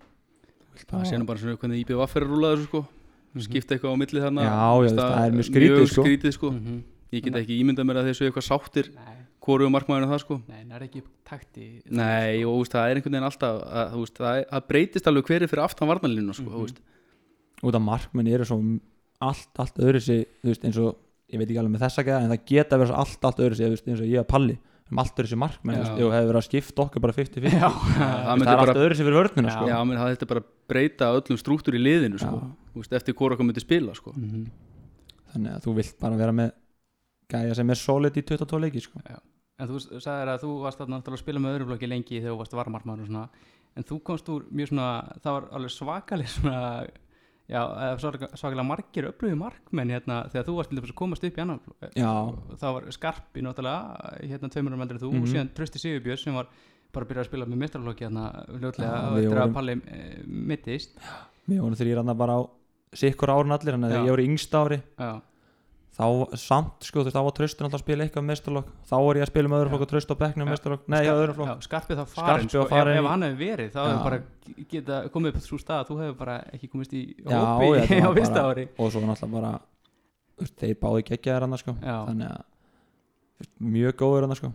Það 0.90 1.04
sé 1.10 1.18
nú 1.18 1.26
bara 1.26 1.38
svona 1.38 1.56
hvernig 1.58 1.80
IBVF 1.84 2.16
er 2.16 2.22
að 2.24 2.30
rúla 2.30 2.54
þessu 2.54 2.66
sko. 2.68 2.84
Skipta 3.44 3.74
eitthvað 3.74 3.94
á 3.94 3.98
milli 3.98 4.20
þarna. 4.22 4.42
Já, 4.46 4.80
Veist 4.80 4.94
það 4.94 5.26
er 5.26 5.32
mjög 5.34 5.48
skrítið, 5.50 5.86
sko. 5.90 6.02
skrítið 6.04 6.32
sko. 6.36 6.50
Mhm. 6.52 6.82
ég 7.14 7.22
get 7.22 7.34
ekki 7.34 7.58
ímyndað 7.62 7.86
mér 7.86 7.98
að 8.02 8.06
þessu 8.10 8.26
eitthvað 8.26 8.46
sáttir 8.48 8.88
nei, 8.94 9.16
hvoru 9.40 9.68
markmaðurinn 9.70 10.10
það 10.10 10.20
sko. 10.24 10.40
Nei, 10.48 10.64
það 10.64 10.74
er 10.80 10.84
ekki 10.88 11.02
takti 11.24 11.66
Nei, 11.90 12.42
og 12.44 12.50
þú 12.54 12.58
veist, 12.64 12.72
það 12.74 12.90
er 12.90 12.94
einhvern 12.98 13.14
veginn 13.14 13.28
alltaf 13.28 13.54
að, 13.62 13.92
veist, 14.00 14.14
það, 14.18 14.38
er- 14.40 14.48
það 14.50 14.66
breytist 14.68 15.06
alveg 15.06 15.24
hverju 15.28 15.48
fyrir 15.50 15.62
aftan 15.64 15.88
varnalínu 15.88 16.34
sko, 16.34 16.50
þú 16.50 16.62
veist. 16.64 16.78
út 17.62 17.74
af 17.74 17.82
markmenn 17.82 18.28
eru 18.34 18.44
svo 18.44 18.58
allt, 19.22 19.48
allt 19.58 19.76
öðru 19.78 20.00
sig 20.02 20.26
eins 20.44 20.76
og, 20.78 20.96
ég 21.32 21.38
veit 21.38 21.48
ekki 21.50 21.58
alveg 21.62 21.74
með 21.78 21.84
þessa 21.86 22.02
gæða 22.04 22.22
en 22.24 22.30
það 22.34 22.44
geta 22.46 22.78
verið 22.78 22.90
svo 22.90 22.98
allt, 22.98 23.24
allt 23.24 23.38
öðru 23.38 23.56
sig 23.56 23.66
eins 23.86 24.00
og 24.00 24.06
ég 24.10 24.20
að 24.20 24.26
Palli 24.28 24.58
öðru 25.00 25.30
sig 25.30 25.40
markmenn, 25.40 25.82
þú 25.84 26.08
hefur 26.12 26.28
verið 26.30 26.40
að 26.40 26.46
skipta 26.48 26.84
okkur 26.84 27.04
bara 27.04 27.16
50-50 27.16 27.56
já, 27.58 27.68
það 27.68 28.44
er 28.44 28.50
allt 28.52 28.60
bara, 28.62 28.74
öðru 28.84 28.98
sig 28.98 29.08
fyrir 29.08 29.18
vörnina 29.18 29.54
sko. 29.54 29.68
já, 29.70 29.76
menn 29.84 30.00
það 30.00 30.12
þetta 30.14 30.28
bara 30.32 30.44
breyta 30.74 31.10
öllum 31.18 31.40
strúktur 31.40 31.78
í 31.78 31.82
liðinu 31.82 32.20
sko, 32.22 32.42
veist, 32.74 32.96
eftir 33.00 33.16
hvora 33.18 33.36
okkur 33.38 33.48
myndi 33.48 33.64
spila 33.64 33.94
sko. 33.98 34.14
Mhm. 34.16 34.44
þannig 35.34 35.56
að 35.56 35.64
þú 35.66 35.76
vilt 35.80 35.96
bara 36.02 36.20
vera 36.20 36.36
með 36.36 36.52
gæja 37.34 37.56
sem 37.58 37.70
er 37.74 37.80
solid 37.80 38.20
í 38.20 38.22
22 38.22 38.62
leiki 38.66 38.84
sko. 38.84 39.02
en 39.04 39.70
þú 39.70 39.82
sagðir 40.02 40.34
að 40.34 40.44
þú 40.46 40.52
varst 40.62 40.84
að 40.84 41.18
spila 41.22 41.42
með 41.42 41.58
öðru 41.58 41.70
blokki 41.72 41.90
lengi 41.90 42.20
þegar 42.20 42.34
þú 42.34 42.40
varst 42.42 42.58
varmarmann 42.58 43.02
og 43.04 43.10
svona 43.10 43.28
en 43.74 43.86
þú 43.86 44.00
komst 44.06 44.28
úr 44.30 44.44
mjög 44.54 44.70
svona 44.70 44.88
það 45.22 45.36
var 45.36 45.48
alveg 45.58 45.72
svakalig 45.74 46.30
svona 46.30 46.60
já, 47.48 47.60
eða 47.60 48.12
svakalega, 48.38 48.64
margir 48.64 49.08
öflugi 49.10 49.36
markmenn 49.36 49.90
hérna 49.92 50.22
þegar 50.32 50.46
þú 50.48 50.54
varst 50.56 50.70
til 50.72 50.78
þess 50.80 50.94
að 50.94 51.00
komast 51.00 51.24
upp 51.28 51.36
í 51.38 51.42
annan 51.44 51.60
það 52.60 52.72
var 52.78 52.86
Skarpi 52.96 53.42
náttúrulega 53.44 54.14
hérna 54.30 54.50
tveimur 54.54 54.76
um 54.76 54.80
eldri 54.86 54.96
en 54.96 55.02
þú 55.04 55.10
Mhm. 55.12 55.22
og 55.22 55.28
síðan 55.28 55.50
Trösti 55.54 55.78
Sigurbjörn 55.82 56.18
sem 56.24 56.34
var 56.34 56.46
bara 56.94 57.04
að 57.04 57.08
byrja 57.10 57.22
að 57.24 57.28
spila 57.28 57.46
með 57.46 57.60
mestralokki 57.64 58.04
hérna 58.06 58.24
og 58.48 58.60
við 58.60 59.24
eftir 59.26 59.40
að 59.42 59.52
Palli 59.54 59.72
e, 59.72 60.22
mittist. 60.26 60.98
Við 61.48 61.60
vorum 61.60 61.74
þrýr 61.76 61.96
hann 62.00 62.16
bara 62.16 62.38
á 62.38 62.40
sikkur 62.94 63.28
árun 63.34 63.52
allir, 63.52 63.74
að 63.74 63.82
Já. 63.82 63.88
þegar 63.90 64.06
ég 64.06 64.10
var 64.14 64.22
í 64.22 64.28
yngsta 64.30 64.60
ári. 64.64 64.82
Já, 64.98 65.20
þá 65.94 66.06
samt, 66.42 66.82
sko, 66.88 67.00
þú 67.00 67.06
veist, 67.06 67.14
þá 67.16 67.22
var 67.26 67.34
tröstin 67.38 67.66
alltaf 67.68 67.78
að 67.78 67.84
spila 67.84 68.04
eitthvað 68.04 68.24
með 68.24 68.30
mestarlokk, 68.32 68.70
þá 68.90 68.94
var 69.04 69.18
ég 69.20 69.24
að 69.24 69.30
spila 69.30 69.50
með 69.52 69.60
öðrum 69.60 69.72
flokk 69.74 69.84
og 69.86 69.90
tröst 69.92 70.10
á 70.10 70.16
bekknum 70.24 70.48
Já. 70.48 70.52
mestarlokk, 70.54 70.88
nei, 70.90 70.98
já, 71.06 71.12
öðrum 71.14 71.36
flokk. 71.38 71.50
já, 71.52 71.66
Skarpi 71.68 71.94
þá 71.98 72.02
farin, 72.14 72.48
sko, 72.50 72.62
var 72.64 72.72
farinn 72.72 72.98
ef, 72.98 73.04
ef 73.04 73.10
hann 73.12 73.26
hefur 73.28 73.38
verið 73.44 73.70
þá 73.76 73.80
hefur 73.84 74.02
bara 74.08 74.18
geta 74.74 74.98
komið 75.14 75.30
upp 75.38 75.44
svo 75.46 75.58
stað. 75.62 75.84
Að 75.84 75.90
þú 75.92 75.98
hefur 76.02 76.16
bara 76.24 76.36
ekki 76.56 76.70
komist 76.72 76.96
í 76.98 77.02
hópi 77.22 77.70
já, 77.70 77.86
þetta 77.86 78.00
á 78.10 78.16
fyrsta 78.18 78.44
ári. 78.50 78.66
og 78.74 78.90
svo 78.90 79.04
náttúrulega 79.06 79.34
bara 79.38 79.52
þeir 80.64 80.76
báði 80.82 81.06
geggjaðir 81.12 81.46
hann 81.46 81.58
sko. 81.62 81.76
Já. 81.78 81.96
þannig 82.10 82.32
að 82.34 83.48
mjög 83.78 83.96
góður 84.02 84.26
hann 84.26 84.38
sko. 84.42 84.50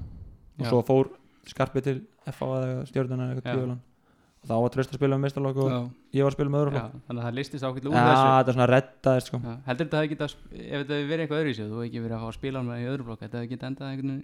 og 0.60 0.65
svo 0.67 0.82
fór 0.91 1.13
skarpið 1.49 1.88
til 1.88 1.97
FA 2.36 2.49
eða 2.60 2.84
stjórnuna 2.91 3.30
eða 3.32 3.39
eitthvað 3.39 3.78
þá 4.47 4.54
var 4.63 4.71
tröst 4.73 4.93
að 4.93 4.99
spila 4.99 5.17
með 5.17 5.23
mestarlokk 5.28 5.58
og 5.65 5.69
Já. 5.73 5.80
ég 6.15 6.23
var 6.25 6.32
að 6.32 6.38
spila 6.39 6.49
með 6.54 6.62
öðrum 6.63 6.78
já, 6.78 6.82
flokk 6.86 7.06
þannig 7.10 7.21
að 7.21 7.28
það 7.30 7.38
listist 7.39 7.65
ákveðlega 7.67 7.89
úr 7.89 7.99
Já, 7.99 8.08
þessu 8.10 8.28
þetta 8.30 8.49
er 8.49 8.56
svona 8.60 8.69
reddaðist 8.73 9.28
sko. 9.32 9.39
Já, 9.43 9.54
heldur 9.69 9.86
þetta 9.89 9.99
hefði 9.99 10.12
getað 10.15 10.30
ef 10.30 10.75
þetta 10.80 10.93
hefði 10.99 11.08
verið 11.12 11.23
eitthvað 11.25 11.39
öðru 11.43 11.49
í 11.49 11.58
sig 11.60 11.65
þú 11.69 11.75
hefði 11.80 11.89
ekki 11.89 12.04
verið 12.06 12.15
að 12.17 12.23
fá 12.23 12.30
að 12.30 12.38
spila 12.39 12.62
með 12.69 12.80
í 12.80 12.89
öðru 12.93 13.08
flokk 13.10 13.23
þetta 13.25 13.38
hefði 13.41 13.52
getað 13.56 13.69
endað 13.73 13.89
einhvern 13.93 14.19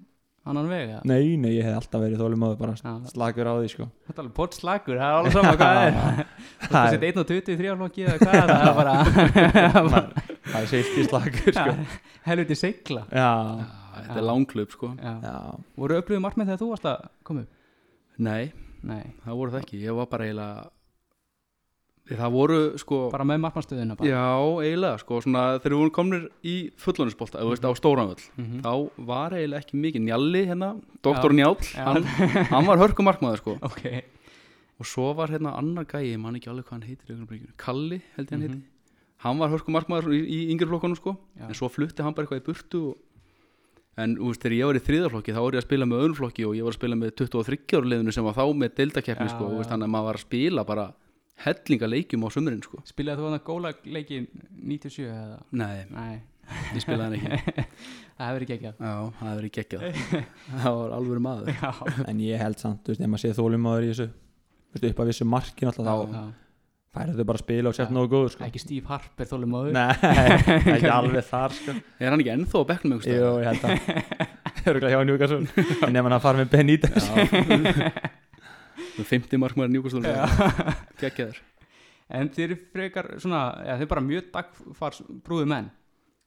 annan 0.45 0.67
veg 0.69 0.83
eða? 0.93 1.01
nei, 1.09 1.35
nei, 1.41 1.51
ég 1.57 1.65
hef 1.65 1.75
alltaf 1.79 2.01
verið 2.05 2.19
þólum 2.21 2.43
bara 2.59 2.73
Já. 2.77 2.91
slagur 3.09 3.47
á 3.49 3.53
því 3.57 3.69
sko. 3.73 3.85
þetta 4.05 4.13
er 4.15 4.23
alveg 4.25 4.35
pott 4.37 4.53
slagur, 4.59 4.99
það 5.01 5.07
er 5.09 5.15
alveg 5.19 5.33
sama 5.33 5.53
hvað 5.57 5.73
það 5.75 5.85
er 5.85 5.95
þú 6.65 6.73
Það 6.75 6.97
er- 6.97 7.05
1 7.09 7.17
og 7.17 7.25
23 7.31 7.73
flokki 7.79 8.05
eða 8.05 8.19
hvað 8.21 8.35
er 8.35 8.51
það 8.51 8.61
það 8.61 8.69
er 8.69 8.75
bara 8.77 10.03
það 10.51 10.59
er 10.59 10.69
seilt 10.69 11.09
slagur 11.09 11.57
sko. 11.57 11.73
helviti 12.29 12.57
sigla 12.61 13.03
já, 13.09 13.31
þetta 13.95 14.19
er 14.21 14.27
langklub 14.29 14.75
sko. 14.77 14.91
voru 15.81 15.97
upplöðu 16.03 16.23
markmið 16.27 16.51
þegar 16.51 16.61
þú 16.61 16.69
varst 16.75 16.87
að 16.93 17.09
koma 17.25 17.41
upp? 17.47 17.57
nei, 18.29 18.43
nei, 18.85 19.03
það 19.25 19.37
voru 19.41 19.51
það 19.55 19.63
ekki 19.65 19.81
ég 19.83 19.95
var 19.97 20.09
bara 20.11 20.25
eiginlega 20.29 20.71
það 22.05 22.33
voru 22.35 22.57
sko 22.77 22.97
bara 23.09 23.25
með 23.25 23.39
markmannstöðuna 23.47 23.95
bara 23.97 24.09
já, 24.11 24.25
eiginlega 24.61 24.99
sko, 25.01 25.17
svona, 25.25 25.43
þegar 25.57 25.73
við 25.73 25.79
vorum 25.81 25.93
komnir 25.95 26.27
í 26.45 26.55
fullónisbolta, 26.77 27.39
þú 27.41 27.53
veist, 27.55 27.65
á 27.65 27.71
stóranvöll 27.79 28.25
Mhm. 28.37 28.59
þá 28.61 28.73
var 29.09 29.33
eiginlega 29.33 29.63
ekki 29.65 29.79
mikið 29.81 30.03
Njalli 30.05 30.43
hérna, 30.45 30.69
doktor 31.01 31.33
Njál 31.33 31.55
Já. 31.65 31.81
hann, 31.87 32.03
hann 32.53 32.65
var 32.69 32.77
hörkumarkmaður 32.77 33.41
sko 33.41 33.57
ok, 33.69 33.81
og 34.79 34.85
svo 34.85 35.15
var 35.17 35.33
hérna 35.33 35.55
annar 35.57 35.85
gæi, 35.89 36.13
ég 36.13 36.19
man 36.21 36.35
ekki 36.37 36.49
alveg 36.53 36.65
hvað 36.69 36.77
hann 36.77 36.87
heitir 36.89 37.15
í. 37.15 37.41
Kalli 37.57 38.01
held 38.15 38.27
ég 38.29 38.31
hann 38.31 38.41
Mhm. 38.41 38.53
heiti 38.53 38.63
hann 39.25 39.39
var 39.39 39.49
hörkumarkmaður 39.49 40.13
í, 40.13 40.21
í 40.29 40.39
yngri 40.53 40.67
flokkunum 40.69 40.95
sko 41.01 41.17
Já. 41.39 41.47
en 41.49 41.53
svo 41.57 41.69
flutti 41.73 42.03
hann 42.03 42.13
bara 42.13 42.27
eitthvað 42.27 42.43
í 42.43 42.45
burtu 42.45 42.89
og... 42.91 42.97
en 44.01 44.15
þú 44.19 44.29
veist, 44.29 44.43
þegar 44.43 44.57
ég 44.57 44.69
var 44.69 44.79
í 44.79 44.83
þriðaflokki 44.85 45.35
þá 45.35 45.41
var 45.41 45.55
ég 45.55 45.61
að 45.61 45.67
spila 45.67 45.87
með 45.89 46.03
öðrum 46.03 46.19
flokki 46.19 46.45
og 46.47 46.55
ég 46.57 46.67
var 46.67 46.75
að 46.75 46.79
spila 46.79 46.99
með 46.99 47.15
23 47.21 47.79
ára 47.79 47.89
liðinu 47.91 48.15
sem 48.15 48.27
var 48.27 48.37
þá 48.37 48.45
með 48.61 48.77
deildakeppni 48.79 49.27
sko, 49.31 49.49
og 49.49 49.67
þannig 49.69 49.87
að 49.87 49.93
maður 49.95 50.09
var 50.09 50.19
að 50.19 50.25
spila 50.25 50.65
bara 50.67 50.85
hellinga 51.45 51.89
leikjum 51.91 52.25
á 52.25 52.29
sumurinn 52.31 52.63
sko. 52.63 52.81
Spilaði 52.87 53.21
þú 53.21 53.29
hann 53.29 53.37
að 53.39 53.45
góla 53.49 53.73
leiki 53.97 54.21
97 54.25 55.07
eða? 55.07 55.39
nei, 55.51 55.77
nei, 55.91 56.13
ég 56.75 56.83
spilaði 56.83 57.21
hann 57.21 57.35
ekki. 57.35 57.65
Það 58.15 58.29
hefur 58.29 58.43
ekki 58.45 58.53
ekki 58.55 58.69
já, 58.69 58.75
það 58.79 59.25
hefur 59.27 59.39
verið 59.41 59.53
geggjað. 59.57 59.81
Það 60.61 60.77
var 60.77 60.93
alveg 60.95 61.23
maður. 61.25 61.49
Já, 61.51 61.71
en 62.07 62.21
ég 62.23 62.39
held 62.39 62.61
samt, 62.61 62.85
þú 62.85 62.93
veist, 62.93 63.01
ef 63.03 63.11
maður 63.11 63.23
sé 63.25 63.31
þólum 63.35 63.67
í 63.75 63.89
þessu 63.89 64.07
upp 64.75 65.01
að 65.03 65.09
vissu 65.11 65.27
markin 65.27 65.71
alltaf 65.71 65.87
þá 65.87 66.44
já. 66.95 66.99
færðu 66.99 67.15
þau 67.19 67.27
bara 67.29 67.39
að 67.39 67.43
spila 67.43 67.71
og 67.71 67.75
sért 67.77 67.91
Já. 67.91 67.95
nógu 67.95 68.09
góður 68.13 68.31
sko. 68.33 68.45
ekki 68.47 68.61
Steve 68.63 68.87
Harper 68.89 69.27
þólum 69.29 69.55
áður 69.59 69.75
Nei, 69.75 69.93
ekki 70.75 70.91
alveg 70.95 71.27
þar 71.27 71.55
sko. 71.59 71.75
er 71.99 72.09
hann 72.15 72.23
ekki 72.23 72.33
ennþá 72.33 72.61
á 72.63 72.69
bekknum 72.71 72.95
einhvers 72.95 73.11
Jú, 73.11 73.31
ég 73.43 73.49
held 73.51 73.63
að. 73.67 73.73
Örgulega 74.71 74.95
hjá 74.95 75.05
Newcastle. 75.05 75.65
En 75.85 75.99
ef 75.99 76.07
hann 76.07 76.15
að 76.15 76.23
fara 76.23 76.41
með 76.41 76.53
Benítez. 76.55 77.09
50 78.97 79.37
markmaður 79.43 79.75
njúkastul 79.75 80.01
geggjaður. 81.01 81.41
En 82.15 82.29
þeir 82.33 82.47
eru 82.47 82.57
frekar 82.73 83.11
svona, 83.21 83.41
ja, 83.65 83.75
þeir 83.77 83.85
eru 83.85 83.91
bara 83.91 84.05
mjög 84.05 84.31
dagfars 84.33 85.03
brúðu 85.25 85.49
menn. 85.51 85.69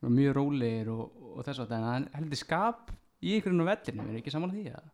Og 0.05 0.15
mjög 0.15 0.37
rólegir 0.37 0.93
og, 0.95 1.09
og 1.35 1.43
þess 1.47 1.65
að 1.65 1.73
það 1.75 1.91
en 1.97 2.07
heldur 2.15 2.39
skap 2.39 2.93
í 3.19 3.35
ykkur 3.41 3.55
inn 3.55 3.65
á 3.67 3.71
vellinu 3.73 4.07
er 4.07 4.21
ekki 4.21 4.31
saman 4.35 4.55
því 4.55 4.69
að 4.71 4.87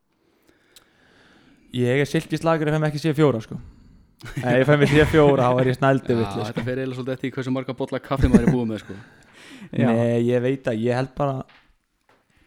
Ég 1.74 2.00
er 2.00 2.06
silkislagur 2.06 2.70
ef 2.70 2.76
hann 2.76 2.87
ekki 2.87 3.00
sé 3.02 3.10
fjóra 3.16 3.40
sko. 3.42 3.58
Ef 4.24 4.54
ég 4.58 4.68
fæ 4.68 4.76
mér 4.80 4.92
sé 4.92 5.08
fjóra 5.10 5.50
þá 5.50 5.60
er 5.60 5.70
ég 5.70 5.78
snældu 5.78 6.14
Já, 6.14 6.16
vill 6.20 6.30
sko. 6.30 6.46
þetta 6.48 6.64
fer 6.68 6.78
eiginlega 6.78 6.98
svolítið 6.98 7.16
eftir 7.18 7.34
hversu 7.37 7.54
marga 7.54 7.76
bolla 7.78 8.00
kaffi 8.04 8.30
maður 8.32 8.48
er 8.48 8.54
búið 8.54 8.70
með 8.70 8.82
sko. 8.84 8.96
Nei, 9.84 10.24
ég 10.28 10.44
veit 10.44 10.70
að 10.70 10.82
ég 10.84 10.98
held 11.00 11.14
bara 11.18 11.44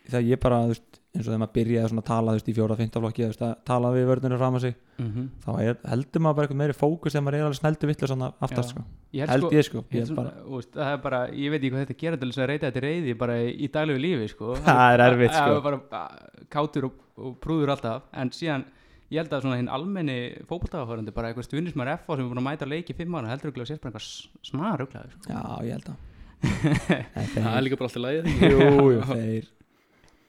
þegar 0.07 0.27
ég 0.27 0.41
bara, 0.41 0.59
veist, 0.71 0.99
eins 1.13 1.25
og 1.25 1.31
þegar 1.31 1.41
maður 1.41 1.55
byrjaði 1.57 1.97
að 1.97 2.05
tala, 2.07 2.35
veist, 2.37 2.49
í 2.49 2.55
fjóra, 2.55 2.77
fynda 2.79 3.01
flokki 3.03 3.25
að 3.27 3.55
tala 3.67 3.91
við 3.95 4.05
vörðunir 4.11 4.39
fram 4.41 4.57
að 4.57 4.63
sig 4.65 4.75
mm 4.97 5.07
-hmm. 5.07 5.27
þá 5.43 5.49
er, 5.63 5.77
heldur 5.91 6.23
maður 6.23 6.37
bara 6.37 6.47
eitthvað 6.47 6.61
meiri 6.61 6.77
fókus 6.77 7.13
þegar 7.13 7.25
maður 7.25 7.37
er 7.37 7.47
alveg 7.47 7.59
snældu 7.59 7.87
vill 7.87 7.97
aftast 8.27 8.69
Já. 8.69 8.71
sko. 8.71 8.83
ég 9.13 9.29
held 9.29 9.51
ég 9.51 9.65
sko, 9.65 9.83
ég 9.91 9.99
held 9.99 10.07
held 10.07 10.15
bara 10.15 10.91
er 10.93 11.01
bara, 11.03 11.19
ég 11.31 11.51
veit 11.51 11.61
ekki 11.61 11.71
hvað 11.71 11.85
þetta 11.85 11.99
gera 12.01 12.17
til 12.17 12.29
að 12.29 12.47
reyta 12.47 12.71
þetta 12.71 12.85
reyði 12.87 13.17
bara 13.17 13.35
í, 13.43 13.67
daglegu 13.67 13.99
lífi 13.99 14.27
sko. 14.29 14.55
Það 14.67 14.93
er 14.93 14.99
erfitt, 15.07 15.33
sko. 15.33 15.79
Kátur 16.49 16.85
og, 16.85 16.93
og 17.17 17.39
prúður 17.39 17.69
alltaf 17.75 18.03
en 18.13 18.29
síðan, 18.31 18.65
ég 19.13 19.21
held 19.21 19.33
að 19.33 19.43
svona 19.45 19.57
hinn 19.59 19.69
almenni 19.71 20.17
fókbaltagaförandi, 20.49 21.13
bara 21.15 21.31
eitthvað 21.31 21.47
stuðnismar 21.47 21.91
F 21.95 22.07
sem 22.11 22.23
er 22.25 22.29
búin 22.31 22.41
að 22.41 22.47
mæta 22.49 22.67
leiki 22.67 22.93
í 22.93 22.97
fimm 22.97 23.15
ára, 23.17 23.31
heldur 23.31 23.51
ekki 23.53 23.63
að 23.63 23.69
sést 23.71 23.83
bara 23.83 23.93
eitthvað 23.95 24.49
snar 24.49 24.81
ruglaður 24.81 25.13
sko. 25.15 25.31
Já, 25.31 25.43
ég 25.67 25.77
held 25.77 25.91
að 25.93 26.05
það 27.33 27.53
er 27.53 27.63
líka 27.65 27.79
bara 27.79 27.87
alltaf 27.89 28.03
lægið 28.03 28.27
Jú, 28.51 28.89
jú, 28.93 29.05
þeir 29.11 29.53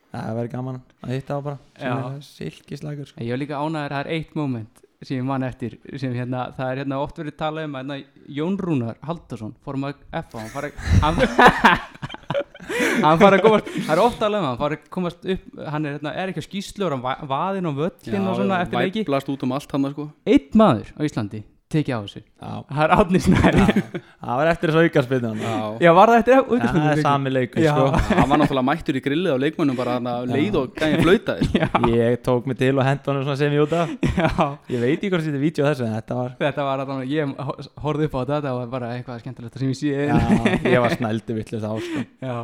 Það 0.08 0.28
verður 0.38 0.52
gaman 0.54 0.78
að 1.04 1.10
hitta 1.12 1.36
á 1.36 1.40
bara 1.44 1.58
Já. 1.76 1.94
Silkislagur 2.24 3.08
sko. 3.10 3.20
Ég 3.20 3.34
var 3.34 3.40
líka 3.42 3.58
ánæður 3.60 3.82
að 3.84 3.92
það 3.92 4.00
er 4.00 4.12
eitt 4.16 4.38
moment 4.38 4.80
sem 5.04 5.18
ég 5.18 5.26
man 5.28 5.44
eftir 5.46 5.76
sem 6.00 6.14
hérna, 6.16 6.46
það 6.56 6.72
er 6.72 6.80
hérna 6.82 7.00
oft 7.04 7.20
verið 7.20 7.36
talað 7.38 7.68
um 7.68 7.76
að 7.78 7.84
hérna, 7.84 8.24
Jón 8.38 8.56
Rúnar 8.58 8.96
Haldarsson 9.06 9.52
fórum 9.62 9.84
að 9.90 10.00
F 10.22 10.32
hann 10.34 10.48
fara 10.54 10.72
hann, 12.68 13.04
hann 13.04 13.18
fara 13.22 13.38
að 13.38 13.44
komast 13.46 13.68
það 13.74 13.92
er 13.96 14.02
oft 14.04 14.18
talað 14.22 14.38
um 14.40 14.46
að 14.46 14.50
hann 14.52 14.60
fara 14.62 14.78
að 14.78 14.88
komast 14.96 15.28
upp 15.34 15.62
hann 15.74 15.86
er, 15.88 15.96
hérna, 15.98 16.14
er 16.22 16.32
ekki 16.32 16.42
á 16.44 16.48
skýslur 16.48 16.94
hann 16.96 17.04
va- 17.04 17.20
vaðinn 17.30 17.68
á 17.68 17.72
völlin 17.82 18.26
og 18.28 18.36
svona 18.40 18.60
eftir 18.64 18.78
leiki 18.84 19.04
væplast 19.04 19.30
út 19.32 19.42
um 19.46 19.52
allt 19.56 19.72
hann 19.76 19.90
sko. 19.92 20.08
einn 20.26 20.50
maður 20.62 20.92
á 20.96 21.00
Íslandi 21.08 21.42
tekið 21.68 21.92
á 21.92 22.00
þessu. 22.00 22.20
Já, 22.40 22.50
það 22.72 22.82
er 22.84 22.92
Átni 22.96 23.20
Snæri 23.20 23.64
það 24.24 24.38
var 24.40 24.48
eftir 24.52 24.70
þessu 24.72 24.84
aukarspinnu 24.88 25.30
Já. 25.42 25.56
já 25.84 25.90
var 25.98 26.12
það 26.12 26.20
eftir 26.22 26.62
Það 26.62 26.86
er 26.92 27.02
sami 27.04 27.32
leikur 27.34 27.60
Já. 27.64 27.72
sko. 27.76 27.86
hann 28.18 28.30
var 28.32 28.40
náttúrulega 28.42 28.66
mættur 28.70 28.98
í 28.98 29.02
grillið 29.04 29.34
á 29.34 29.38
leikmönnum 29.42 29.76
bara 29.76 29.96
hann 29.98 30.08
að 30.12 30.30
leið 30.32 30.56
og 30.62 30.70
gæði 30.78 31.00
flautaði. 31.04 31.48
Já, 31.60 31.68
Ég 31.92 32.16
tók 32.24 32.48
mig 32.48 32.56
til 32.62 32.72
og 32.78 32.86
hent 32.88 33.10
honum 33.12 33.26
svona 33.26 33.36
sem 33.42 33.52
ég 33.58 33.66
út 33.66 33.74
af. 33.76 33.92
Já. 34.16 34.30
Ég 34.72 34.80
veit 34.86 34.94
ekki 34.96 35.10
hvort 35.12 35.26
þetta 35.28 35.36
er 35.40 35.44
vídeo 35.44 35.66
þessu 35.68 35.84
en 35.88 35.92
þetta 35.98 36.18
var 36.22 36.32
þetta 36.40 36.68
var 36.70 36.84
að 36.86 37.04
ég 37.12 37.36
horfði 37.84 38.08
upp 38.08 38.16
á 38.16 38.20
þetta 38.22 38.38
þetta 38.40 38.54
var 38.62 38.72
bara 38.78 38.90
eitthvað 38.96 39.20
skemmtilegt 39.26 39.60
sem 39.60 39.74
ég 39.74 39.78
sé 39.82 39.92
Já, 40.08 40.72
ég 40.72 40.80
var 40.86 40.96
snældu 40.96 41.36
villist 41.42 41.68
á 41.68 41.72
sko. 41.76 42.06
Já, 42.24 42.38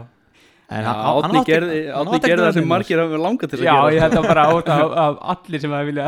En 0.74 0.80
Já, 0.80 0.86
hann- 0.88 0.96
hann- 0.96 1.24
hann 1.24 1.34
Átni 1.36 1.40
gerði, 1.48 1.80
hann 1.92 2.08
það 2.08 2.52
sem 2.56 2.68
margir 2.68 3.00
hafa 3.02 3.18
langað 3.20 3.50
til 3.52 3.58
að 3.60 3.66
Já, 3.66 3.74
gera. 3.74 3.90
ég 3.92 3.98
sko. 3.98 4.04
held 4.04 4.16
að 4.16 4.28
bara 4.30 4.44
át 4.48 4.70
af, 5.04 5.18
allir 5.34 5.60
sem 5.60 5.74
að 5.76 5.90
vilja 5.90 6.06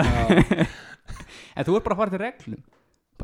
En 1.57 1.65
þú 1.69 1.77
er 1.77 1.85
bara 1.85 1.95
að 1.97 2.01
fara 2.01 2.11
til 2.15 2.23
reglum 2.25 2.63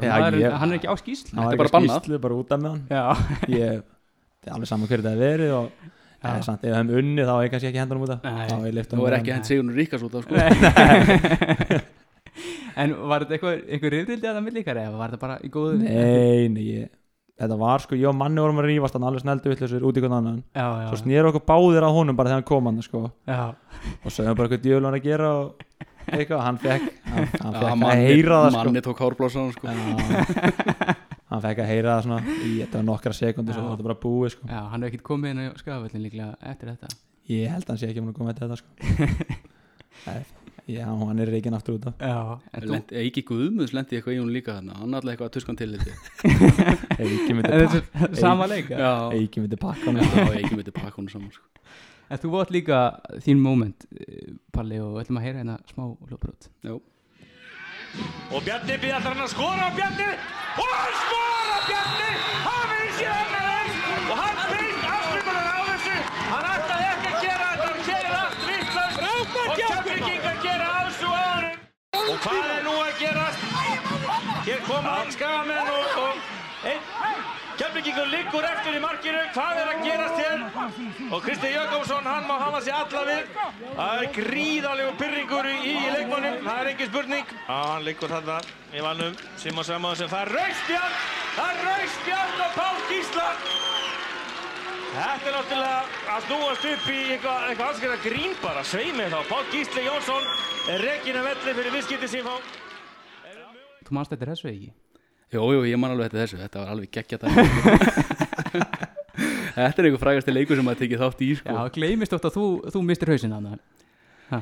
Já, 0.01 0.13
maður, 0.17 0.39
ég- 0.41 0.57
Hann 0.63 0.71
er 0.73 0.77
ekki 0.79 0.89
á 0.89 0.95
skýslu 0.97 1.35
Hann 1.37 1.45
er 1.45 1.51
ekki 1.53 1.61
bara 1.63 1.73
bannað. 1.77 1.99
skýslu, 2.01 2.17
bara 2.25 2.35
út 2.41 2.53
af 2.53 2.59
með 2.63 2.71
hann 2.73 2.83
Já, 2.89 3.05
Ég, 3.53 3.83
það 4.43 4.49
er 4.49 4.55
alveg 4.57 4.69
saman 4.73 4.89
hverju 4.89 5.05
það 5.05 5.13
hefur 5.13 5.27
verið 5.27 5.53
og 5.59 5.67
það 6.23 6.37
er 6.39 6.43
samt, 6.47 6.63
ef 6.65 6.71
það 6.73 6.79
hefum 6.81 6.97
unnið 7.03 7.25
þá 7.29 7.35
er 7.37 7.43
ég 7.45 7.51
kannski 7.53 7.69
ekki 7.73 7.83
hendur 7.83 7.97
um 7.99 8.05
út 8.07 8.13
af 8.15 8.19
Nei. 8.23 8.47
Þá 8.49 8.55
er 9.03 9.17
ekki 9.19 9.33
hann. 9.33 9.37
hent 9.37 9.47
Sigurinn 9.51 9.77
Ríkas 9.77 10.03
út 10.07 10.15
af 10.17 10.23
sko. 10.25 10.35
En 12.83 12.95
var 13.11 13.21
þetta 13.27 13.35
eitthvað, 13.37 13.57
eitthvað 13.69 13.93
rifrildi 13.93 14.29
að 14.29 14.37
það 14.39 14.45
milli 14.47 14.61
ykkar 14.63 14.79
eða 14.81 14.97
var 14.97 15.11
þetta 15.13 15.21
bara 15.27 15.35
í 15.45 15.51
góðu 15.53 15.75
Nei, 15.83 16.47
nei, 16.49 16.63
ég, 16.79 16.87
þetta 17.43 17.59
var 17.61 17.83
sko, 17.85 17.99
ég 18.01 18.09
og 18.09 18.15
manni 18.17 18.41
vorum 18.41 18.63
að 18.63 18.69
rífast 18.71 18.97
hann 18.97 19.05
alveg 19.11 19.21
sneldu 19.27 19.53
vittlisur 19.53 19.85
út 19.85 19.99
í 20.01 20.03
hvern 20.05 20.17
annan 20.17 20.39
Já, 20.57 20.65
já, 20.81 20.87
Svo 20.89 20.97
snýr 21.03 21.29
okkur 21.29 21.45
báðir 21.51 21.85
að 21.85 21.97
honum 21.99 22.17
bara 22.17 22.33
þegar 22.33 22.41
hann 22.41 22.49
kom 22.49 22.71
hann 22.71 22.81
sko 22.87 23.03
já, 23.29 23.41
og 23.53 24.15
sögum 24.17 24.39
bara 24.41 24.49
hvað 24.55 24.65
djöfum 24.65 24.89
hann 26.03 26.15
að 26.15 26.19
og 26.19 26.19
eitthvað, 26.19 26.43
hann 26.47 26.59
fekk 26.59 26.83
hann, 27.07 27.29
hann 27.43 27.55
fekk 27.55 27.71
að 27.71 27.79
manni- 27.83 28.07
heyra 28.11 28.39
það 28.43 28.51
sko. 28.51 28.65
Manni 28.65 28.83
tók 28.89 28.99
hárblássan 29.05 29.53
sko. 29.53 29.67
Hann 31.33 31.41
fekk 31.47 31.63
að 31.65 31.71
heyra 31.73 31.95
það 31.97 32.03
svona 32.07 32.21
í 32.45 32.51
þetta 32.61 32.77
var 32.77 32.87
nokkra 32.91 33.13
Já. 33.57 33.63
var 33.63 33.73
þetta 33.77 33.89
bara 33.89 34.01
búið 34.03 34.31
sko. 34.37 34.43
Já, 34.51 34.61
hann 34.73 34.83
hefur 34.83 34.91
ekkert 34.93 35.07
komið 35.09 35.31
inn 35.33 35.41
á 35.43 35.57
skafavöllin 35.63 36.05
líklega 36.05 36.31
eftir 36.53 36.73
þetta. 36.75 36.89
Ég 37.33 37.49
held 37.55 37.65
að 37.65 37.73
hann 37.73 37.81
sé 37.81 37.89
ekki 37.89 38.03
um 38.03 38.11
að 38.13 38.17
koma 38.19 38.33
með 38.33 38.43
þetta 38.43 38.57
sko. 38.61 38.69
Já, 40.73 40.87
hann 40.87 41.19
er 41.19 41.27
reikin 41.33 41.55
aftur 41.57 41.75
út 41.75 41.87
af. 41.91 41.95
Eiki 42.95 43.25
Guðmunds 43.27 43.73
lendi 43.75 43.97
eitthvað 43.99 44.15
í 44.15 44.21
hún 44.23 44.31
líka 44.33 44.55
þarna. 44.61 44.77
Hann 44.79 44.95
alltaf 44.95 45.11
eitthvað 45.11 45.29
að 45.29 45.35
tuskan 45.35 45.59
til 45.59 45.73
þetta. 45.75 45.93
Eiki 47.03 47.35
myndi 47.35 47.51
pakka 47.51 47.57
er 47.59 48.21
Eiki 49.19 49.43
myndi 49.43 49.59
pakka 49.59 49.91
hann 49.91 49.99
já 49.99 50.37
Eiki 50.39 50.55
myndi 50.55 50.75
pakka 50.77 50.97
hún 51.01 51.11
saman 51.11 51.33
sko. 51.35 51.43
En 52.13 52.21
þú 52.21 52.33
átt 52.43 52.51
líka 52.53 52.79
þín 53.25 53.39
moment 53.41 53.87
eh, 53.97 54.33
Palli 54.53 54.77
og 54.83 54.97
við 54.97 55.05
ætlum 55.07 55.21
að 55.21 55.25
heyra 55.27 55.39
hérna 55.41 55.55
smá 55.71 55.85
hljóparút 56.11 56.49
Já, 56.67 56.75
Og 58.33 58.41
Bjarni 58.45 58.77
býð 58.83 58.95
alltaf 58.99 59.15
hann 59.15 59.25
að 59.25 59.33
skora 59.33 59.69
á 59.69 59.71
Bjarni 59.77 60.09
og 60.63 60.69
hann 60.73 60.99
skora 61.01 61.57
Bjarni! 61.69 62.11
Hafið 62.45 62.83
í 62.85 62.93
sér 62.99 63.15
annar 63.17 63.47
eins 63.53 63.77
og 64.03 64.21
hann 64.21 64.39
beint 64.53 64.87
afslutunar 64.93 65.49
á 65.53 65.61
þessu. 65.71 65.97
Hann 66.33 66.47
ætlaði 66.53 66.87
ekki 66.93 67.09
að 67.13 67.19
gera 67.27 67.49
þetta 67.53 67.67
hann 67.71 67.83
gerir 67.89 68.15
allt 68.21 68.41
vittlust 68.49 69.01
og 69.09 69.55
kemmingingar 69.63 70.39
gera 70.47 70.69
alls 70.83 71.01
og 71.09 71.17
aðurum 71.23 71.59
og 72.03 72.23
hvað 72.27 72.53
er 72.57 72.63
nú 72.69 72.77
að 72.83 72.93
gerast? 73.01 73.49
Hér 74.49 74.65
koma 74.69 74.97
einn 75.01 75.13
skagamenn 75.17 75.75
og, 75.77 76.01
og 76.07 76.32
einn 77.53 77.61
kemmingingur 77.61 78.07
liggur 78.09 78.45
eftir 78.45 78.77
í 78.77 78.81
markinu. 78.81 79.21
Hvað 79.35 79.59
er 79.61 79.71
að 79.73 79.83
gerast 79.85 80.21
hér? 80.21 80.45
Og 81.13 81.23
Kristi 81.25 81.51
Jökulsson 81.53 82.07
hann 82.07 82.27
má 82.29 82.39
hafa 82.41 82.61
sig 82.61 82.73
alla 82.73 83.03
við. 83.09 83.35
Það 83.77 84.03
er 84.03 84.09
gríðalegu 84.17 84.93
pyrringur 85.01 85.49
í, 85.53 85.75
leikmannum 85.97 86.39
það 86.47 86.61
er 86.61 86.71
engin 86.73 86.91
spurning. 86.91 87.27
Já, 87.49 87.59
hann 87.73 87.85
liggur 87.85 88.13
þarna 88.13 88.39
í 88.73 88.85
vannum. 88.85 89.19
Simon 89.37 89.69
Samuðsson 89.69 90.13
það 90.13 90.25
er 90.27 90.33
raustbjörn 90.39 90.97
það 91.37 91.51
er 91.51 91.63
raustbjörn 91.69 92.45
og 92.47 92.57
Pál 92.57 92.81
Gísla! 92.91 93.29
Þetta 94.93 95.29
er 95.29 95.37
náttúrulega 95.39 95.77
að 96.13 96.27
snúast 96.27 96.67
upp 96.69 96.89
í 96.93 96.99
eitthvað 97.15 97.47
eitthva 97.49 97.69
anskjörða 97.73 98.01
grín 98.05 98.35
bara, 98.43 98.65
sveimi 98.65 99.09
þá. 99.09 99.19
Pál 99.29 99.45
Gísli 99.53 99.87
Jónsson 99.89 100.29
er 100.73 100.85
rekin 100.89 101.21
af 101.21 101.29
velli 101.31 101.57
fyrir 101.61 101.77
viðskipti 101.79 102.13
sín. 102.13 102.29
Fá. 102.29 102.37
Þú 103.83 103.97
manst 103.97 104.13
þetta 104.13 104.33
þessu 104.33 104.53
ekki? 104.53 104.73
Jú, 105.33 105.45
jú, 105.57 105.61
ég 105.69 105.79
man 105.81 105.95
alveg 105.95 106.11
þetta 106.11 106.23
þessu 106.25 106.41
Þetta 106.43 106.63
var 106.63 106.73
alveg 106.75 106.91
geggja 106.97 107.19
þetta 107.19 107.29
Þetta 109.53 109.83
er 109.83 109.87
einhver 109.89 110.01
frægasti 110.01 110.33
leikur 110.33 110.57
sem 110.59 110.65
maður 110.65 110.81
tekið 110.81 111.03
þátt 111.03 111.23
í 111.27 111.29
sko. 111.37 111.53
Já, 111.53 111.73
gleymist 111.75 112.15
oft 112.17 112.25
að 112.25 112.37
þú, 112.39 112.45
þú 112.73 112.83
mistir 112.89 113.13
hausinn 113.13 113.35
hann 113.37 113.61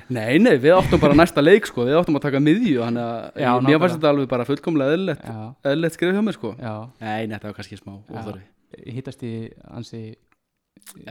Nei, 0.06 0.38
nei, 0.38 0.54
við 0.62 0.76
áttum 0.76 1.00
bara 1.02 1.16
næsta 1.18 1.42
leik 1.42 1.66
sko. 1.66 1.82
Við 1.88 1.96
áttum 1.98 2.14
að 2.20 2.22
taka 2.28 2.38
miðju 2.42 2.78
Þannig 2.84 3.02
að 3.02 3.40
Já, 3.42 3.50
mér 3.66 3.80
fannst 3.82 3.96
þetta 3.96 4.12
alveg 4.14 4.28
bara 4.30 4.46
fullkomlega 4.46 4.94
eðlilegt 4.94 5.24
Já, 5.26 5.38
Eðlilegt 5.66 5.96
skrif 5.96 6.14
hjá 6.14 6.22
mér 6.26 6.36
sko. 6.36 6.52
já, 6.60 6.74
Nei, 7.02 7.20
nei, 7.26 7.34
þetta 7.34 7.50
var 7.50 7.56
kannski 7.58 7.78
smá 7.80 7.94
Já. 7.96 8.20
óþarfi 8.20 8.44
hittast 8.94 9.24
í 9.26 9.32
ansi 9.66 10.02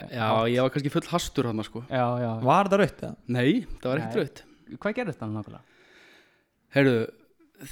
Já, 0.10 0.28
ég 0.48 0.64
var 0.64 0.72
kannski 0.72 0.94
full 0.94 1.10
hastur 1.12 1.50
hann 1.50 1.64
sko. 1.68 1.84
Já, 1.92 2.06
já 2.24 2.30
Var 2.48 2.72
rautt 2.72 3.04
eða? 3.04 3.12
Nei, 3.36 3.66
það 3.82 3.90
var 3.92 4.04
ekkert 4.06 4.22
raut 4.24 4.42
Hvað 4.80 4.98
gerðist 5.02 5.24
hann 5.26 5.36
nákvæmlega? 5.36 5.64
Heyrðu, 6.78 6.98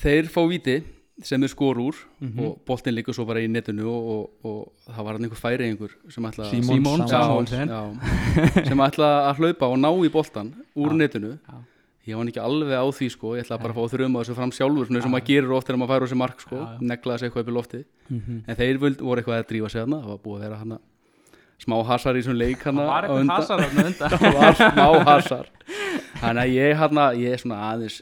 þeir 0.01 0.29
fá 0.33 0.39
víti 0.49 0.77
sem 1.23 1.41
er 1.43 1.47
skor 1.49 1.75
úr 1.81 1.95
Mhm. 2.21 2.39
og 2.45 2.59
boltinn 2.65 2.93
liggur 2.93 3.13
svo 3.13 3.25
bara 3.25 3.39
í 3.41 3.47
netinu 3.49 3.87
og, 3.89 4.09
og, 4.13 4.29
og 4.45 4.93
það 4.93 5.03
var 5.03 5.13
hann 5.17 5.23
einhver 5.25 5.39
færi 5.41 5.65
einhver 5.71 5.89
sem 6.09 6.23
ætla 6.23 6.45
Símon 6.51 6.77
Símon 6.77 6.99
já, 7.01 7.07
Samuelsen 7.09 7.69
já, 7.69 8.65
sem 8.67 8.77
ætla 8.85 9.07
að 9.31 9.37
hlaupa 9.41 9.65
og 9.71 9.77
ná 9.81 9.89
í 10.05 10.09
boltan 10.13 10.53
úr 10.75 10.91
Já, 10.93 10.97
netinu. 11.01 11.31
Já. 11.49 11.55
ég 12.07 12.15
var 12.15 12.25
ekki 12.29 12.39
alveg 12.39 12.77
á 12.77 12.85
því 12.87 13.07
sko. 13.11 13.33
Ég 13.35 13.43
ætla 13.43 13.57
bara 13.59 13.73
að 13.73 13.77
fá 13.77 13.83
að 13.83 13.93
þrjuma 13.97 14.21
þessu 14.23 14.35
fram 14.37 14.51
sjálfur 14.51 14.87
og 14.95 15.09
maður 15.11 15.25
gerir 15.27 15.51
oft 15.57 15.67
þegar 15.67 15.79
maður 15.81 15.91
fær 15.91 15.99
á 15.99 16.05
þessu 16.07 16.17
mark 16.21 16.39
sko. 16.39 16.55
Já, 16.55 16.67
já. 16.71 16.77
negla 16.91 17.13
þessu 17.17 17.25
eitthvað 17.27 17.41
upp 17.43 17.49
í 17.49 17.55
lofti 17.57 17.81
Mhm. 18.09 18.43
en 18.47 18.55
þeir 18.55 18.77
völd, 18.79 18.97
voru 19.01 19.21
eitthvað 19.21 19.39
að 19.41 19.47
drífa 19.49 19.69
sig 19.71 19.81
hana 19.81 19.97
það 20.01 20.07
var 20.13 20.17
búið 20.23 20.37
að 20.37 20.43
vera 20.47 20.57
hana 20.61 20.77
smá 21.59 21.75
hasar 21.85 22.13
í 22.15 22.21
þessum 22.21 22.37
leik 22.37 22.61
á 22.63 22.69
eitthvað 22.69 23.19
undan. 23.19 23.41
það 24.21 24.33
var 24.37 24.53
smá 24.53 25.03
hasar. 25.03 25.45
Þannig 26.21 26.43
að 26.45 26.53
ég 26.53 26.75
hana 26.77 27.11
ég 27.17 27.33
er 27.33 27.37
svona 27.41 27.57
aðeins 27.73 28.01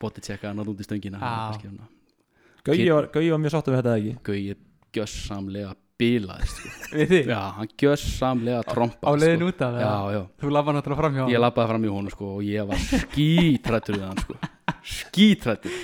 bóti 0.00 0.20
tjekka 0.24 0.48
hann 0.48 0.58
út 0.64 0.80
í 0.80 0.84
stöngina 0.88 1.20
Já. 1.20 1.86
Gauji 2.66 2.86
var, 2.92 3.08
var 3.14 3.42
mjög 3.42 3.54
sáttu 3.56 3.72
við 3.74 3.80
þetta 3.80 3.96
ekki 4.00 4.14
Gauji 4.26 4.56
gjössamlega 4.96 5.74
bilaðist 5.96 6.58
sko. 6.60 6.70
Já, 7.32 7.40
hann 7.56 7.70
gjössamlega 7.80 8.62
trompaðist 8.68 9.06
Á 9.08 9.20
leiðin 9.22 9.42
sko. 9.42 9.48
út 9.52 9.64
af 9.66 9.76
já, 9.80 9.86
það 9.86 10.14
já 10.16 10.22
Þú 10.42 10.52
labba 10.56 10.74
náttúrulega 10.76 11.00
fram 11.02 11.16
hjá 11.16 11.24
ég 11.32 11.42
labbaði 11.42 11.72
fram 11.72 11.86
í 11.86 11.92
honum 11.94 12.14
sko 12.14 12.30
og 12.36 12.42
ég 12.46 12.68
var 12.68 12.82
skítrættur 12.82 13.98
við 14.00 14.06
hann 14.10 14.24
sko 14.24 14.38
skítrættur 14.86 15.76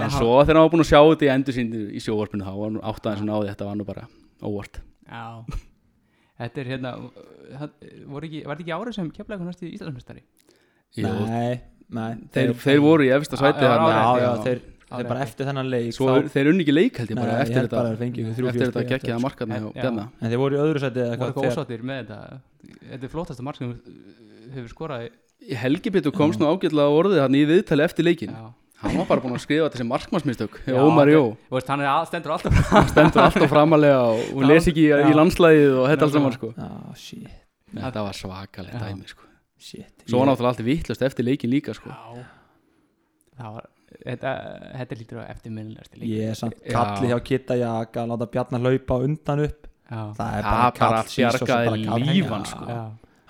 en 0.00 0.06
Aha. 0.06 0.14
svo 0.16 0.30
þegar 0.40 0.56
hann 0.56 0.64
var 0.64 0.72
búinn 0.72 0.84
að 0.86 0.90
sjá 0.90 1.00
þetta 1.04 1.26
í 1.26 1.32
endur 1.34 1.56
sín 1.58 1.74
í 1.92 2.00
sjóvarpinu 2.00 2.46
þá 2.46 2.52
var 2.54 2.70
hann 2.70 2.78
áttaðin 2.92 3.20
sem 3.20 3.28
náði 3.28 3.50
þetta 3.52 3.68
var 3.68 3.76
nú 3.80 3.88
bara 3.90 4.06
óvart 4.40 4.80
Já 5.10 5.26
Þetta 6.40 6.62
er 6.62 6.68
hérna 6.72 6.90
það, 7.52 7.72
voru 8.08 8.28
ekki, 8.30 8.38
Var 8.48 8.56
þetta 8.56 8.64
ekki 8.64 8.76
árið 8.78 8.94
sem 8.96 9.08
keflaði 9.12 9.44
næstu 9.44 9.66
Íslandsmestari? 9.68 10.22
Jú, 10.96 11.10
Nei, 11.28 11.58
nei 11.92 12.14
þeir, 12.32 12.54
þeir 12.62 12.80
voru 12.80 13.04
í 13.04 13.10
efsta 13.12 13.36
sæti 13.36 13.66
Já, 13.66 13.74
já. 13.74 13.90
Já, 13.92 14.00
já, 14.00 14.22
já. 14.24 14.30
þeir, 14.46 14.62
Á 14.90 14.94
þeir 14.98 15.08
bara 15.08 15.20
eftir 15.22 15.46
þennan 15.46 15.68
leik 15.70 15.92
svo 15.94 16.06
þá- 16.10 16.28
þeir 16.34 16.48
unni 16.50 16.64
ekki 16.64 16.74
leik 16.74 16.96
held 16.98 17.10
ég 17.10 17.16
bara 17.20 17.26
Nei, 17.30 17.34
ég 17.36 17.42
eftir 17.44 17.58
held 17.60 17.68
þetta 17.70 17.78
bara 17.80 17.90
að 17.90 18.00
þrjú, 18.00 18.30
eftir 18.30 18.42
fjögur 18.42 18.72
þetta 18.74 18.96
eftir. 18.96 19.18
markarni 19.22 19.54
En- 19.54 19.62
hjá 19.62 19.70
já. 19.70 19.82
Bjarna. 19.82 20.04
En 20.20 20.30
þeir 20.30 20.40
voru 20.42 20.54
í 20.56 20.60
öðru 20.64 20.80
seti 20.82 21.00
eða 21.04 21.18
Voru 21.20 21.32
þegar- 21.32 21.52
ósáttir 21.54 21.82
með 21.90 21.98
þetta. 22.00 22.18
Þetta 22.90 23.04
er 23.04 23.12
flottasta 23.14 23.42
mark 23.46 23.56
sem 23.56 23.80
hefur 24.54 24.68
skorað 24.74 25.04
í- 25.06 25.56
Helgi 25.56 25.90
Pétur 25.90 26.12
komst 26.12 26.38
nú 26.40 26.46
ágætlega 26.50 26.90
á 26.90 26.92
orðið 26.92 27.20
hann 27.22 27.34
í 27.38 27.44
viðtali 27.48 27.82
eftir 27.86 28.04
leikin 28.04 28.34
hann 28.80 28.96
var 28.96 29.04
bara 29.06 29.20
búinn 29.20 29.36
að 29.36 29.44
skrifa 29.44 29.70
þessi 29.70 29.86
markmannsmistök 29.86 30.58
Ómar 30.68 31.08
Jó. 31.08 31.36
hann 31.68 31.80
er 31.80 31.86
að, 31.86 32.06
stendur 32.08 32.32
alltaf 32.32 32.52
fram 32.68 32.86
stendur 32.88 33.22
alltaf 33.22 33.48
framalega 33.48 34.00
og, 34.10 34.42
les 34.44 34.66
ekki 34.68 34.88
í, 34.88 35.14
landslæðið 35.16 35.74
og 35.80 35.88
þetta 35.88 36.02
allt 36.02 36.12
saman 36.12 36.32
sko. 36.32 36.52
Þetta 37.74 38.02
var 38.04 38.12
svakalegt 38.16 38.74
Já. 38.74 38.80
dæmi 38.88 39.06
sko. 39.08 39.22
Shit. 39.60 40.04
Svo 40.08 40.24
náttúrulega 40.24 40.52
allt 40.56 40.64
vittlust 40.64 41.02
eftir 41.02 41.24
leikin 41.24 41.50
líka 41.52 41.74
sko. 41.76 41.90
Já. 41.92 42.24
Það 43.38 43.52
var 43.54 43.66
Þetta, 43.90 44.32
þetta 44.78 44.98
lítur 45.00 45.18
á 45.20 45.24
eftirminnilegasti 45.34 45.98
leik 46.00 46.10
Ég 46.10 46.30
er 46.30 46.38
samt 46.38 46.58
Já. 46.62 46.72
kalli 46.76 47.10
hjá 47.10 47.18
Kitta 47.26 47.56
Jaka 47.58 48.04
að 48.04 48.12
láta 48.12 48.28
Bjarnar 48.30 48.62
hlaupa 48.64 48.96
á 48.96 48.98
undan 49.06 49.44
upp 49.46 49.66
Já 49.90 50.02
Það 50.16 50.36
er 50.38 50.44
bara 50.46 50.68
bara 50.78 51.02
kall 51.02 51.46
kall- 51.50 52.04
lífan, 52.06 52.44
sko. 52.46 52.66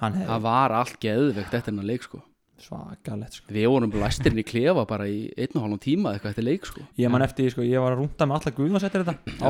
Það 0.01 0.43
var 0.45 0.75
allt 0.81 0.99
geðvegt 1.01 1.55
eftir 1.57 1.73
hennar 1.73 1.89
leik 1.89 2.05
sko 2.05 2.21
svakalegt 2.61 3.39
sko. 3.39 3.47
við 3.53 3.67
vorum 3.73 3.93
læstirinn 4.03 4.41
í 4.43 4.45
klefa 4.47 4.85
bara 4.89 5.07
í 5.09 5.21
einn 5.33 5.57
og 5.57 5.65
hálfum 5.65 5.81
tíma 5.81 6.13
eitthvað 6.15 6.35
eftir 6.35 6.47
leik 6.47 6.67
sko 6.69 6.83
Ég 7.01 7.13
man 7.13 7.25
eftir, 7.25 7.47
því, 7.47 7.53
sko, 7.55 7.65
ég 7.65 7.81
var 7.83 7.95
að 7.95 8.03
rúnda 8.03 8.29
með 8.29 8.37
alla 8.37 8.53
guðmasettir 8.59 9.05
þetta 9.07 9.15
á 9.41 9.49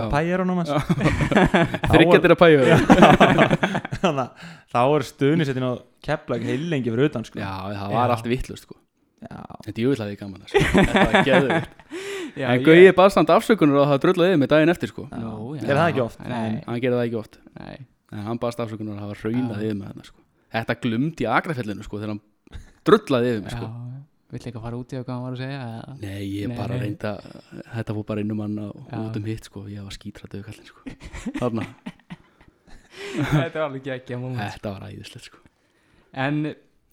hans 0.60 0.70
þryggjatir 1.90 2.34
að 2.34 2.40
pæja 2.44 2.78
Þannig 4.00 4.22
að 4.22 4.30
þá 4.70 4.80
er 4.84 5.06
stuðnisettin 5.10 5.66
á 5.66 5.72
keplag 6.06 6.46
heilengi 6.46 6.92
fyrir 6.94 7.10
utan 7.10 7.26
sko. 7.26 7.40
já 7.42 7.50
það 7.50 7.96
var 7.96 8.06
Já. 8.06 8.14
allt 8.16 8.30
vittlust 8.30 8.64
sko. 8.68 8.78
Þetta 9.20 9.74
er 9.74 9.82
júvillaði 9.84 10.16
gaman 10.20 10.46
sko. 10.48 10.62
þetta 10.76 11.04
var 11.12 11.26
geðvegt 11.28 11.70
Já, 12.40 12.46
en 12.54 12.62
Gauði 12.64 12.92
baðstand 12.96 13.32
afsökunar 13.34 13.80
og 13.82 13.88
það 13.90 14.02
dröllaði 14.04 14.30
yfir 14.32 14.40
með 14.44 14.50
daginn 14.54 14.72
eftir 14.72 14.92
sko 14.92 15.06
Nú, 15.10 15.30
já. 15.58 15.64
Gerði 15.66 15.78
það 15.80 15.88
ekki 15.90 16.02
oft? 16.04 16.20
Nei, 16.30 16.50
hann 16.66 16.80
gerði 16.84 16.96
það 17.00 17.06
ekki 17.08 17.20
oft 17.20 17.40
nei 17.58 17.76
en 18.10 18.24
hann 18.26 18.40
baðast 18.42 18.62
afsökunar 18.64 19.00
það 19.02 19.10
var 19.12 19.22
raunað 19.26 19.64
yfir 19.66 19.76
með 19.80 19.90
þetta 19.92 20.08
sko 20.10 20.22
þetta 20.56 20.76
glumdi 20.86 21.26
agrafellinu 21.30 21.86
sko 21.86 22.00
þegar 22.00 22.14
hann 22.14 22.22
drullaði 22.88 23.32
yfir 23.34 23.44
mig 23.44 23.52
Já, 23.54 23.58
sko 23.60 23.72
vill 24.30 24.46
ekki 24.46 24.62
fara 24.62 24.78
út 24.78 24.92
í 24.94 24.98
að 25.00 25.04
hvað 25.08 25.16
hann 25.16 25.24
var 25.26 25.34
að 25.34 25.40
segja 25.42 25.60
eða? 25.66 25.94
Nei, 26.00 26.22
ég 26.30 26.50
Nei, 26.50 26.56
bara 26.58 26.76
nei. 26.76 26.82
reynda 26.84 27.12
Þetta 27.74 27.94
fór 27.96 28.04
bara 28.06 28.22
inn 28.22 28.30
um 28.34 28.42
hann 28.44 28.58
og 28.62 28.76
Já. 28.86 28.98
út 29.00 29.16
um 29.18 29.24
hitt 29.26 29.48
sko. 29.50 29.62
Ég 29.66 29.82
var 29.82 29.96
skítrættuðu 29.96 30.44
kallinn 30.46 30.68
sko. 30.70 30.92
Þarna, 31.40 31.64
Þetta 33.30 33.58
var 33.58 33.64
alveg 33.66 33.88
ekki 33.96 34.14
að 34.16 34.22
moment 34.22 34.54
þetta 34.54 34.72
var 34.76 34.86
æðislegt 34.90 35.26
sko. 35.30 35.42
En, 36.14 36.40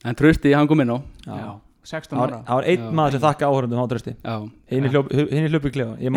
En 0.05 0.17
trösti, 0.17 0.53
hann 0.57 0.69
kom 0.69 0.82
inn 0.84 0.93
á 0.93 0.97
já, 1.25 1.45
16 1.88 2.11
Það 2.11 2.19
var, 2.21 2.31
ára. 2.33 2.39
það 2.47 2.59
var 2.59 2.67
einn 2.73 2.83
Já. 2.83 2.91
maður 2.99 3.15
sem 3.17 3.23
þakka 3.23 3.49
áhörundum 3.51 3.79
á 3.79 3.85
trösti 3.93 4.13
Já, 4.17 4.35
Hinn 4.73 4.88
í 4.88 5.51
hljópu 5.53 5.71
klefa. 5.71 5.93
Ég 6.03 6.11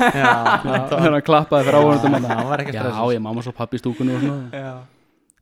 Já, 0.00 0.32
man 0.64 1.04
þig 1.04 1.04
hann 1.04 1.24
klappaði 1.28 1.66
fyrir 1.68 1.78
áhörundum 1.80 2.16
Já, 2.78 3.04
ég 3.12 3.24
mamma 3.28 3.44
svo 3.44 3.52
pappi 3.56 3.76
í 3.76 3.82
stúkunni 3.84 4.16
og 4.16 4.24
svona. 4.24 4.48
Já, 4.64 4.74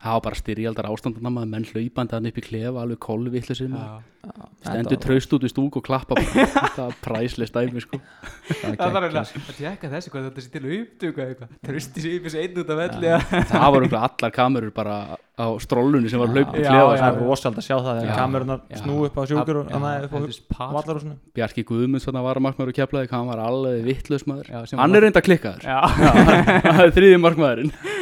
það 0.02 0.16
var 0.16 0.22
bara 0.26 0.38
styrjaldar 0.38 0.88
ástandan 0.90 1.28
maður 1.28 1.50
menn 1.52 1.68
hlaupandi 1.68 2.16
hann 2.16 2.30
upp 2.30 2.40
í 2.40 2.46
klefa 2.46 2.82
alveg 2.82 2.98
kolvitlu 3.02 3.54
sem 3.54 3.76
stendur 4.62 4.98
traust 5.02 5.32
út 5.34 5.42
í 5.46 5.48
stúk 5.50 5.76
og 5.78 5.84
klappa 5.86 6.14
bara. 6.14 6.46
þetta 6.52 6.82
var 6.86 6.94
præslega 7.02 7.48
stæmi 7.50 7.80
sko. 7.82 7.96
Það 8.62 8.92
var 8.96 9.02
reyna 9.06 9.20
að 9.24 9.28
tjekka 9.58 9.86
þessi 9.92 10.08
hvað 10.12 10.22
þetta 10.28 10.40
sé 10.44 10.48
til 10.54 10.64
upptöku 10.78 11.18
eða 11.22 11.30
eitthvað. 11.32 11.50
Trösti 11.68 11.98
sér 12.04 12.12
upp 12.18 12.24
þessi 12.28 12.38
einn 12.42 12.56
út 12.62 12.70
af 12.74 12.78
velli 12.82 13.08
það 13.50 13.64
var 13.64 13.78
örugglega 13.80 14.04
allar 14.08 14.32
kamerur 14.36 14.72
bara 14.74 14.96
á 15.32 15.46
strollunni 15.62 16.08
sem 16.12 16.20
var 16.22 16.30
hlaup 16.30 16.50
í 16.52 16.54
klefa 16.60 16.70
já, 16.70 16.72
það 16.92 17.06
er 17.06 17.14
sko. 17.16 17.24
rosalega 17.26 17.60
að 17.62 17.66
sjá 17.66 17.76
það 17.78 17.94
þegar 17.98 18.18
kamerunar 18.20 18.60
snú 18.82 18.94
upp 19.08 19.16
á 19.18 19.22
sjúkur 19.30 19.56
og 19.58 19.64
þetta 19.72 20.16
er 20.20 20.32
spas. 20.36 20.72
vallarhúsinu. 20.76 21.14
Bjarki 21.34 21.62
Guðmunds 21.66 22.04
þarna 22.06 22.22
var 22.26 22.36
markmaður 22.46 22.72
og 22.74 22.78
keflaði 22.78 23.06
hann 23.10 23.30
var 23.32 23.40
alveg 23.42 23.76
vittlaus 23.88 24.24
maður. 24.28 24.46
Já, 24.52 24.58
sem 24.70 24.76
hann 24.78 24.96
er 24.98 25.04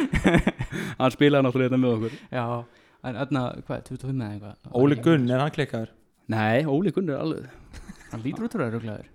hann 1.01 1.13
spilaði 1.15 1.45
náttúrulega 1.47 1.71
þetta 1.71 1.81
með 1.85 1.95
okkur. 1.97 2.19
Já 2.35 2.45
En 3.01 3.15
öðna, 3.17 3.41
hvað, 3.65 3.79
25 3.87 4.19
eða 4.21 4.33
eitthvað? 4.35 4.75
Óli 4.77 4.97
Gunn, 5.01 5.23
er 5.33 5.41
hann 5.41 5.53
klikkaður? 5.55 5.89
nei, 6.29 6.59
Óli 6.69 6.91
Gunn 6.93 7.09
er 7.09 7.17
alveg 7.23 7.47
Hann 8.11 8.21
lítur 8.21 8.45
út 8.45 8.53
úr 8.57 8.61
það 8.65 8.75
ruglaður. 8.75 9.07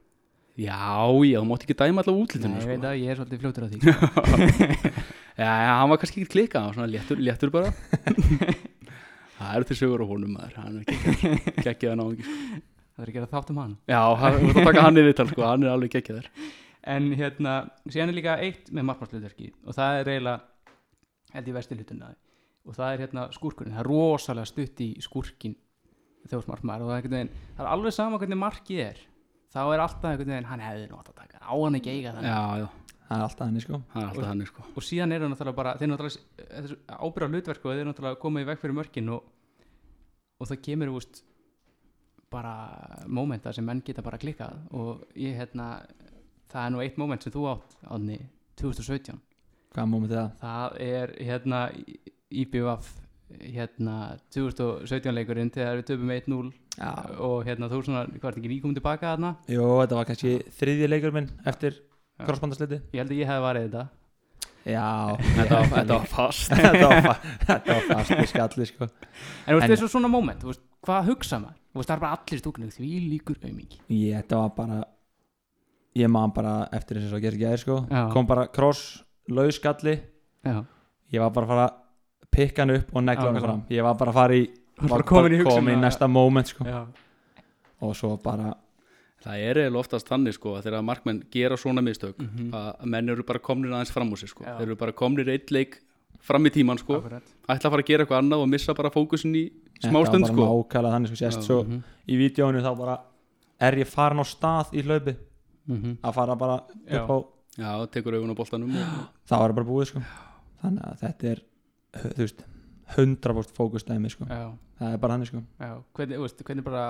Já, 0.57 0.81
já, 1.29 1.37
þú 1.37 1.47
mátt 1.51 1.65
ekki 1.67 1.77
dæma 1.77 2.03
allavega 2.03 2.17
Nei, 2.17 2.25
útlitinu 2.25 2.57
ég 2.57 2.63
sko. 2.65 2.71
veit 2.73 2.87
að 2.89 2.99
ég 3.03 3.11
er 3.13 3.19
svolítið 3.21 3.43
fljótur 3.43 3.63
á 3.63 3.69
því. 3.69 3.79
Já, 5.37 5.45
já, 5.53 5.73
hann 5.77 5.91
var 5.93 5.99
kannski 6.01 6.23
ekki 6.23 6.33
klikkað 6.33 6.63
hann 6.63 6.71
var 6.71 6.77
svona 6.79 6.89
léttur, 6.95 7.19
léttur 7.21 7.51
bara. 7.53 7.73
Það 9.37 9.51
eru 9.59 9.67
til 9.69 9.77
sögur 9.77 10.01
á 10.01 10.07
honum 10.09 10.31
maður. 10.33 10.55
Hann 10.63 10.79
er 10.81 10.95
ekki 10.95 11.65
geggið 11.67 11.91
að 11.93 11.99
ná 12.01 12.05
ekki 12.07 12.25
sko. 12.25 12.61
Það 12.97 13.05
er 13.05 13.11
að 13.11 13.17
gera 13.19 13.29
þátt 13.35 13.51
um 13.53 13.59
hann. 13.61 13.75
Já, 13.93 14.01
hann, 14.23 14.39
þú 14.41 14.49
ert 14.49 14.61
að 14.63 14.69
taka 14.71 14.85
hann 14.87 14.97
í 14.97 15.05
viðtal 15.05 15.27
sko. 15.29 15.45
hann 15.45 15.67
er 15.67 15.75
alveg 15.75 15.93
geggið 15.99 16.31
En 16.87 17.11
hérna, 17.19 17.55
síðan 17.91 18.13
er 18.15 18.17
líka 18.17 18.39
eitt 18.41 18.71
með 18.73 18.87
markmannslutverki 18.89 19.51
og 19.67 19.77
það 19.77 20.01
er 20.01 20.11
eiginlega 20.15 20.41
held 21.37 21.51
ég 21.51 21.57
versti 21.57 21.79
hlutuna 21.79 22.11
og 22.67 22.75
það 22.75 22.93
er 22.93 23.03
hérna 23.05 23.27
skúrkurinn, 23.35 23.77
það 23.77 23.85
er 23.85 23.91
rosalega 23.93 24.51
stutt 24.51 24.83
í 24.83 24.91
ert 26.41 26.49
markmaður 26.51 26.87
og 26.87 26.91
það 26.91 26.97
er 26.97 27.13
veginn, 27.13 27.31
það 27.55 27.63
er 27.63 27.71
alveg 27.71 27.95
sama 27.95 28.19
hvernig 28.23 28.41
markið 28.41 28.83
er. 28.83 29.05
Þá 29.55 29.61
er 29.63 29.83
alltaf 29.85 30.09
einhvern 30.11 30.33
veginn, 30.33 30.49
hann 30.51 30.65
hefði 30.65 30.89
nú 30.91 30.99
átt 30.99 31.13
að 31.13 31.21
taka 31.21 31.39
á 31.47 31.55
hann 31.55 31.79
ekki 31.79 31.93
eiga 31.95 32.15
þannig 32.17 32.33
já, 32.33 32.65
já, 32.65 32.67
Það 33.07 33.15
er 33.17 33.25
alltaf 33.27 33.47
henni 33.47 33.63
sko. 33.63 33.79
Hann 33.93 34.03
er 34.03 34.09
alltaf 34.11 34.29
hann 34.33 34.47
sko. 34.51 34.65
og 34.75 34.85
síðan 34.85 35.15
er 35.15 35.23
það 35.23 35.33
náttúrulega 35.33 35.59
bara 35.61 35.75
þeir 35.79 35.91
náttúrulega 35.93 36.99
ábyrða 37.07 37.31
hlutverk 37.31 37.65
og 37.69 37.79
þeir 37.79 37.89
náttúrulega 37.91 38.21
koma 38.25 38.43
í 38.43 38.49
veg 38.49 38.61
fyrir 38.63 38.77
mörkin 38.81 39.13
og, 39.15 39.31
og 40.41 40.51
það 40.51 40.63
kemur 40.67 40.93
úst, 40.99 41.23
bara 42.35 42.57
mómenta 43.07 43.55
sem 43.55 43.65
menn 43.65 43.85
geta 43.87 44.03
bara 44.03 44.19
klikkað. 44.19 44.59
Og 44.75 45.07
ég 45.15 45.39
hérna 45.39 45.71
það 46.51 46.65
er 46.65 46.75
nú 46.75 46.83
eitt 46.83 46.99
móment 46.99 47.23
sem 47.23 47.35
þú 47.35 47.47
átt 47.55 47.79
ánni 47.87 48.19
2017 48.59 49.23
Hvaða 49.75 49.89
moment 49.91 50.13
er 50.13 50.21
það? 50.21 50.31
það 50.45 50.79
er 50.87 51.13
hérna 51.31 51.61
IBVF 52.31 52.93
hérna 53.43 53.97
2017 54.35 55.15
leikurinn 55.17 55.51
þegar 55.55 55.81
við 55.81 55.89
töfum 55.91 56.13
1-0 56.15 56.53
Já. 56.77 56.91
og 57.27 57.45
hérna 57.49 57.69
þú 57.73 57.83
svona, 57.85 58.05
hvað 58.15 58.31
er 58.31 58.39
ekki 58.41 58.51
nýkominn 58.53 58.77
tilbaka 58.79 59.13
þarna? 59.15 59.35
Jó, 59.51 59.65
þetta 59.83 59.99
var 59.99 60.09
kannski 60.11 60.35
þriðji 60.61 60.91
leikur 60.93 61.15
minn 61.17 61.31
eftir 61.49 61.77
Já. 61.81 62.25
krossbandasliti 62.29 62.81
ég 62.95 63.01
held 63.03 63.13
að 63.15 63.21
ég 63.23 63.31
hef 63.33 63.43
varðið 63.47 63.69
þetta. 63.71 63.87
Já, 64.67 65.15
þetta, 65.23 65.59
var, 65.61 65.69
þetta 65.77 65.97
var 65.97 66.07
fast. 66.11 66.49
Þetta 66.57 66.87
var, 66.91 67.21
þetta 67.47 67.75
var 67.77 67.85
fast 67.87 68.15
í 68.19 68.25
skalli 68.27 68.65
sko. 68.67 68.89
En 69.47 69.55
þú 69.55 69.59
veist 69.61 69.71
þessu 69.77 69.89
svona 69.93 70.09
moment, 70.11 70.41
þú 70.43 70.49
veist, 70.51 70.63
hvað 70.83 71.11
hugsa 71.13 71.39
maður? 71.39 71.61
Þú 71.71 71.79
veist 71.79 71.91
það 71.93 71.95
er 71.97 72.03
bara 72.03 72.17
allir 72.17 72.35
í 72.35 72.43
stúkinu 72.43 72.73
því 72.75 72.89
líkur 73.13 73.39
aumingi 73.45 73.79
Ég, 73.95 74.17
þetta 74.17 74.41
var 74.41 74.51
bara 74.57 74.79
Ég 75.97 76.11
man 76.13 76.35
bara 76.35 76.57
eftir 76.77 76.99
þess 76.99 77.15
að 77.15 77.23
gera 77.25 77.39
ekki 77.39 77.47
aðeins 77.47 77.63
sko. 77.65 77.77
Já. 77.89 78.03
Kom 78.13 78.27
bara 78.29 78.49
kross, 78.53 78.83
laus 79.29 79.57
skalli 79.61 79.97
já, 80.45 80.65
Ég 81.13 81.21
var 81.23 81.31
bara 81.31 81.47
að 81.47 81.49
fara 81.49 81.67
að 81.69 81.75
pikka 82.31 82.63
hann 82.65 82.71
upp 82.77 82.95
og 82.97 83.03
negla 83.07 83.27
hann 83.31 83.35
Já, 83.37 83.41
fram 83.47 83.63
Ég 83.71 83.83
var 83.83 83.95
bara 83.95 84.11
að 84.11 84.15
fara 84.21 84.35
í 84.35 84.47
Bara 84.77 84.89
var 84.93 85.03
komin 85.09 85.33
í 85.33 85.45
komin 85.45 85.79
í 85.79 85.81
næsta 85.81 86.09
moment 86.11 86.47
sko 86.51 86.65
já, 86.65 86.87
Og 87.81 87.95
svo 87.97 88.17
bara 88.23 88.55
Það 89.27 89.41
er 89.43 89.57
eiginlega 89.59 89.81
oftast 89.81 90.07
þannig 90.07 90.35
sko 90.37 90.53
að 90.59 90.67
þegar 90.69 90.83
markmenn 90.87 91.23
gera 91.33 91.57
svona 91.57 91.83
mistök 91.83 92.19
Mhm. 92.21 92.51
að 92.55 92.85
menn 92.85 93.09
eru 93.09 93.23
bara 93.25 93.39
komnir 93.41 93.73
aðeins 93.73 93.91
fram 93.91 94.11
úr 94.13 94.19
sig 94.19 94.29
sko. 94.29 94.45
Já. 94.45 94.57
þeir 94.59 94.63
eru 94.69 94.77
bara 94.77 94.93
komnir 94.93 95.27
eitt 95.29 95.51
leik 95.51 95.81
fram 96.21 96.45
í 96.47 96.51
tíman 96.51 96.79
sko, 96.79 97.01
akkurat 97.01 97.23
ætla 97.49 97.67
að 97.67 97.71
fara 97.73 97.83
að 97.83 97.87
gera 97.87 98.05
eitthvað 98.05 98.23
annað 98.23 98.43
og 98.43 98.49
missa 98.49 98.75
bara 98.75 98.91
fókusin 98.91 99.35
í 99.35 99.51
Þetta 99.81 99.89
smá 99.91 99.99
var 99.99 100.07
stund 100.07 100.23
bara 100.27 100.33
sko. 100.33 100.47
nákvæmlega 100.47 100.93
þannig 100.95 101.09
sko 101.09 101.17
sést 101.17 101.41
Já. 101.41 101.47
svo 101.47 101.65
Mhm. 101.65 101.83
í 102.09 102.15
vídjónu 102.21 102.63
þá 102.63 102.79
bara 102.79 103.01
er 103.61 103.73
ég 103.73 103.87
farin 103.87 104.21
á 104.21 104.25
stað 104.25 104.73
í 104.73 104.83
hlaupi 104.85 105.17
Mhm. 105.69 105.97
að 106.05 106.15
fara 106.15 106.37
bara 106.37 106.63
Já. 106.87 107.03
upp 107.03 107.11
á 107.11 107.17
Já, 107.57 107.71
tekur 107.93 108.17
augun 108.19 108.33
á 108.33 108.37
boltanum 108.37 108.73
það 108.77 109.41
var 109.43 109.53
bara 109.57 109.67
búið 109.69 109.91
sko. 109.93 110.03
Þannig 110.63 110.85
að 110.91 111.01
þetta 111.05 111.31
er 111.33 111.43
þú 111.97 112.21
veist 112.23 112.45
100% 112.97 113.57
fókustæmi 113.57 114.11
sko. 114.13 114.27
Já, 114.29 114.51
það 114.81 114.93
er 114.97 115.01
bara 115.03 115.17
þannig 115.17 115.31
sko. 115.31 115.43
Já, 115.63 115.71
hvernig, 115.97 116.21
veist, 116.23 116.43
hvernig 116.47 116.67
bara 116.67 116.85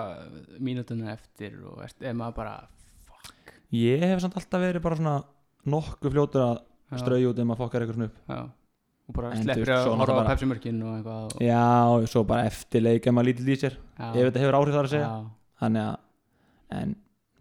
mínútunum 0.58 1.08
eftir 1.12 1.56
og 1.64 1.84
er, 1.86 2.12
maður 2.18 2.36
bara 2.40 2.56
ég 3.74 4.04
hef 4.06 4.20
samt 4.24 4.36
alltaf 4.38 4.62
verið 4.62 4.84
bara 4.84 4.98
svona 4.98 5.16
nokkuð 5.66 6.12
fljótur 6.14 6.44
að 6.46 6.56
Já. 6.92 7.00
strauja 7.02 7.30
út 7.32 7.40
um 7.42 7.50
að 7.54 7.58
fokkar 7.62 7.82
eitthvað 7.82 7.96
svona 7.98 8.10
upp. 8.10 8.18
Já, 8.30 8.42
og 9.06 9.16
bara 9.16 9.30
sleppir 9.38 9.70
að 9.74 9.80
horfa 9.86 9.90
á 9.90 9.98
náttúrulega 9.98 10.18
bara- 10.20 10.34
Pepsi 10.34 10.46
mörkin 10.50 10.82
og 10.82 10.92
eitthvað 10.96 11.24
og, 11.24 11.40
já, 11.42 11.64
og 11.94 12.04
svo 12.10 12.22
bara 12.26 12.44
eftir 12.50 12.82
leik 12.84 13.06
ef 13.06 13.14
maður 13.16 13.28
lítill 13.30 13.50
í 13.50 13.56
sér. 13.62 13.74
Ef 13.98 14.20
þetta 14.20 14.42
hefur 14.44 14.58
áhrif 14.60 14.76
þar 14.76 14.86
að 14.86 14.94
segja. 14.94 15.08
Já, 15.10 15.30
þannig 15.62 15.82
að 15.86 15.98
en 16.82 16.94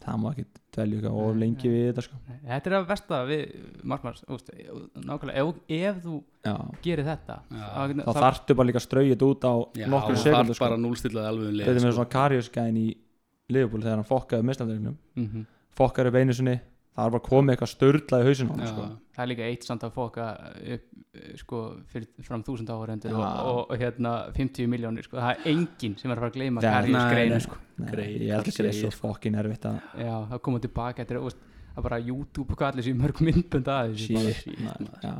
það 0.05 0.19
má 0.21 0.27
ekki 0.31 0.45
dvelja 0.75 0.97
eitthvað 0.99 1.17
og 1.23 1.39
lengi 1.41 1.71
við 1.71 1.85
þetta 1.89 2.03
sko 2.05 2.19
Þetta 2.45 2.69
er 2.69 2.75
að 2.77 2.87
versta 2.91 3.19
við 3.29 3.41
markmanns 3.91 4.25
úst, 4.35 4.51
nákvæmlega, 5.05 5.41
ef, 5.41 5.61
ef 5.77 5.99
þú 6.03 6.15
já. 6.45 6.53
gerir 6.85 7.07
þetta 7.09 7.39
Já. 7.49 7.65
þá, 7.65 8.03
þá 8.03 8.21
þarftu 8.21 8.57
bara 8.59 8.69
líka 8.69 8.81
að 8.81 8.85
strauja 8.85 9.15
þetta 9.15 9.31
út 9.31 9.47
á 9.49 9.53
nokkur 9.95 10.21
þarf 10.21 10.53
sko 10.53 10.65
bara 10.65 10.79
núlstillaði 10.81 11.31
alveg 11.31 11.49
um 11.49 11.57
leið 11.57 11.69
þetta 11.69 11.81
er 11.81 11.87
með 11.87 11.91
sko. 11.91 11.97
svona 11.99 12.13
Karius-gæðin 12.15 12.79
í 12.81 12.87
Liverpool 13.55 13.83
þegar 13.85 13.99
hann 14.01 14.09
fokkaði 14.09 14.49
mistafleiknum 14.49 14.95
mm 14.95 15.27
-hmm. 15.27 15.49
fokkar 15.77 16.09
upp 16.11 16.19
einu 16.21 16.37
sinni 16.37 16.59
það 16.95 17.03
var 17.03 17.13
bara 17.15 17.25
komið 17.25 17.53
eitthvað 17.53 17.71
störla 17.71 18.19
í 18.21 18.25
hann 18.25 18.61
Já. 18.63 18.67
sko. 18.71 18.85
það 19.15 19.23
er 19.23 19.29
líka 19.31 19.47
eitt 19.49 19.65
samt 19.67 19.83
að 19.83 19.95
fóka 19.95 20.25
upp 20.75 20.85
eh, 21.19 21.31
sko, 21.41 21.61
fyrir 21.91 22.25
fram 22.27 22.43
þúsund 22.47 22.71
áhörendur 22.71 23.11
Já. 23.11 23.17
og, 23.19 23.49
og, 23.51 23.61
og 23.73 23.81
hérna 23.81 24.13
50 24.35 24.69
miljónir 24.71 25.07
sko. 25.07 25.19
það 25.19 25.31
er 25.33 25.49
enginn 25.51 25.97
sem 25.99 26.11
er 26.11 26.15
að 26.15 26.23
fara 26.23 26.31
að 26.31 26.37
gleyma 26.39 26.63
Karius 26.63 27.47
sko. 27.49 27.59
Nei, 27.75 27.89
Greið, 27.91 28.13
ég 28.23 28.31
held 28.31 28.47
að 28.47 28.51
það 28.51 28.59
sé 28.71 28.77
svo 28.79 28.91
greið. 28.91 28.99
fokkin 29.01 29.39
erfitt 29.41 29.67
að 29.67 29.79
já, 30.05 30.13
það 30.31 30.43
koma 30.47 30.61
tilbaka 30.63 31.03
þetta 31.03 31.17
er 31.17 31.25
úst, 31.27 31.41
að 31.75 31.87
bara 31.89 31.99
YouTube 31.99 32.53
og 32.53 32.61
hvað 32.61 32.69
allir 32.71 32.87
sér 32.87 33.01
mörg 33.01 33.23
myndbönd 33.27 33.71
að 33.73 33.95
þessu 33.97 34.15
bara. 34.15 34.35
shit 34.39 34.61
maður. 34.63 34.93
Já. 35.03 35.15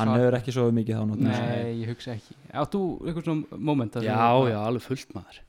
hann 0.00 0.14
hefur 0.16 0.38
ekki 0.40 0.54
svo 0.56 0.70
mikið 0.74 0.96
þá 0.96 1.04
náttúrulega. 1.10 1.50
nei, 1.52 1.74
ég 1.82 1.90
hugsa 1.92 2.14
ekki 2.16 2.38
átt 2.62 2.72
þú 2.72 2.80
eitthvað 3.04 3.28
svona 3.28 3.58
moment 3.68 4.00
já, 4.00 4.16
já, 4.48 4.56
alveg 4.64 4.86
fullt 4.88 5.12
maður 5.18 5.42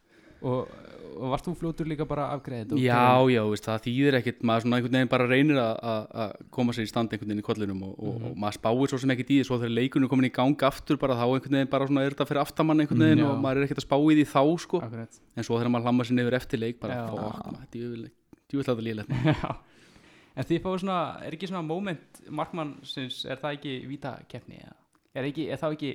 og 0.46 0.68
varst 1.16 1.46
þú 1.48 1.54
fljótur 1.60 1.88
líka 1.88 2.06
bara 2.08 2.26
afgreða 2.36 2.66
þetta 2.66 2.76
og 2.76 2.82
já, 2.84 3.36
já, 3.36 3.42
veist, 3.50 3.66
það 3.70 3.84
þýðir 3.86 4.18
ekkit 4.20 4.42
maður 4.44 4.62
svona 4.66 4.78
einhvern 4.80 4.96
veginn 4.98 5.12
bara 5.14 5.28
reynir 5.30 5.60
að- 5.62 6.34
koma 6.52 6.74
sér 6.76 6.84
í 6.86 6.92
stand 6.92 7.10
einhvern 7.16 7.30
veginn 7.32 7.44
í 7.44 7.48
kollinum 7.48 7.84
og, 7.88 7.94
og, 8.00 8.16
Mhm. 8.20 8.26
og 8.32 8.38
maður 8.44 8.58
spáir 8.60 8.90
svo 8.92 9.00
sem 9.00 9.10
ekkit 9.16 9.30
í 9.32 9.38
því 9.40 9.46
svo 9.48 9.58
þegar 9.62 9.76
leikunum 9.80 10.06
er 10.06 10.10
komin 10.16 10.30
í 10.30 10.34
gang 10.34 10.56
aftur 10.70 10.98
bara 11.00 11.16
þá 11.16 11.26
einhvern 11.32 11.56
veginn 11.60 11.70
bara 11.72 11.88
svona 11.88 12.06
er 12.06 12.12
þetta 12.16 12.28
fyrir 12.28 12.42
aftamann 12.44 12.80
einhvern 12.84 13.00
veginn 13.06 13.24
já. 13.24 13.30
og 13.32 13.40
maður 13.42 13.58
er 13.58 13.68
ekkert 13.68 13.82
að 13.84 13.88
spá 13.88 13.98
í 13.98 14.16
því 14.20 14.26
þá 14.36 14.60
sko 14.60 14.82
Akkurat. 14.82 15.20
en 15.38 15.44
svo 15.44 15.60
þegar 15.60 15.72
maður 15.72 15.84
hlamma 15.88 16.04
sér 16.06 16.16
nefur 16.20 16.34
eftir 16.40 16.60
leik 16.60 16.80
bara 16.80 16.94
Já. 16.94 17.08
fokk 17.10 17.52
maður, 17.52 17.70
djúvill 17.72 18.66
að 18.66 18.76
það 18.76 18.84
líðilegt 18.88 19.10
Já. 19.26 19.56
En 20.36 20.44
þið 20.44 20.60
fáið 20.62 20.80
svona, 20.84 21.24
er 21.24 21.32
ekki 21.32 21.48
svona 21.48 21.64
moment 21.64 22.20
markmannsins, 22.30 23.22
er 23.26 23.38
það 23.40 23.54
ekki 23.56 23.88
vítakeppni 23.88 24.58
eða? 24.60 24.74
Er, 25.16 25.24
ekki, 25.30 25.46
er 25.50 25.58
það 25.62 25.76
ekki, 25.78 25.92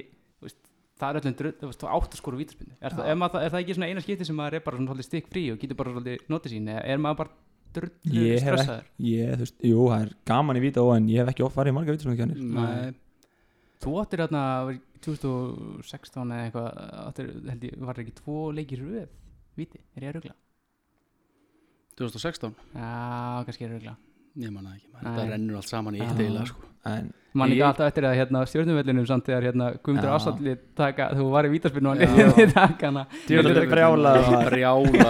það 1.01 1.11
er 1.11 1.21
öllum 1.21 1.37
drull, 1.41 1.53
þú 1.61 1.71
veist, 1.71 1.85
átt 1.97 2.15
að 2.17 2.21
skora 2.21 2.41
vítaspinnu. 2.41 2.75
Er, 2.81 2.97
það, 2.97 3.11
er, 3.11 3.23
er 3.41 3.55
það 3.55 3.61
ekki 3.63 3.77
svona 3.77 3.91
eina 3.91 4.05
skipti 4.05 4.29
sem 4.29 4.39
maður 4.41 4.59
er 4.59 4.65
bara 4.67 4.81
svona 4.81 5.07
stikk 5.07 5.31
frí 5.33 5.45
og 5.55 5.61
getur 5.63 5.79
bara 5.81 5.95
svolítið 5.95 6.27
notið 6.33 6.55
sín, 6.55 6.69
eða 6.75 6.83
er 6.85 7.01
maður 7.03 7.21
bara 7.23 7.37
drull 7.77 7.93
stressaður? 8.43 8.91
ég, 9.07 9.33
þú 9.35 9.45
veist, 9.47 9.63
jú, 9.71 9.85
það 9.87 10.05
er 10.05 10.13
gaman 10.31 10.59
í 10.61 10.65
víta 10.65 10.85
en 10.97 11.09
ég 11.11 11.23
hef 11.23 11.33
ekki 11.33 11.47
oft 11.47 11.57
farið 11.57 11.73
í 11.73 11.79
marga 11.79 12.29
Nei, 12.31 12.93
Þú 13.81 13.95
áttir 13.97 14.21
þarna, 14.21 14.41
var 14.69 14.75
í 14.77 14.81
2016 15.01 16.33
eða 16.35 16.49
eitthvað, 16.51 16.67
áttir, 17.07 17.29
held 17.49 17.63
ég, 17.65 17.77
var 17.81 17.97
það 17.97 18.03
ekki 18.05 18.17
tvo 18.19 18.41
leikir 18.53 18.83
röð, 18.85 19.07
víti, 19.57 19.81
er 19.97 20.05
ég 20.05 20.11
að 20.11 20.19
rugla? 20.19 20.35
2016 22.01 22.53
Já, 22.75 22.91
kannski 23.47 23.65
er 23.65 23.71
ég 23.71 23.71
að 23.71 23.79
rugla. 23.79 23.95
ég 24.45 24.53
manna 24.53 24.75
ekki, 24.77 24.91
Nei. 24.93 25.01
þetta 25.07 25.25
rennur 25.31 25.61
allt 25.63 25.71
saman 25.73 25.97
í 25.97 26.03
eitt 26.05 26.21
eila 26.21 26.45
sko. 26.51 26.70
En 26.87 27.13
Man 27.33 27.47
líka 27.49 27.61
Ég- 27.63 27.67
alltaf 27.69 27.87
eftir 27.87 28.03
það 28.03 28.17
hérna 28.19 28.41
stjórnumvellinum 28.51 29.05
samt 29.07 29.25
þegar 29.29 29.45
hérna 29.47 29.67
Guðmundur 29.87 30.09
Já. 30.11 30.15
Ássalli 30.17 30.55
taka, 30.75 31.05
þú 31.15 31.27
var 31.31 31.47
í 31.47 31.51
vítaspinnu 31.53 31.91
og 31.93 32.01
hann 32.01 32.41
í 32.43 32.47
takana. 32.51 33.05
Djöfull 33.29 33.53
er 33.61 33.69
brjálaður 33.71 34.31
maður. 34.33 34.49
brjála 34.51 35.05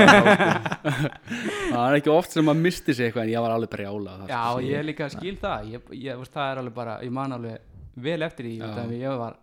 það 1.70 1.84
er 1.86 1.96
ekki 2.00 2.12
oft 2.12 2.34
sem 2.36 2.44
maður 2.44 2.60
misti 2.66 2.94
sig 2.96 3.06
eitthvað 3.08 3.24
en 3.24 3.32
ég 3.32 3.44
var 3.44 3.54
alveg 3.54 3.70
brjála 3.72 4.16
Já, 4.28 4.42
ég 4.66 4.84
líka 4.90 5.08
skil 5.12 5.36
það 5.40 5.70
ég, 5.74 5.86
ég, 5.96 6.18
veist, 6.20 6.34
það 6.34 6.50
er 6.52 6.60
alveg 6.64 6.74
bara, 6.76 6.98
ég 7.06 7.14
man 7.20 7.32
alveg 7.38 7.56
vel 8.04 8.18
eftir 8.28 8.48
því, 8.50 8.52
Já. 8.60 8.68
þannig 8.76 9.00
ég 9.06 9.16
var 9.22 9.38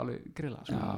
alveg 0.00 0.24
grilla 0.36 0.62
sko. 0.64 0.78
já, 0.78 0.96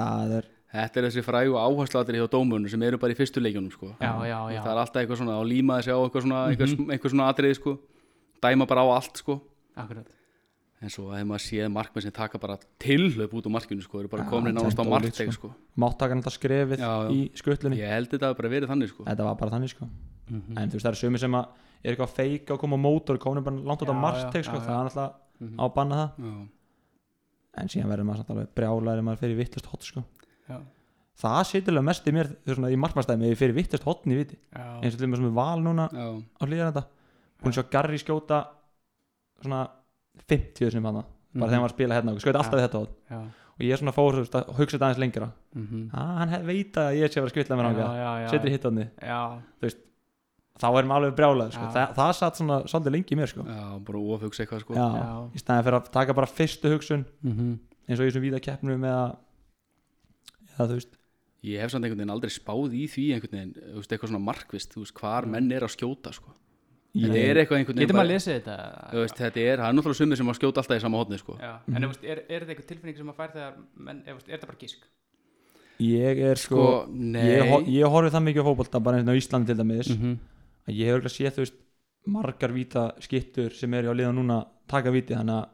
það 0.00 0.36
er 0.40 0.50
Þetta 0.74 0.98
er 0.98 1.04
þessi 1.06 1.22
frægu 1.22 1.52
áhersluatri 1.54 2.18
hjá 2.18 2.24
dómunum 2.32 2.66
sem 2.68 2.82
eru 2.82 2.98
bara 2.98 3.14
í 3.14 3.16
fyrstu 3.16 3.38
leikjunum 3.38 3.70
sko. 3.70 3.92
já, 4.00 4.10
já, 4.26 4.38
já, 4.50 4.60
Það 4.64 4.70
er 4.72 4.78
alltaf 4.82 4.96
eitthvað 5.04 5.20
svona 5.20 5.36
að 5.38 5.44
líma 5.52 5.76
þessi 5.78 5.92
á 5.94 5.98
eitthvað 6.02 6.24
svona, 6.24 6.40
Mhm. 6.42 6.50
eitthvað, 6.50 6.88
eitthvað 6.96 7.12
svona 7.14 7.28
atriði 7.30 7.54
sko. 7.60 7.74
Dæma 8.42 8.66
bara 8.66 8.82
á 8.82 8.88
allt 8.96 9.16
sko. 9.22 9.36
Akkurat 9.76 10.06
en 10.84 10.90
svo 10.92 11.06
hefur 11.14 11.24
maður 11.30 11.44
séð 11.46 11.68
markmenn 11.72 12.02
sem 12.04 12.12
taka 12.12 12.38
bara 12.38 12.58
tilhlaup 12.82 13.32
út 13.38 13.46
úr 13.48 13.52
markinu 13.54 13.80
sko, 13.82 14.00
eru 14.02 14.08
bara 14.12 14.24
Já, 14.26 14.30
komin 14.30 14.54
nánast 14.54 14.76
á 14.76 14.84
er 14.84 14.90
markteg 14.90 15.30
sko. 15.32 15.48
sko. 15.48 15.54
máttakan 15.80 16.20
þetta 16.22 16.32
skrefið 16.34 16.78
Já, 16.82 16.90
já. 17.04 17.10
í 17.14 17.20
skuttlunni 17.40 17.78
ég 17.80 17.88
held 17.88 18.10
þetta 18.10 18.28
hafi 18.32 18.38
bara 18.42 18.48
verið 18.52 18.68
þannig 18.68 18.88
sko. 18.92 19.04
þetta 19.06 19.24
var 19.24 19.34
bara 19.40 19.50
þannig 19.58 19.70
sko 19.74 19.88
Mhm. 20.24 20.56
en 20.58 20.68
þú 20.70 20.72
veist 20.78 20.84
það 20.86 20.92
eru 20.92 20.96
sumi 20.96 21.18
sem 21.18 21.32
að 21.32 21.46
er 21.84 21.92
eitthvað 21.94 22.12
feika 22.16 22.54
og 22.54 22.60
koma 22.60 22.76
á 22.76 22.84
mótor 22.84 23.14
og 23.14 23.20
komin 23.20 23.44
bara 23.44 23.56
langt 23.56 23.82
út 23.84 23.92
á 23.92 23.96
markteg 23.96 24.44
sko, 24.44 24.56
já, 24.56 24.64
það 24.64 24.80
er 24.80 24.88
alltaf 24.88 25.12
Mhm. 25.40 25.56
á 25.60 25.62
að 25.64 25.74
banna 25.74 25.94
það 25.94 26.10
Já. 26.24 26.48
en 27.62 27.68
síðan 27.68 27.90
verður 27.92 28.06
maður 28.08 28.16
samt 28.22 28.30
alveg 28.34 28.48
brjálæri 28.56 29.02
maður 29.04 29.20
fyrir 29.22 29.36
vittlust 29.38 29.66
hot 29.66 29.82
sko 29.84 30.04
Já. 30.48 30.58
það 31.20 31.44
sýtilega 31.50 31.84
mest 31.84 32.04
í 32.08 32.12
mér 32.12 32.36
svona 32.46 32.70
í 32.72 32.76
markmannstæmi 32.80 33.30
ég 33.30 33.36
fyrir 33.38 33.54
vittlust 33.54 33.84
hotn 33.84 34.10
í 34.12 34.16
viti 34.16 34.36
Já. 34.52 34.80
eins 34.82 34.94
og 34.94 34.98
til 35.00 35.12
og 35.12 35.20
með 35.20 35.30
er 35.30 35.36
val 35.38 35.60
núna 35.62 35.88
á 35.92 36.42
hlýðan 36.44 36.72
þetta 36.72 36.84
búin 37.42 37.52
að 37.52 37.58
sjá 37.60 37.70
Garri 37.70 37.98
skjóta 37.98 38.46
svona 39.44 39.62
50 40.28 40.70
sem 40.72 40.84
hann 40.84 40.94
bara 40.94 41.06
Mhm. 41.34 41.40
þegar 41.42 41.50
hann 41.54 41.62
var 41.64 41.70
að 41.70 41.74
spila 41.74 41.94
hérna 41.98 42.14
skjóta 42.22 42.38
alltaf 42.42 42.54
Já. 42.54 42.60
í 42.60 42.66
þetta 42.68 42.78
hot 42.78 42.92
Já. 43.10 43.18
og 43.54 43.60
ég 43.60 43.72
er 43.72 43.78
svona 43.82 43.94
fór 43.94 44.14
að 44.22 44.54
hugsa 44.58 44.76
þetta 44.78 44.86
aðeins 44.88 45.02
lengra 45.02 45.32
Mhm. 45.54 45.90
ah, 45.92 46.18
hann 46.26 46.46
veit 46.46 46.72
að 46.74 46.94
ég 46.98 47.10
sé 47.10 47.18
að 47.18 47.22
vera 47.22 47.30
að 47.30 47.34
skvilla 47.34 47.56
með 47.58 47.64
hann 47.64 48.28
setur 48.30 48.50
þú 49.58 49.62
veist 49.62 49.78
þá 50.54 50.68
erum 50.78 50.90
alveg 50.94 51.16
brjálað 51.18 51.50
sko. 51.52 51.66
Þa, 51.74 51.94
það 51.96 52.12
satt 52.14 52.36
svona 52.38 52.56
svolítið 52.70 52.92
lengi 52.94 53.10
í 53.10 53.18
mér 53.18 53.26
sko. 53.26 53.42
Já, 53.42 53.78
bara 53.84 53.98
ofugsa 53.98 54.44
eitthvað 54.44 54.60
sko. 54.62 54.74
Já, 54.74 54.86
Já. 54.94 55.30
í 55.34 55.38
staðin 55.42 55.64
fyrir 55.66 55.78
að 55.80 55.88
taka 55.90 56.14
bara 56.14 56.26
fyrstu 56.30 56.70
hugsun 56.70 57.04
Mhm. 57.24 57.58
eins 57.88 57.98
og 57.98 58.06
í 58.06 58.10
þessum 58.10 58.22
víða 58.22 58.40
keppnum 58.40 58.84
eða 58.86 59.16
eða 60.54 60.68
þú 60.70 60.74
veist 60.78 60.94
ég 61.42 61.60
hef 61.60 61.70
samt 61.72 61.84
einhvern 61.84 61.98
veginn 61.98 62.14
aldrei 62.14 62.30
spáð 62.30 62.70
í 62.72 62.84
því 62.86 63.04
einhvern 63.16 63.34
veginn, 63.34 63.54
þú 63.74 63.80
veist, 63.80 63.90
eitthvað 63.92 64.10
svona 64.12 64.24
markvist 64.24 64.70
þú 64.72 64.84
veist, 64.84 64.94
hvar 64.94 65.26
menn 65.26 65.50
er 65.52 65.60
að 65.66 65.74
skjóta 65.74 66.12
sko. 66.14 66.30
Þetta 66.94 67.16
Ég- 67.18 67.30
er 67.30 67.36
eitthvað 67.42 67.58
einhvern 67.58 67.74
veginn 67.74 67.88
Getur 67.88 67.96
maður 67.96 68.06
bara- 68.06 68.14
lesið 68.14 68.34
þetta? 68.38 68.56
þú 68.92 68.98
veist, 69.02 69.16
þetta 69.18 69.40
er, 69.44 69.56
það 69.58 69.68
er 69.68 69.74
náttúrulega 69.74 69.98
sumir 70.00 70.16
sem 70.16 70.28
að 70.30 70.38
skjóta 70.38 70.58
alltaf 70.62 70.76
í 70.76 70.80
sama 70.80 70.98
hodni 71.00 71.18
sko. 71.18 71.38
Já. 71.40 71.52
En 71.66 71.82
mm 71.82 71.90
er, 72.04 72.18
er 72.28 72.40
þetta 72.44 72.52
eitthvað 72.54 72.68
tilfinning 72.70 72.96
sem 72.96 73.06
maður 73.06 73.16
fær 73.18 73.32
þegar 73.34 73.54
menn, 73.76 74.02
er, 74.06 74.14
er 74.14 74.38
þetta 74.38 74.46
bara 74.46 74.58
gísk? 74.60 74.78
ég 75.80 76.18
er 76.22 76.36
sko, 76.38 76.54
Sko, 76.54 76.86
nei. 76.94 77.24
ég, 77.40 77.66
ég 77.66 77.90
horfið 77.90 78.12
það 78.14 78.24
mikið 78.28 78.42
á 78.42 78.46
fótbolta 78.46 78.80
bara 78.82 78.98
eins 79.00 79.08
og 79.08 79.14
á 79.14 79.18
Íslandi 79.18 79.46
til 79.50 79.56
dæmis 79.58 79.88
Mhm. 79.90 80.18
að 80.68 80.74
ég 80.78 80.86
hef 80.86 80.94
örgulega 80.94 81.16
séð 81.18 81.34
þú 81.34 81.42
veist 81.42 81.54
margar 82.06 82.52
víta 82.54 82.84
skittur 83.00 83.50
sem 83.52 83.74
eru 83.74 83.90
á 83.90 83.94
liða 83.98 84.14
núna 84.14 84.46
taka 84.68 84.90
víti 84.92 85.14
þannig 85.18 85.34
að 85.42 85.48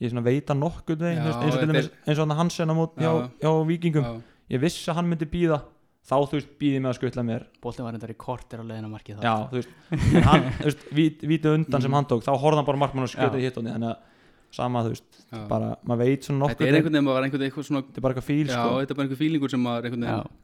ég 0.00 0.10
svona 0.10 0.24
veit 0.24 0.46
að 0.46 0.58
nokkuð 0.64 0.96
veginn 0.98 1.22
eins 1.22 1.36
og 1.36 1.42
til 1.42 1.50
þetta 1.60 1.72
dæmis 1.72 1.84
er- 1.84 2.08
eins 2.08 2.18
og 2.18 2.28
hann 2.28 2.36
Hansen 2.38 2.68
á 2.70 2.74
mót 2.74 2.94
hjá, 2.96 3.12
Já. 3.12 3.30
hjá 3.42 3.66
vikingum 3.68 4.02
Já. 4.04 4.22
ég 4.50 4.60
vissi 4.60 4.88
að 4.90 4.94
hann 4.94 5.08
myndi 5.10 5.26
býða 5.28 5.62
þá 6.04 6.14
þú 6.14 6.36
veist 6.36 6.50
býði 6.60 6.80
mig 6.80 6.90
að 6.90 6.98
skutla 6.98 7.24
mér. 7.26 7.46
Bóltin 7.64 7.86
var 7.86 7.94
reyndar 7.96 8.12
í 8.12 8.16
kortir 8.20 8.60
á 8.60 8.64
leiðina 8.64 8.90
markið 8.92 9.20
þá 9.20 9.24
já 9.24 9.34
þú 9.50 9.60
veist 9.60 10.24
hann 10.28 10.48
þú 10.58 10.66
veist 10.68 10.82
vít, 10.98 11.22
víti 11.30 11.52
undan 11.52 11.84
sem 11.86 11.96
hann 11.96 12.08
tók 12.10 12.24
þá 12.26 12.32
horfði 12.34 12.60
hann 12.60 12.68
bara 12.68 12.82
markmann 12.84 13.06
og 13.08 13.12
skutla 13.14 13.38
Já. 13.38 13.40
í 13.40 13.46
hittóni 13.48 13.72
þannig 13.72 13.94
að 13.94 14.10
sama 14.54 14.82
þú 14.84 14.92
veist 14.94 15.22
Já. 15.24 15.38
bara 15.50 15.70
maður 15.82 16.04
veit 16.04 16.28
svona 16.28 16.44
nokkuð 16.44 16.60
þetta 16.60 16.70
er 16.70 16.78
einhvern 16.78 16.98
veginn 16.98 17.08
bara 17.08 17.24
einhvern 17.24 17.40
veginn 17.40 17.48
eitthvað 17.50 17.68
svona 17.70 17.84
þetta 17.86 17.98
er 17.98 18.04
bara 18.04 18.14
eitthvað 18.14 18.28
fíl 18.28 18.44
já, 18.44 18.58
sko. 18.58 18.74
þetta 18.82 18.94
er 18.94 18.98
bara 19.00 19.06
einhver 19.08 19.22
fílingur 19.24 19.54
sem 19.54 19.64
maður 19.64 19.88
einhvern 19.88 20.06
veginn 20.06 20.34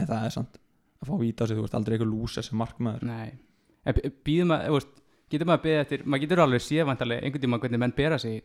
en 0.00 0.10
það 0.10 0.26
er 0.26 0.34
samt 0.34 0.58
að 1.00 1.08
fá 1.08 1.14
víta 1.20 1.46
á 1.46 1.48
sig 1.48 1.56
þú 1.58 1.64
veist 1.64 1.76
aldrei 1.78 1.96
eitthvað 1.96 2.12
lúsa 2.12 2.44
sem 2.44 2.58
markmaður. 2.60 3.06
Nei. 3.08 3.30
Býðum 4.26 4.50
maður, 4.52 4.66
þú 4.66 4.76
veist, 4.76 4.98
getur 5.32 5.48
maður 5.48 5.62
beðið 5.66 5.82
eftir 5.84 6.04
maður 6.04 6.24
getur 6.26 6.42
alveg 6.44 6.64
séð 6.64 6.88
vantarlega 6.90 7.24
einhvern 7.24 7.44
tíma 7.46 7.60
hvernig 7.62 7.82
menn 7.82 7.96
bera 7.96 8.18
sig. 8.20 8.42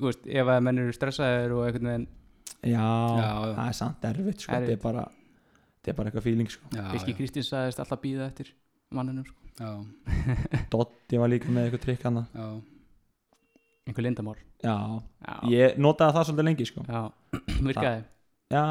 Þú 0.00 0.08
veist, 0.08 0.24
ef 0.24 0.52
að 0.54 0.62
menn 0.66 0.80
eru 0.80 0.96
stressaðir 0.96 1.54
og 1.56 1.66
einhvern 1.66 1.90
veginn 1.90 2.08
já, 2.62 2.88
Já, 3.20 3.30
það 3.56 3.64
er 3.66 3.76
samt 3.78 4.04
erfitt 4.10 4.44
sko. 4.44 4.52
Þetta 4.52 4.74
er 4.74 4.82
bara 4.82 5.04
þetta 5.80 5.92
er 5.92 5.98
bara 6.00 6.10
eitthvað 6.10 6.26
fíling 6.28 6.50
sko. 6.52 6.72
Birki 6.76 7.16
Kristins 7.18 7.50
sagðist 7.52 7.80
alltaf 7.82 8.02
býða 8.02 8.28
eftir 8.28 8.52
mannunum 8.94 9.24
sko. 9.24 9.36
já, 9.60 9.70
Dotti 10.72 11.20
var 11.20 11.32
líka 11.32 11.50
með 11.52 11.68
eitthvað 11.68 11.84
trikk 11.86 12.06
hann 12.08 12.22
já. 12.26 12.46
einhver 13.88 14.06
lindamál 14.06 14.36
já, 14.60 14.74
Já, 15.24 15.34
ég 15.52 15.78
notaði 15.80 16.16
það 16.16 16.28
svolítið 16.30 16.48
lengi 16.50 16.68
sko. 16.68 16.86
Já. 16.88 17.02
virkaði? 17.70 18.04
Já, 18.50 18.62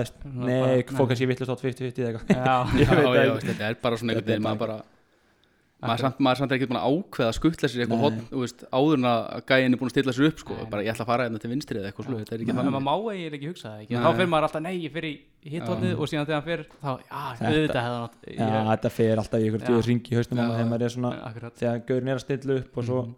eðst, 0.00 0.22
nei, 0.26 0.82
fólk 0.82 1.04
nei. 1.04 1.10
kannski 1.12 1.26
vittlust 1.30 1.52
átt 1.54 1.60
50-50 1.62 2.00
eða 2.02 2.22
eitthvað. 2.24 3.42
Þetta 3.48 3.68
er 3.68 3.76
bara 3.78 3.98
svona 4.00 4.16
einhvern 4.16 4.24
er 4.24 4.32
veginn 4.32 4.46
maður 4.48 4.62
bara 4.64 4.78
maður 5.78 6.00
samt, 6.02 6.18
maður 6.26 6.38
samt 6.40 6.50
er 6.52 6.56
ekki 6.58 6.66
búin 6.70 6.78
að 6.80 6.86
ákveða 6.90 7.28
að 7.30 7.36
skuttla 7.38 7.68
sér 7.70 7.82
eitthvað 7.84 8.16
þú 8.32 8.40
veist, 8.42 8.64
áður 8.74 8.96
en 8.98 9.06
að 9.08 9.18
gæin 9.46 9.72
er 9.76 9.78
búin 9.78 9.88
að 9.88 9.94
stilla 9.94 10.14
sér 10.16 10.26
upp 10.32 10.40
sko, 10.42 10.54
Nei. 10.58 10.64
bara 10.72 10.82
ég 10.82 10.90
ætla 10.90 11.04
að 11.06 11.10
fara 11.12 11.26
hérna 11.28 11.38
til 11.44 11.50
vinstri 11.52 11.78
eða 11.78 11.90
eitthvað 11.92 12.08
slúið, 12.08 12.22
þetta 12.24 12.34
er 12.34 12.42
ekki 12.42 12.50
en 12.50 12.58
þannig. 12.58 12.74
Maður 12.74 12.86
má 12.88 13.14
ekki 13.38 13.50
hugsa 13.52 13.68
það 13.68 13.84
ekki? 13.84 13.94
Nei. 13.94 14.02
þá 14.02 14.10
fyrir 14.18 14.30
maður 14.32 14.46
alltaf, 14.48 14.62
nei, 14.66 14.74
ég 14.82 14.92
fyrir 14.98 15.14
í 15.14 15.52
hittotnið 15.54 15.92
Já. 15.94 15.98
og 16.02 16.10
síðan 16.10 16.26
þegar 16.26 16.38
hann 16.40 16.48
fyrir, 16.48 16.66
þá, 16.82 16.90
já, 16.98 17.22
Þetta- 17.38 17.52
auðvitað 17.52 17.78
hefði 17.78 17.94
hann 17.94 18.04
átt 18.08 18.18
já, 18.26 18.42
ég- 18.42 18.68
þetta 18.72 18.90
fer 18.98 19.16
alltaf 19.22 19.38
í 19.38 19.46
Já. 19.48 19.68
djöður 19.68 19.86
ringi 19.92 20.10
í 20.10 20.14
maður 20.18 20.54
þegar 20.58 20.70
maður 20.72 20.82
er 20.88 20.94
svona 20.98 21.12
akkurat. 21.30 21.54
þegar 21.62 21.86
gaurin 21.86 22.08
er 22.08 22.18
að 22.18 22.24
stilla 22.26 22.58
upp 22.58 22.78
og 22.78 22.84
svo, 22.84 22.98
Mhm. 23.06 23.14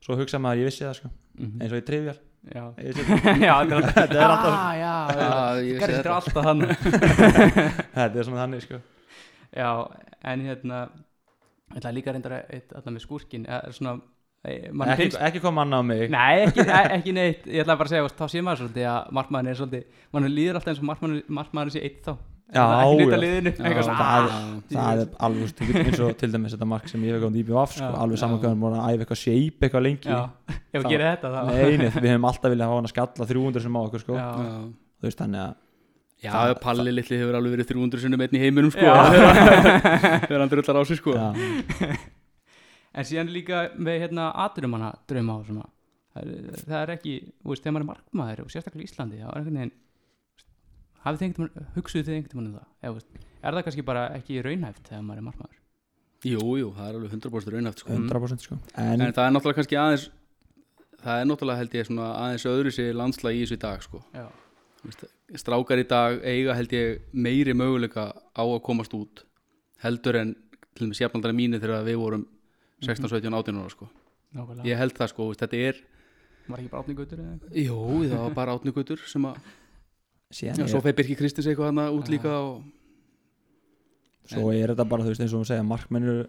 svo 0.00 0.16
hugsa 0.16 0.38
maður, 0.40 0.58
ég 0.62 0.64
vissi 0.72 0.84
það 0.88 0.94
sko. 0.96 1.08
Mhm. 1.38 1.60
eins 1.60 1.72
og 1.72 1.78
í 1.82 1.86
trivjál 1.92 2.18
Já, 2.42 2.74
Ég 2.82 2.96
já, 3.46 3.54
þetta 3.62 3.70
er 3.70 3.78
alltaf 3.78 3.94
Þetta 3.94 4.18
er 4.18 4.30
alltaf- 4.32 4.58
Ah, 4.58 4.74
já, 4.74 4.94
Já, 5.14 5.62
ég 5.62 5.78
þetta. 5.78 5.98
er 5.98 6.10
alltaf 6.10 6.42
hann 6.42 6.60
þetta 7.94 8.16
er 8.18 8.24
svona 8.26 8.40
þannig 8.42 8.62
sko. 8.64 8.80
Já, 9.54 9.68
en 10.24 10.40
hérna 10.40 10.80
Ég 11.72 11.80
ætla 11.82 11.94
líka 11.96 12.12
reyndar 12.16 12.34
alltaf 12.50 12.90
með 12.92 13.04
skúrkin 13.06 13.46
er 13.48 13.72
svona 13.76 13.96
mann 14.74 14.90
ekki, 14.90 15.04
finnst, 15.06 15.20
ekki 15.22 15.40
koma 15.44 15.62
annað 15.62 15.80
á 15.80 15.84
mig. 15.86 16.04
Nei, 16.10 16.42
ekki, 16.48 16.64
e- 16.80 16.90
ekki 16.98 17.12
neitt. 17.16 17.46
Ég 17.46 17.62
ætla 17.62 17.76
bara 17.78 17.88
að 17.88 17.94
segja, 17.94 18.12
þá 18.18 18.26
sé 18.32 18.42
maður 18.42 18.64
svolítið 18.64 18.88
að 18.90 19.12
markmaðurinn 19.18 19.52
er 19.54 19.58
svolítið 19.60 20.04
mann 20.16 20.28
líður 20.32 20.58
alltaf 20.58 20.72
eins 20.72 20.82
og 20.82 20.88
markmaðurinn 21.38 21.74
sé 21.76 21.82
eitt 21.86 22.02
þá. 22.06 22.14
Já, 22.52 22.60
já. 22.60 22.72
það, 23.96 24.26
ah, 24.28 24.48
það 24.68 24.98
er 25.02 25.12
alveg 25.24 25.52
þú 25.56 25.68
getur 25.70 25.86
eins 25.88 26.00
og 26.04 26.10
til 26.20 26.28
dæmis 26.34 26.52
þetta 26.52 26.66
mark 26.68 26.90
sem 26.90 27.06
ég 27.06 27.14
hef 27.16 27.22
gáðið 27.22 27.38
í 27.40 27.44
BVF 27.48 27.76
sko, 27.78 27.88
alveg 28.02 28.20
saman 28.20 28.36
Já. 28.36 28.40
hvað 28.42 28.52
hann 28.52 28.60
búin 28.64 28.76
að 28.76 28.82
æfa 28.90 29.06
eitthvað 29.06 29.20
shape 29.22 29.66
eitthvað 29.68 29.84
lengi. 29.86 30.10
Ef 30.12 30.18
Það- 30.52 30.82
við 30.82 30.88
gerum 30.92 31.06
þetta 31.08 31.30
þá. 31.32 31.40
Nei, 31.48 31.76
nei, 31.80 31.88
við 31.96 32.10
hefum 32.12 32.28
alltaf 32.28 32.52
viljað 32.52 32.68
hafa 32.68 32.76
hann 32.82 32.88
að 32.90 32.92
skalla 32.92 33.28
300 33.32 33.64
sem 33.64 33.78
á 33.78 33.80
okkur 33.86 34.04
sko. 34.04 34.18
Þú 35.00 35.08
veist 35.08 35.22
þannig 35.22 35.40
að 35.46 35.54
já 36.22 36.30
Það- 36.32 36.54
Palli 36.62 36.92
litli 36.94 37.18
hefur 37.20 37.38
alveg 37.38 37.56
verið 37.56 37.70
300 37.72 38.02
sinnum 38.04 38.22
einn 38.24 38.36
í 38.38 38.42
heiminum 38.42 38.72
sko, 38.74 38.86
þegar 40.26 40.42
hann 40.44 40.52
drullar 40.52 40.80
á 40.80 40.82
sig 40.88 41.00
sko. 41.00 41.16
En 42.92 43.06
síðan 43.08 43.30
líka 43.32 43.62
með 43.80 44.02
hérna 44.04 44.30
aturumanna 44.44 44.90
drauma 45.08 45.38
og 45.40 45.46
svona 45.48 45.64
það 46.12 46.26
er, 46.28 46.58
það 46.66 46.78
er 46.82 46.90
ekki, 46.96 47.14
þú 47.40 47.52
veist, 47.54 47.62
þegar 47.64 47.74
maður 47.78 47.84
er 47.86 47.90
markmaður 47.92 48.42
og 48.44 48.50
sérstaklega 48.52 48.84
í 48.84 48.88
Íslandi, 48.90 49.20
þá 49.22 49.28
er 49.32 49.38
einhvern 49.40 49.58
veginn 49.62 49.74
hafið 51.06 51.18
þið 51.22 51.26
einhvern 51.30 51.48
veginn, 51.54 51.70
hugsuðu 51.78 52.04
þið 52.08 52.16
einhvern 52.18 52.36
veginn 52.36 52.50
um 52.50 52.58
það, 52.58 52.66
eða, 52.82 52.90
þú 52.92 52.98
veist, 52.98 53.28
er 53.42 53.56
það 53.56 53.64
kannski 53.68 53.84
bara 53.88 54.02
ekki 54.18 54.42
raunhæft 54.44 54.90
þegar 54.90 55.06
maður 55.08 55.22
er 55.22 55.26
markmaður? 55.30 55.56
Jú, 56.22 56.42
jú, 56.60 56.68
það 56.76 56.84
er 56.90 56.98
alveg 57.00 57.14
100% 57.16 57.54
raunhaft 57.56 57.80
sko. 57.82 57.96
100% 57.96 58.44
sko. 58.46 58.58
En, 58.78 59.00
en 59.02 59.16
það 59.16 59.24
er 59.24 59.32
náttúrulega 59.34 59.58
kannski 59.62 59.78
aðeins 59.80 60.04
það 61.02 61.16
er 61.24 61.26
náttúrulega 61.32 61.58
held 61.64 61.72
ég 61.80 61.88
svona 61.88 62.10
aðeins 62.20 62.44
öðru 62.52 62.70
sér 62.76 62.92
landslag 63.00 63.34
í 63.34 63.40
þessu 63.42 63.56
í 63.56 63.62
dag 63.64 63.82
sko. 63.88 64.02
Já, 64.14 64.28
strákar 65.38 65.80
í 65.82 65.86
dag 65.88 66.18
eiga 66.26 66.54
held 66.58 66.72
ég 66.74 67.02
meiri 67.12 67.54
möguleika 67.54 68.08
á 68.34 68.42
að 68.42 68.60
komast 68.66 68.94
út 68.96 69.24
heldur 69.84 70.18
en 70.20 70.34
til 70.74 70.86
og 70.86 70.92
með 70.92 70.98
sérnaldra 71.00 71.32
mínu 71.36 71.60
þegar 71.62 71.84
við 71.86 71.98
vorum 72.00 72.26
16, 72.82 73.08
17, 73.12 73.32
18 73.38 73.60
ára 73.62 73.70
sko 73.72 73.88
nákvæmlega 74.34 74.68
ég 74.70 74.78
held 74.80 74.94
það 74.98 75.12
sko, 75.12 75.22
þú 75.26 75.32
veist, 75.34 75.44
þetta 75.46 75.64
er 75.70 75.82
Var 76.48 76.58
ekki 76.58 76.70
bara 76.72 76.82
átni 76.82 76.94
gautur 76.98 77.18
eða 77.22 77.32
eitthvað? 77.36 77.58
jú, 77.62 77.80
það 78.10 78.22
var 78.24 78.32
bara 78.34 78.54
átnugutur 78.56 79.02
sem 79.06 79.26
að, 79.28 79.36
síðan 80.34 80.62
já, 80.64 80.70
svo 80.72 80.80
feir 80.82 80.96
Birki 80.98 81.14
Kristins 81.20 81.46
eitthvað 81.46 81.70
hana 81.70 81.84
út 81.94 82.10
líka 82.10 82.32
og 82.42 82.64
svo 84.32 84.48
er 84.54 84.72
þetta 84.72 84.86
bara 84.90 85.04
þú 85.06 85.12
veist 85.12 85.22
eins 85.24 85.34
og 85.36 85.42
við 85.44 85.50
segja 85.52 85.66
markmennir 85.66 86.24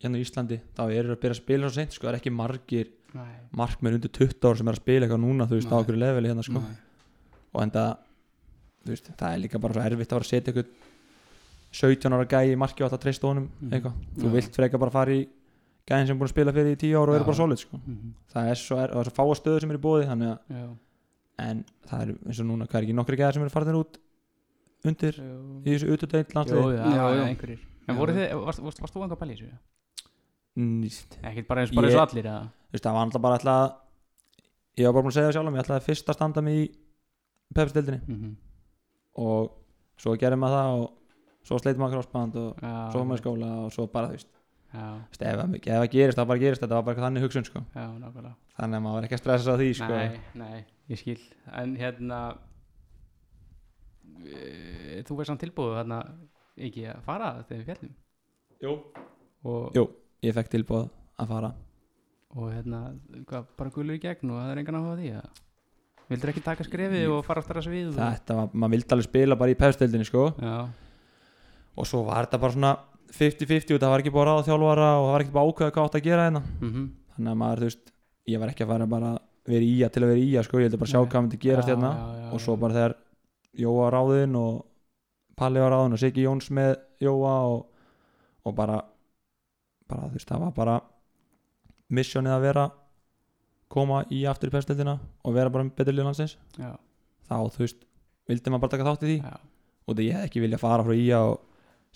hérna 0.00 0.20
í 0.20 0.24
Íslandi 0.24 0.60
þá 0.78 0.82
eru 0.94 1.12
að 1.14 1.20
byrja 1.22 1.36
að 1.36 1.40
spila 1.42 1.68
svo 1.68 1.74
seint 1.76 1.96
sko 1.96 2.06
það 2.06 2.12
er 2.14 2.20
ekki 2.22 2.32
margir 2.34 2.90
Nei, 3.16 3.28
markmenn 3.56 3.96
undir 3.96 4.12
20 4.12 4.44
ára 4.44 4.58
sem 4.60 4.68
er 4.68 4.76
að 4.76 4.82
spila 4.82 5.06
eitthvað 5.06 5.22
núna 5.24 5.46
þú 5.48 5.56
veist 5.58 5.70
á 5.72 5.74
Nei. 5.74 5.80
okkur 5.82 5.96
leveli 5.98 6.28
hérna 6.28 6.44
sko 6.44 6.60
Nei. 6.60 6.74
Og 7.54 7.62
enda 7.62 7.84
veist 8.88 9.10
það 9.16 9.32
er 9.34 9.42
líka 9.44 9.60
bara 9.60 9.74
svo 9.74 9.82
erfitt 9.84 10.12
að 10.12 10.16
vera 10.18 10.26
að 10.26 10.30
setja 10.32 10.52
eitthvað 10.52 10.68
17 11.78 12.14
ára 12.16 12.24
gæi 12.28 12.52
í 12.54 12.56
marki 12.58 12.82
og 12.82 12.88
alltaf 12.88 13.02
treysta 13.02 13.28
honum 13.28 13.48
eitthvað 13.68 13.94
þú 14.16 14.28
Já. 14.28 14.32
vilt 14.38 14.56
freka 14.56 14.78
bara 14.80 14.90
fara 14.94 15.12
í 15.12 15.26
gæðin 15.88 16.06
sem 16.08 16.16
er 16.16 16.20
búin 16.20 16.28
að 16.28 16.34
spila 16.34 16.52
fyrir 16.56 16.72
í 16.76 16.80
10 16.80 16.94
ára 16.96 17.10
og 17.12 17.16
eru 17.18 17.24
Já. 17.24 17.28
bara 17.28 17.36
solid 17.42 17.58
sko 17.62 17.76
Mhm. 17.84 18.12
það 18.32 18.50
er 18.52 18.54
svo, 18.62 18.76
er, 18.80 18.90
er 18.96 19.04
svo 19.04 19.14
fáa 19.18 19.34
stöður 19.36 19.60
sem 19.60 19.70
er 19.70 19.78
í 19.78 19.84
bóði 19.84 20.06
þannig 20.08 20.28
að 20.32 20.38
Já, 20.56 20.68
en 21.38 21.64
það 21.88 22.00
er 22.02 22.08
eins 22.26 22.40
og 22.40 22.46
núna 22.48 22.66
hvað 22.68 22.78
er 22.80 22.82
ekki 22.88 22.96
nokkri 22.98 23.16
gæðar 23.20 23.32
sem 23.34 23.42
eru 23.42 23.50
farinir 23.54 23.78
út 23.82 23.98
undir 24.88 25.14
Jú, 25.18 25.62
í 25.64 25.74
þessu 25.74 25.90
já. 27.18 27.24
einhverjir 27.28 27.60
En 27.88 27.94
Já. 27.94 27.98
voru 27.98 28.12
þið, 28.12 28.32
varst, 28.44 28.60
varst, 28.60 28.80
varst 28.84 28.94
þú 28.94 29.02
einhver 29.04 29.16
pæli 29.18 29.32
í 29.32 29.36
þessu? 29.38 29.58
Nýst. 30.58 31.14
Ekkert 31.22 31.46
bara 31.48 31.60
eins, 31.62 31.70
bara 31.72 31.86
eins 31.86 31.94
Ég- 31.94 32.00
og 32.02 32.08
allir 32.10 32.24
eða? 32.26 32.48
þú 32.68 32.72
veist 32.74 32.84
það 32.84 32.92
var 32.96 33.04
alltaf 33.06 33.22
bara 33.22 33.36
alltaf 33.38 33.76
ég 34.78 34.84
var 34.86 34.92
bara 34.92 35.02
búin 35.06 35.12
að 35.12 35.16
segja 35.16 35.28
það 35.28 35.36
sjálf 35.36 35.54
ég 35.54 35.62
ætlaði 35.64 35.84
fyrst 35.86 36.08
að 36.08 36.14
standa 36.18 36.42
mig 36.42 36.56
í 36.58 36.64
pepsdeildinni 37.54 38.00
Mhm. 38.08 38.36
og 39.16 39.50
svo 39.98 40.16
gerði 40.16 40.38
maður 40.38 40.58
það 40.58 40.82
og 40.82 40.90
svo 41.48 41.58
sleiti 41.58 41.78
maður 41.80 41.94
crossband 41.98 42.36
og 42.36 42.58
Já, 42.62 42.90
svo 42.92 43.04
maður 43.04 43.18
í 43.18 43.22
skóla 43.22 43.52
og 43.64 43.72
svo 43.72 43.86
bara 43.92 44.08
þú 44.08 44.12
veist 44.18 44.34
ef, 44.68 45.18
það- 45.18 45.88
gerist, 45.90 46.18
það 46.18 46.26
bara 46.28 46.38
gerist 46.38 46.60
þetta 46.62 46.74
var 46.76 46.82
bara 46.82 46.94
eitthvað 46.94 47.06
þannig 47.08 47.22
hugsun 47.24 47.44
sko. 47.44 47.60
já, 47.74 47.86
nákvæmlega 47.98 48.34
þannig 48.58 48.76
að 48.76 48.82
maður 48.84 48.94
var 48.98 49.02
ekki 49.08 49.16
að 49.16 49.22
stressa 49.22 49.54
á 49.54 49.56
því 49.56 49.68
sko. 49.74 49.88
Nei, 49.88 50.20
nei, 50.34 50.64
ég 50.90 50.98
skil 50.98 51.20
En 51.52 51.76
hérna 51.76 52.38
e, 54.26 55.02
Þú 55.06 55.16
veist 55.18 55.30
samt 55.30 55.40
tilbúið 55.42 55.76
þarna 55.80 55.98
ekki 56.58 56.84
að 56.90 57.02
fara 57.06 57.30
þegar 57.48 57.62
við 57.62 57.68
fjallum 57.70 57.94
Jú. 58.62 58.72
Og 59.48 59.72
Jú, 59.78 59.84
ég 60.26 60.34
fekk 60.34 60.50
tilbúð 60.50 60.88
að 61.18 61.28
fara 61.32 61.52
og 62.36 62.50
hérna, 62.52 62.80
hvað, 63.24 63.46
bara 63.56 63.70
gulur 63.72 63.96
í 63.96 64.00
gegn 64.02 64.30
og 64.30 64.36
það 64.42 64.50
er 64.52 64.58
engan 64.60 64.76
áhuga 64.78 64.92
á 64.92 64.98
því 65.00 65.06
eða? 65.14 65.28
Vildur 66.08 66.32
ekki 66.32 66.44
taka 66.44 66.66
skrefið 66.66 67.08
og 67.14 67.24
fara 67.26 67.42
aftur 67.42 67.60
að 67.60 67.68
svið 67.68 67.88
og... 67.92 67.98
þetta 67.98 68.36
var, 68.38 68.52
maður 68.52 68.76
vildi 68.76 68.94
alveg 68.96 69.08
spila 69.08 69.40
bara 69.40 69.52
í 69.52 69.58
pefstildinni 69.58 70.08
sko. 70.08 70.28
Já, 70.40 70.54
og 71.78 71.88
svo 71.88 72.04
var 72.06 72.26
þetta 72.26 72.40
bara 72.44 72.56
svona 72.56 72.76
50-50 73.18 73.76
og 73.76 73.82
það 73.82 73.92
var 73.92 74.04
ekki 74.04 74.12
að 74.14 74.26
ráða 74.28 74.46
þjálfara 74.48 74.88
og 74.98 75.04
það 75.04 75.12
var 75.14 75.24
ekki 75.24 75.36
bara 75.36 75.52
ákveða 75.52 75.74
hvað 75.76 75.88
átt 75.88 75.98
að 76.00 76.08
gera 76.08 76.28
hérna. 76.28 76.42
Mm 76.60 76.88
þannig 77.18 77.34
að 77.34 77.38
maður, 77.40 77.58
þú 77.58 77.68
veist, 77.68 77.92
ég 78.30 78.40
var 78.40 78.52
ekki 78.52 78.64
að 78.64 78.72
fara 78.72 78.86
bara 78.86 79.12
vera 79.48 79.66
í 79.66 79.76
að 79.82 79.92
til 79.94 80.02
að 80.04 80.12
vera 80.12 80.22
í 80.22 80.32
að 80.38 80.44
sko, 80.46 80.58
ég 80.60 80.68
vildi 80.68 80.78
bara 80.78 80.92
sjá 80.92 80.98
Nei. 81.00 81.08
hvað 81.10 81.24
myndi 81.24 81.40
gerast 81.42 81.70
hérna. 81.72 81.90
og 82.32 82.42
svo 82.44 82.56
bara 82.60 82.76
þegar 82.76 82.94
Jóa 83.58 83.78
var 83.80 83.94
ráðinn 83.96 84.36
og 84.38 84.58
Palli 85.38 85.62
var 85.62 85.72
ráðinn 85.72 85.96
og 85.96 86.00
Siggi 86.02 86.26
Jóns 86.26 86.50
með 86.54 86.76
Jóa 87.02 87.32
og, 87.48 87.64
og 88.44 88.54
bara 88.54 88.76
bara, 89.88 90.06
þú 90.06 90.18
veist, 90.18 90.28
það 90.28 90.44
var 90.44 90.52
bara 90.54 90.76
missjónið 91.88 92.36
að 92.36 92.44
vera 92.44 92.66
koma 93.72 94.02
í 94.14 94.22
aftur 94.30 94.50
í 94.50 94.54
pestildina 94.54 94.96
og 95.24 95.34
vera 95.36 95.50
bara 95.52 95.64
betur 95.68 95.94
liðlandsins 95.96 96.36
þá, 97.28 97.36
þú 97.52 97.60
veist, 97.64 97.82
vildi 98.28 98.50
maður 98.52 98.62
bara 98.64 98.72
taka 98.76 98.86
þátt 98.88 99.04
í 99.04 99.10
því. 99.10 99.16
Já, 99.24 99.36
og 99.88 99.96
það 99.98 100.04
ég 100.06 100.16
hefði 100.18 100.28
ekki 100.30 100.42
vilja 100.44 100.60
fara 100.62 100.84
frá 100.86 100.94
Ía 100.96 101.18
og 101.24 101.38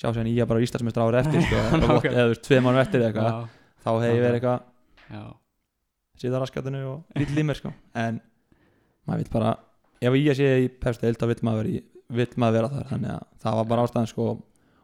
sjá 0.00 0.08
sér 0.16 0.28
Ía 0.32 0.46
bara 0.48 0.62
Íslandsmeistra 0.64 1.06
árið 1.08 1.20
eftir 1.22 1.46
sko, 1.46 1.56
eða, 1.62 1.80
Nákvæmlega. 1.82 2.12
eða 2.12 2.26
þú 2.26 2.34
veist, 2.34 2.44
tvei 2.48 2.60
mánu 2.66 2.82
eftir 2.82 3.06
eitthvað 3.06 3.40
þá 3.82 3.90
hefði 3.92 4.12
ég 4.12 4.24
verið 4.26 4.38
eitthvað 4.40 5.32
síðan 6.22 6.42
raskatinu 6.44 6.82
og 6.86 7.18
lítill 7.18 7.40
í 7.42 7.46
mér 7.48 7.58
sko. 7.58 7.72
en 7.98 8.20
maður 9.08 9.24
vil 9.24 9.32
bara 9.32 9.52
ef 10.02 10.16
Ía 10.20 10.34
sé 10.38 10.48
í 10.64 10.68
pefstild 10.82 11.18
þá 11.20 11.26
vil 11.32 11.38
maður 11.48 11.68
í, 11.72 11.76
vill 12.12 12.28
maður 12.36 12.56
vera 12.58 12.70
þar. 12.72 12.88
Þannig 12.92 13.14
að 13.16 13.22
það 13.42 13.56
var 13.58 13.70
bara 13.72 13.86
ástæðan 13.86 14.10
sko, 14.12 14.26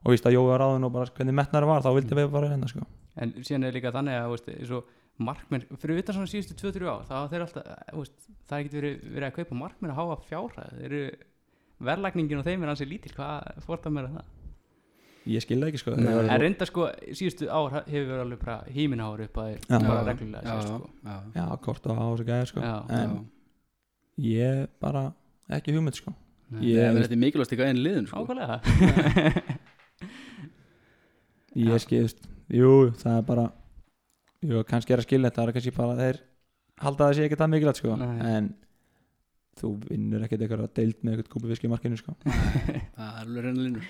og 0.04 0.12
víst 0.14 0.26
að 0.28 0.36
Jói 0.38 0.46
var 0.48 0.62
ráðin 0.64 0.86
og 0.88 0.92
bara 0.94 1.12
hvernig 1.18 1.36
metnar 1.36 1.66
var 1.68 1.84
þá 1.84 1.90
vildi 1.96 2.18
við 2.18 2.30
bara 2.32 2.50
hérna 2.52 2.70
sko. 2.70 2.86
en 3.18 3.32
síðan 3.42 3.66
er 3.68 3.74
líka 3.76 3.90
þannig 3.94 4.14
að 4.18 4.32
veist, 4.34 4.50
markmenn, 5.18 5.64
fyrir 5.82 5.98
utan 6.02 6.14
svona 6.16 6.30
síðustu 6.30 6.54
2-3 6.58 6.88
ár 6.88 7.06
þá 7.08 7.14
hafa 7.16 7.30
þeir 7.32 7.44
alltaf, 7.44 7.68
eh, 7.74 7.94
veist, 7.98 8.26
það 8.46 8.56
er 8.58 8.64
ekki 8.64 8.76
verið, 8.78 8.98
verið 9.14 9.28
að 9.28 9.36
kaupa 9.38 9.58
markmenn 9.62 9.92
að 9.94 9.98
háa 9.98 10.18
fjárhæð 10.28 10.74
þeir 10.78 10.84
eru 10.88 11.00
verðlagningin 11.88 12.40
og 12.42 12.46
þeim 12.46 12.62
er 12.66 12.72
hansi 12.72 12.86
lítil 12.88 13.14
hvað 13.16 13.62
fórt 13.66 13.88
að 13.88 13.96
mér 13.96 14.08
að 14.08 14.18
það 14.18 14.34
ég 15.28 15.44
skil 15.44 15.58
það 15.60 15.68
ekki 15.72 15.80
sko. 15.82 15.94
en 15.98 16.06
en, 16.08 16.30
reynda 16.40 16.68
sko, 16.68 16.86
síðustu 17.10 17.48
ár 17.50 17.74
hefur 17.80 18.06
verið 18.12 18.22
alveg 18.24 18.40
bara 18.44 18.56
híminháður 18.72 19.24
upp 19.26 19.40
að 19.42 19.50
Já. 19.50 19.58
þeir 19.66 19.88
bara 19.88 19.98
Já, 19.98 20.06
reglulega 20.08 20.44
já, 20.44 20.54
sér, 20.54 20.70
sko. 20.70 20.90
já, 21.04 21.16
já, 21.34 21.44
kort 21.66 21.86
og 21.90 21.98
á 21.98 22.06
þessu 22.06 22.28
gæði 22.30 22.48
sko. 22.52 22.60
Já. 22.64 22.76
en 22.98 23.18
ég 24.28 24.64
bara 24.80 25.04
ekki 25.58 25.74
hugmynd 25.76 25.98
sko. 25.98 26.14
Nei. 26.48 26.62
ég, 26.64 26.80
er 26.80 27.16
mikilvægst 27.20 27.52
ekki 27.52 27.64
að 27.66 27.72
einn 27.74 27.82
liðin 27.84 28.08
sko. 28.08 28.22
ákvæmlega 28.22 28.56
ég 31.68 31.82
skilst 31.84 32.24
jú, 32.48 32.72
það 33.02 33.18
er 33.18 33.26
bara 33.28 33.48
jú, 34.46 34.62
kannski 34.68 34.92
er 34.94 35.02
að 35.02 35.06
skilja 35.08 35.30
þetta 35.30 35.40
það 35.42 35.48
er 35.48 35.56
kannski 35.58 35.74
bara 35.76 35.94
að 35.96 36.02
þeir 36.04 36.18
halda 36.84 37.04
að 37.04 37.08
það 37.08 37.16
sé 37.18 37.24
ekki 37.28 37.38
það 37.40 37.50
mikilvægt 37.54 37.80
sko. 37.82 37.94
Nei. 37.98 38.18
en 38.36 38.50
þú 39.58 39.70
vinnur 39.88 40.22
ekkert 40.26 40.44
eitthvað 40.46 40.68
deild 40.78 41.00
með 41.02 41.14
eitthvað 41.16 41.32
kúpi 41.34 41.48
viski 41.50 41.66
í 41.66 41.72
markinu 41.72 41.96
sko. 41.98 42.12
Það 42.94 43.08
er 43.08 43.16
alveg 43.24 43.42
reyna 43.48 43.64
línur 43.64 43.88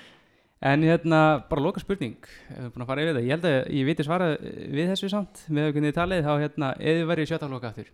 En 0.59 0.83
hérna, 0.83 1.19
bara 1.47 1.63
loka 1.63 1.79
spurning 1.79 2.17
við 2.49 2.71
búin 2.75 2.83
að 2.83 2.89
fara 2.89 3.03
yfir 3.05 3.15
það 3.15 3.27
Ég 3.29 3.35
held 3.37 3.45
að 3.47 3.59
ég 3.77 3.85
viti 3.87 4.07
svara 4.09 4.31
við 4.41 4.89
þessu 4.91 5.11
samt 5.13 5.43
með 5.55 5.69
hvernig 5.71 5.93
þið 5.93 5.99
talið 6.01 6.25
þá 6.27 6.33
hérna, 6.43 6.71
ef 6.81 6.97
þið 6.99 7.05
verið 7.13 7.29
í 7.29 7.31
sjötta 7.31 7.51
loka 7.53 7.69
aftur 7.71 7.93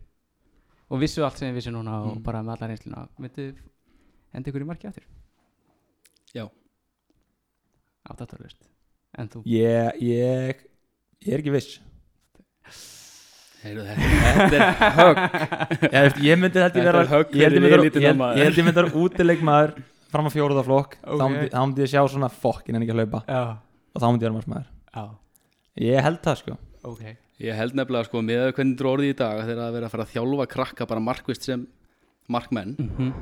og 0.95 1.03
vissu 1.03 1.25
allt 1.27 1.41
sem 1.43 1.51
þið 1.51 1.59
vissu 1.59 1.73
núna 1.75 1.99
og 2.07 2.15
Mm. 2.15 2.23
bara 2.25 2.41
með 2.47 2.55
alla 2.55 2.69
reynsluna 2.71 3.03
þið 3.21 3.59
enda 4.39 4.51
ykkur 4.53 4.65
í 4.65 4.69
marki 4.71 4.89
aftur 4.89 5.05
Já. 6.35 6.47
Áttatorlust 8.09 8.65
En 9.19 9.29
þú 9.31 9.43
ég, 9.47 10.01
ég, 10.03 10.65
ég 11.25 11.35
er 11.37 11.43
ekki 11.43 11.53
viss 11.55 11.77
Heyrðu, 13.65 13.85
Þetta. 13.89 14.09
Þetta 14.51 14.57
er 14.61 14.97
högg. 14.99 15.21
Ég, 15.95 16.17
ég 16.27 16.41
myndi 16.41 16.61
Þetta 16.61 16.83
vera 16.85 17.01
er 17.05 17.11
högg 17.15 17.31
ég 17.39 17.47
held 17.47 17.57
ég 17.57 17.63
myndi 17.65 17.71
vera- 17.73 17.85
held- 18.11 18.19
maður. 19.49 19.79
fram 20.15 20.29
að 20.29 20.35
fjóruða 20.37 20.65
flokk. 20.67 20.97
Ok. 21.03 21.21
þá, 21.21 21.25
myndi, 21.65 21.81
ég 21.85 21.91
sjá 21.95 22.03
svona 22.13 22.29
fokkin 22.31 22.77
en 22.77 22.85
ekki 22.85 22.93
að 22.95 23.01
hlaupa. 23.01 23.21
Já, 23.27 23.41
og 23.95 24.03
þá 24.03 24.07
myndi 24.11 24.21
ég 24.21 24.29
vera 24.29 24.37
markmaður. 24.37 24.69
Já, 24.95 25.05
ég 25.89 26.05
held 26.09 26.21
það 26.29 26.37
sko. 26.43 26.59
Ok. 26.85 27.03
Ég 27.45 27.57
held 27.59 27.75
nefnilega 27.75 28.07
sko 28.07 28.21
með 28.23 28.45
hvernig 28.55 28.79
er 28.85 28.91
orðið 28.93 29.11
í 29.11 29.17
dag 29.19 29.41
þegar 29.41 29.59
það 29.59 29.67
er 29.67 29.75
verið 29.79 29.89
að 29.89 29.95
fara 29.97 30.05
að 30.05 30.13
þjálfa 30.15 30.47
krakka 30.53 30.87
bara 30.93 31.01
markvist 31.09 31.43
sem 31.49 31.65
markmenn 32.31 32.77
mm 32.79 33.13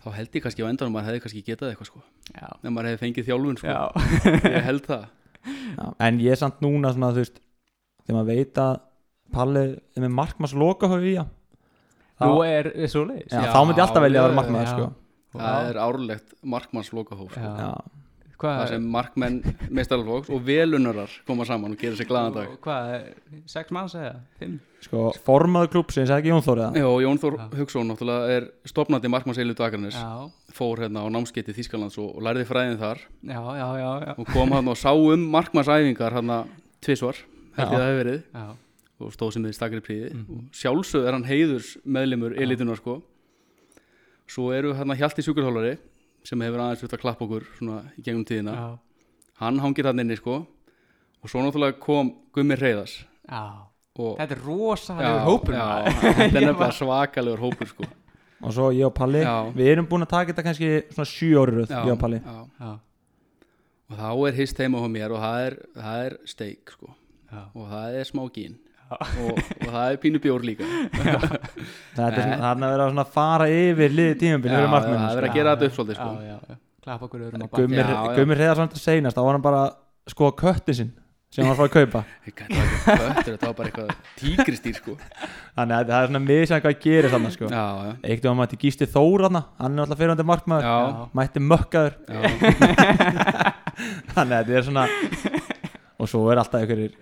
þá 0.00 0.14
held 0.16 0.32
ég 0.32 0.40
kannski 0.46 0.64
á 0.64 0.70
endanum 0.70 0.94
að 0.94 0.96
maður 0.96 1.08
hefði 1.10 1.20
kannski 1.26 1.42
getað 1.44 1.70
eitthvað 1.74 1.88
sko. 1.90 1.98
Já, 2.32 2.46
ef 2.56 2.70
maður 2.72 2.86
hefði 2.88 3.00
fengið 3.02 3.26
þjálfun 3.26 3.58
sko. 3.60 3.68
Já, 3.68 3.82
ég 4.48 4.62
held 4.64 4.86
það. 4.86 5.02
Já, 5.76 5.84
en 6.06 6.20
ég 6.24 6.32
er 6.32 6.38
samt 6.40 6.62
núna 6.64 6.94
svona 6.94 7.10
þú 7.12 7.20
veist 7.20 7.36
þegar 8.10 8.18
maður 8.18 8.32
veit 8.34 8.62
að 8.64 8.72
Palli 9.30 9.62
er 9.70 10.02
með 10.02 10.16
markmanns 10.16 10.56
loka 10.58 10.90
höfu 10.90 11.06
í 11.06 11.14
þá, 11.20 12.26
Nú 12.26 12.42
er 12.44 12.72
svo 12.90 13.06
leiðis 13.06 13.30
já, 13.30 13.46
þá 13.46 13.60
myndi 13.62 13.78
ég 13.78 13.86
alltaf 13.86 14.04
velja 14.04 14.24
að 14.24 14.28
vera 14.34 14.64
já. 14.64 14.70
sko. 14.74 14.90
það 15.38 15.70
er 15.70 15.80
árlegt 15.86 16.36
markmannslokahóf 16.42 17.34
sko. 17.36 17.46
Já. 17.46 17.70
já. 17.70 17.96
Hvað 18.40 18.54
það 18.56 18.70
sem 18.70 18.84
markmenn 18.88 19.34
meistaralflóks 19.68 20.30
og 20.32 20.44
velunarar 20.46 21.12
koma 21.28 21.44
saman 21.44 21.74
og 21.74 21.82
gera 21.82 21.98
sér 21.98 22.06
glaðan 22.08 22.36
dag 22.38 22.52
og 22.54 22.62
Hvað, 22.64 22.92
sex 23.52 23.74
manns 23.76 23.96
eða? 24.00 24.14
Fimm? 24.40 24.54
sko, 24.80 25.02
formaður 25.26 25.74
klúpsins, 25.74 26.08
ekki 26.14 26.32
Jón 26.32 26.40
Þór 26.46 26.62
eða? 26.64 26.80
Já, 26.80 26.88
Jón 27.04 27.20
Þór 27.20 27.36
Já. 27.36 27.44
Hugson 27.58 27.92
náttúrulega 27.92 28.38
er 28.38 28.46
stopnandi 28.72 29.10
markmannseilu 29.12 29.56
dagarnis 29.58 29.98
fór 30.56 30.80
hérna 30.80 31.04
á 31.04 31.08
námskeiti 31.12 31.52
Þískalands 31.52 32.00
og, 32.00 32.14
og 32.16 32.24
lærði 32.24 32.46
fræðin 32.48 32.80
þar 32.80 33.04
já, 33.04 33.42
já, 33.60 33.68
já, 33.82 33.90
já. 34.08 34.14
og 34.16 34.32
kom 34.32 34.56
hann 34.56 34.72
og 34.72 34.80
sá 34.80 34.88
um 34.96 35.28
markmannsæfingar 35.36 36.16
hann 36.16 36.32
tvisvar, 36.80 37.20
held 37.56 37.68
ég 37.68 37.72
Já. 37.72 37.78
það 37.78 37.86
hefur 37.90 38.00
verið 38.04 38.22
já. 38.34 38.44
og 39.00 39.12
stóð 39.16 39.32
sem 39.32 39.42
við 39.48 39.54
stakri 39.56 39.80
príði 39.80 40.10
Mhm. 40.14 40.26
og 40.36 40.58
sjálfsögð 40.60 41.06
er 41.08 41.12
hann 41.16 41.24
heiðurs 41.24 41.70
meðlimur 41.86 42.34
Já. 42.36 42.42
elitunar 42.44 42.76
sko 42.76 43.02
svo 44.30 44.52
eru 44.54 44.74
hérna 44.74 44.96
Hjalti 44.98 45.22
sjúkurhólari 45.26 45.76
sem 46.24 46.40
hefur 46.44 46.60
aðeins 46.62 46.84
út 46.84 46.92
að 46.94 47.00
klappa 47.02 47.24
okkur 47.26 47.46
svona 47.58 47.80
í 47.98 48.02
gegnum 48.04 48.24
tíðina 48.28 48.54
já. 48.54 48.78
hann 49.40 49.58
hangir 49.58 49.84
hann 49.88 49.98
inni 50.04 50.16
sko 50.16 50.46
og 51.22 51.28
svo 51.28 51.40
náttúrulega 51.42 51.78
kom 51.80 52.12
Gummi 52.32 52.54
Reyðars 52.56 53.04
já. 53.28 53.66
og 53.98 54.18
Þetta 54.18 54.36
er 54.36 54.44
rosalegur 54.44 55.24
hópur 55.26 55.54
þetta 56.30 56.42
er 56.44 56.52
var- 56.54 56.76
svakalegur 56.76 57.38
hópur 57.40 57.66
sko 57.72 57.84
og 58.42 58.52
svo 58.56 58.70
ég 58.72 58.86
og 58.86 58.94
Palli 58.94 59.20
Já. 59.24 59.50
við 59.52 59.66
erum 59.74 59.86
búin 59.88 60.02
að 60.06 60.08
taka 60.14 60.32
þetta 60.32 60.44
kannski 60.46 60.70
svona 60.94 61.08
sjö 61.08 61.34
árið 61.42 61.66
já, 61.68 61.82
ég 61.84 61.92
og 61.92 61.98
Palli 62.00 62.20
já. 62.20 62.36
Já, 62.60 62.70
og 63.90 63.96
þá 63.98 64.28
er 64.28 64.32
hist 64.38 64.56
heima 64.62 64.78
á 64.80 64.86
mér 64.88 65.10
og 65.12 65.20
það 65.20 65.46
er, 65.48 65.56
það 65.76 66.06
er 66.06 66.16
steik 66.24 66.70
sko 66.76 66.94
já. 67.30 67.42
og 67.54 67.64
það 67.70 67.86
er 68.00 68.04
smá 68.10 68.22
gín. 68.34 68.54
Og, 68.90 69.38
og 69.38 69.68
það 69.70 69.84
er 69.84 69.96
pínu 70.02 70.18
bjór 70.22 70.42
líka. 70.46 70.64
Er 72.00 72.14
það 72.16 72.16
er 72.16 72.20
að 72.50 72.64
vera 72.64 72.86
svona 72.88 73.04
að 73.04 73.12
fara 73.14 73.44
yfir 73.52 73.90
liði 73.94 74.14
tímabili 74.18 74.54
það 74.56 74.64
er 74.64 74.70
markmenn 74.72 75.02
verið 75.04 75.28
að 75.28 75.34
gera 75.36 75.50
þetta 75.54 75.66
upp 75.68 75.74
svolítið 75.76 75.96
sko. 76.00 76.10
Klappa 76.80 77.04
okkur 77.06 77.20
öðrum 77.26 77.42
á 77.44 77.46
bak. 77.46 77.54
Gummi, 77.60 77.76
Já, 77.76 77.84
já. 77.86 77.92
Gummi 78.16 78.34
reyðar 78.38 78.56
svona 78.58 78.80
seinast 78.80 79.16
þá 79.18 79.22
var 79.26 79.34
hann 79.36 79.44
bara 79.44 79.60
að 79.68 79.72
skoða 80.10 80.32
köttin 80.40 80.76
sinn 80.78 80.92
sem 81.30 81.44
hann 81.46 81.54
var 81.54 81.54
að 81.54 81.60
fara 81.60 81.70
að 81.70 81.76
kaupa. 81.76 82.00
Þetta 82.26 82.56
var 82.56 82.64
ekki 82.64 82.80
köttur, 82.90 83.32
þetta 83.36 83.46
var 83.46 83.54
bara 83.58 83.68
eitthvað 83.70 83.90
tígristýr 84.18 84.74
sko. 84.80 84.92
Þannig 85.54 85.74
að 85.76 85.84
það 85.92 86.00
er 86.00 86.06
svona 86.10 86.22
misjæðan 86.24 86.64
hvað 86.64 86.80
gerir 86.86 87.10
þannig 87.14 87.32
sko. 87.36 87.46
Eitt 88.00 88.24
og 88.24 88.28
hann 88.32 88.40
mætti 88.40 88.58
Gísti 88.64 88.86
Þór 88.90 89.20
hann 89.28 89.38
hann 89.38 89.76
er 89.76 89.80
alltaf 89.84 89.98
fyrirhandi 90.00 90.26
markmaður. 90.26 90.64
Já, 90.66 90.76
mætti 91.20 91.38
mökkaður. 91.44 91.94
Þannig 94.16 94.34
að 94.34 94.40
þetta 94.40 94.58
er 94.58 94.64
svona 94.66 94.82
og 96.00 96.08
svo 96.10 96.24
er 96.32 96.40
alltaf 96.42 96.62
einhverjir 96.64 96.94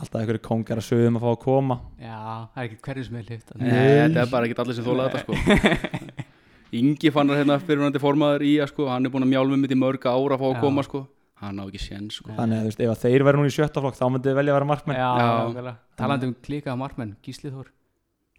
alltaf 0.00 0.20
einhverjir 0.22 0.42
kongar 0.46 0.78
að 0.80 0.86
sögum 0.86 1.18
að 1.18 1.24
fá 1.26 1.30
að 1.34 1.40
koma 1.44 1.76
Já, 2.00 2.18
það 2.54 2.60
er 2.62 2.68
ekki 2.68 2.80
hverju 2.86 3.06
sem 3.08 3.16
er 3.20 3.24
hlift. 3.30 3.54
Nei, 3.58 3.70
þetta 3.74 4.22
er 4.24 4.30
bara 4.32 4.46
ekki 4.48 4.60
allir 4.64 4.78
sem 4.78 4.86
þóla 4.86 5.08
þetta 5.10 5.24
sko 5.24 5.32
Ingi 6.80 7.10
fannar 7.10 7.40
hérna 7.40 7.56
fyrirhandi 7.58 7.98
formaður 8.02 8.44
í 8.46 8.52
að 8.62 8.70
sko 8.70 8.86
hann 8.86 9.08
er 9.08 9.10
búin 9.10 9.24
að 9.26 9.32
mjálma 9.32 9.56
mitt 9.58 9.72
í 9.74 9.78
mörg 9.80 10.04
ára 10.06 10.36
að 10.36 10.38
fá 10.38 10.46
að 10.46 10.54
Já. 10.54 10.60
koma 10.62 10.84
sko 10.86 11.00
hann 11.40 11.58
á 11.58 11.64
ekki 11.66 11.80
sén 11.82 12.06
sko 12.14 12.30
þannig 12.36 12.60
að 12.60 12.62
þú 12.62 12.70
veist, 12.70 12.80
ef 12.84 12.92
að 12.94 13.02
þeir 13.02 13.24
verður 13.26 13.40
núna 13.40 13.50
í 13.50 13.54
sjötta 13.56 13.82
flokk 13.82 13.96
þá 13.98 14.04
myndi 14.12 14.28
þið 14.30 14.38
velja 14.38 14.52
að 14.54 14.58
vera 14.60 14.68
markmenn 14.70 14.98
Já, 15.00 15.08
Já. 15.10 15.28
nákvæmlega. 15.40 15.74
Talandi 15.98 16.28
um 16.28 16.34
klíkaða 16.46 16.78
markmenn, 16.84 17.12
Gísli 17.26 17.50
Þór. 17.50 17.70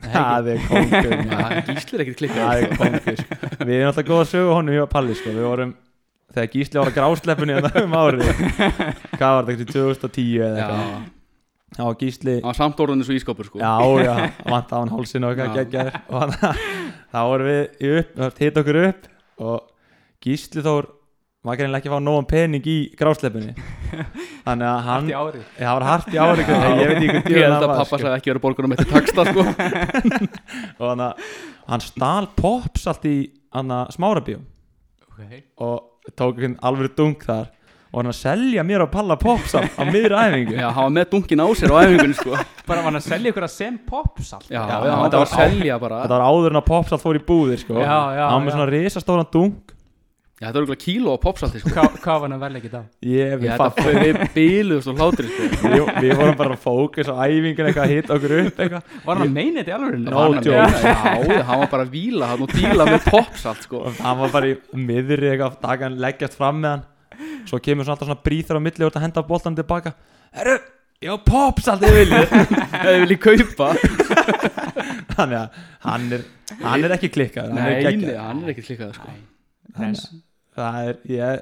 það 0.15 0.49
er 0.53 0.63
kongur 0.69 1.11
Já, 1.11 1.41
Gísli 1.67 1.97
er 1.99 2.03
ekkert 2.05 2.23
það 2.37 2.61
er 2.61 3.19
sko. 3.19 3.39
við 3.67 3.75
erum 3.75 3.89
alltaf 3.91 4.07
góð 4.07 4.21
að 4.23 4.29
sögu 4.31 4.53
honum 4.55 4.77
ég 4.77 4.85
og 4.85 4.91
Palli 4.95 5.17
sko. 5.17 5.33
við 5.35 5.47
vorum 5.49 5.73
þegar 6.35 6.51
Gísli 6.55 6.79
var 6.79 6.91
að 6.91 6.97
grásleppinu 6.99 7.57
hérna 7.57 7.71
um 7.85 7.97
árið. 8.01 8.29
Hvað 9.17 9.33
var 9.35 9.49
þetta, 9.49 9.55
ekki 9.55 9.67
2010 9.73 10.29
eða 10.37 10.51
Já, 10.51 10.67
eitthvað? 10.67 11.09
Þá 11.71 11.81
var 11.87 11.97
Gísli 12.01 12.33
hann 12.37 12.49
var 12.49 12.57
samt 12.59 12.81
orðinu 12.83 13.05
svo 13.07 13.15
ískapur 13.15 13.47
sko. 13.47 13.59
Já, 13.61 13.75
já, 14.03 14.15
vant 14.51 14.71
á 14.71 14.77
hann 14.81 14.89
hálsinn 14.91 15.23
og 15.27 15.31
eitthvað 15.35 15.51
Já. 15.51 15.59
geggjaður. 15.61 15.99
Og 16.11 16.33
þá 17.11 17.19
vorum 17.31 17.47
við 17.51 17.61
í 17.87 17.91
upp, 18.01 18.41
hitt 18.41 18.57
okkur 18.63 18.79
upp 18.89 19.05
og 19.41 19.61
Gísli 20.21 20.63
Þór 20.65 20.89
var 21.41 21.57
greinlega 21.57 21.81
ekki 21.81 21.89
að 21.89 21.95
fá 21.95 22.03
nógan 22.05 22.27
pening 22.29 22.67
í 22.69 22.75
grásleppinni 22.99 23.55
þannig 24.45 24.67
að 24.67 24.81
hann, 24.85 25.07
það 25.57 25.71
var 25.79 25.85
hart 25.87 26.11
í 26.13 26.19
ári 26.21 26.43
ég 26.45 26.51
veit 26.51 26.99
ekki 26.99 27.07
hvað 27.15 27.31
Ég 27.33 27.47
held 27.47 27.55
að 27.55 27.63
var 27.65 27.79
pappa 27.79 27.87
sko. 27.89 28.01
sagði 28.03 28.17
ekki 28.19 28.29
verið 28.33 28.43
borgunum 28.43 28.75
eftir 28.75 28.91
taksta 28.91 29.25
sko. 29.31 29.45
Og 30.79 30.83
þannig 30.83 31.05
að 31.07 31.31
hann 31.71 31.85
stal 31.87 32.27
pops 32.37 32.85
allt 32.91 33.07
í 33.09 33.15
hann 33.55 33.73
að 33.73 33.95
smárabíu 33.95 34.37
Ok. 35.07 35.23
og 35.65 35.87
tók 36.15 36.37
einhvern 36.37 36.55
alveg 36.65 36.95
dunk 36.97 37.25
þar 37.27 37.49
og 37.91 37.97
hann 37.99 38.07
að 38.13 38.15
selja 38.21 38.63
mér 38.63 38.85
að 38.85 38.91
palla 38.93 39.17
popsal 39.19 39.65
á 39.67 39.83
miður 39.83 40.13
æfingu. 40.15 40.53
Já, 40.55 40.69
hann 40.71 40.85
var 40.87 40.93
með 40.95 41.09
dunkin 41.11 41.41
á 41.43 41.47
sér 41.59 41.73
á 41.75 41.77
æfingunni 41.83 42.15
sko. 42.15 42.37
Bara 42.63 42.79
var 42.79 42.87
hann 42.87 42.99
að 43.01 43.07
selja 43.09 43.33
ykkur 43.33 43.45
að 43.47 43.51
sem 43.57 43.75
popsalt? 43.89 44.45
Já, 44.47 44.61
Já, 44.61 44.77
já, 44.79 44.91
hann 44.95 45.01
var 45.03 45.11
var 45.11 45.25
að 45.25 45.33
selja 45.35 45.79
bara. 45.81 45.99
þetta 46.05 46.15
var 46.15 46.23
áður 46.31 46.55
en 46.55 46.61
að 46.61 46.67
popsal 46.71 46.99
fór 47.03 47.19
í 47.19 47.23
búðir 47.27 47.59
sko. 47.59 47.75
Já, 47.83 47.97
já, 48.15 48.23
hann 48.31 48.45
með 48.45 48.53
já. 48.53 48.55
svona 48.55 48.69
risastóran 48.71 49.29
dunk 49.35 49.75
Já, 50.41 50.47
þetta 50.47 50.57
var 50.57 50.63
okkur 50.65 50.77
kíló 50.81 51.11
á 51.13 51.19
popsalti 51.21 51.59
sko. 51.61 51.69
Hvað 51.75 51.97
hvað 52.01 52.15
var 52.17 52.23
hann 52.25 52.33
að 52.33 52.39
verða 52.41 52.57
ekki 52.57 52.69
þá? 52.73 52.77
ég, 53.05 53.33
við, 53.37 53.43
Já, 53.45 53.51
þetta 53.59 53.83
fa- 53.85 53.91
við 54.01 54.21
bíluðust 54.33 54.89
og 54.89 54.95
hlátri 54.97 55.25
sko. 55.29 55.49
Við, 55.61 55.81
við 56.01 56.13
vorum 56.17 56.37
bara 56.39 56.55
að 56.55 56.63
fókus 56.63 57.11
á 57.11 57.15
æfingun 57.21 57.67
eitthvað 57.69 57.83
að 57.83 57.91
hita 57.91 58.15
okkur 58.15 58.33
upp 58.39 58.61
eitthvað. 58.65 58.95
Var 59.05 59.19
hann 59.19 59.27
að 59.27 59.35
meina 59.35 59.61
þetta 59.61 59.69
í 59.69 59.75
alveg? 59.77 59.99
Já, 60.49 61.43
hann 61.45 61.61
var 61.61 61.69
bara 61.75 61.85
að 61.85 61.91
víla 61.93 62.29
hann 62.31 62.41
og 62.47 62.55
díla 62.57 62.87
með 62.89 63.05
popsalt 63.11 63.67
sko. 63.67 63.83
Hann 63.99 64.17
var 64.23 64.33
bara 64.33 64.49
í 64.49 64.55
miðri 64.89 65.29
eitthvað 65.35 65.59
taka 65.67 65.85
hann 65.85 65.99
leggjast 66.07 66.39
fram 66.39 66.57
með 66.63 66.73
hann. 66.73 66.83
Svo 67.51 67.59
kemur 67.61 67.85
svona 67.85 67.99
alltaf 67.99 68.09
svona 68.09 68.25
bríþar 68.25 68.57
á 68.57 68.65
milli 68.65 68.87
og 68.87 68.89
þetta 68.89 69.03
henda 69.05 69.25
boltan 69.29 69.59
tilbaka. 69.61 69.93
Herru, 70.39 70.55
já 71.05 71.13
popsalt 71.27 71.85
þið 71.85 71.99
viljið. 71.99 72.33
Það 72.81 72.99
vil 73.03 73.13
ég 73.13 73.21
kaupa. 73.27 73.69
Þannig 75.13 75.37
að 75.37 75.61
hann 75.85 76.09
er 76.17 76.25
hann 76.65 76.89
er 76.89 76.97
ekki 76.97 77.11
klikkað 77.13 77.53
hann 77.53 77.61
er 77.61 77.85
Nei, 77.85 78.17
hann 78.17 78.41
er 78.41 78.55
ekki 78.55 78.65
klikkað 78.71 78.97
sko 78.97 79.13
það 80.55 80.77
er 80.89 80.99
ég 81.15 81.41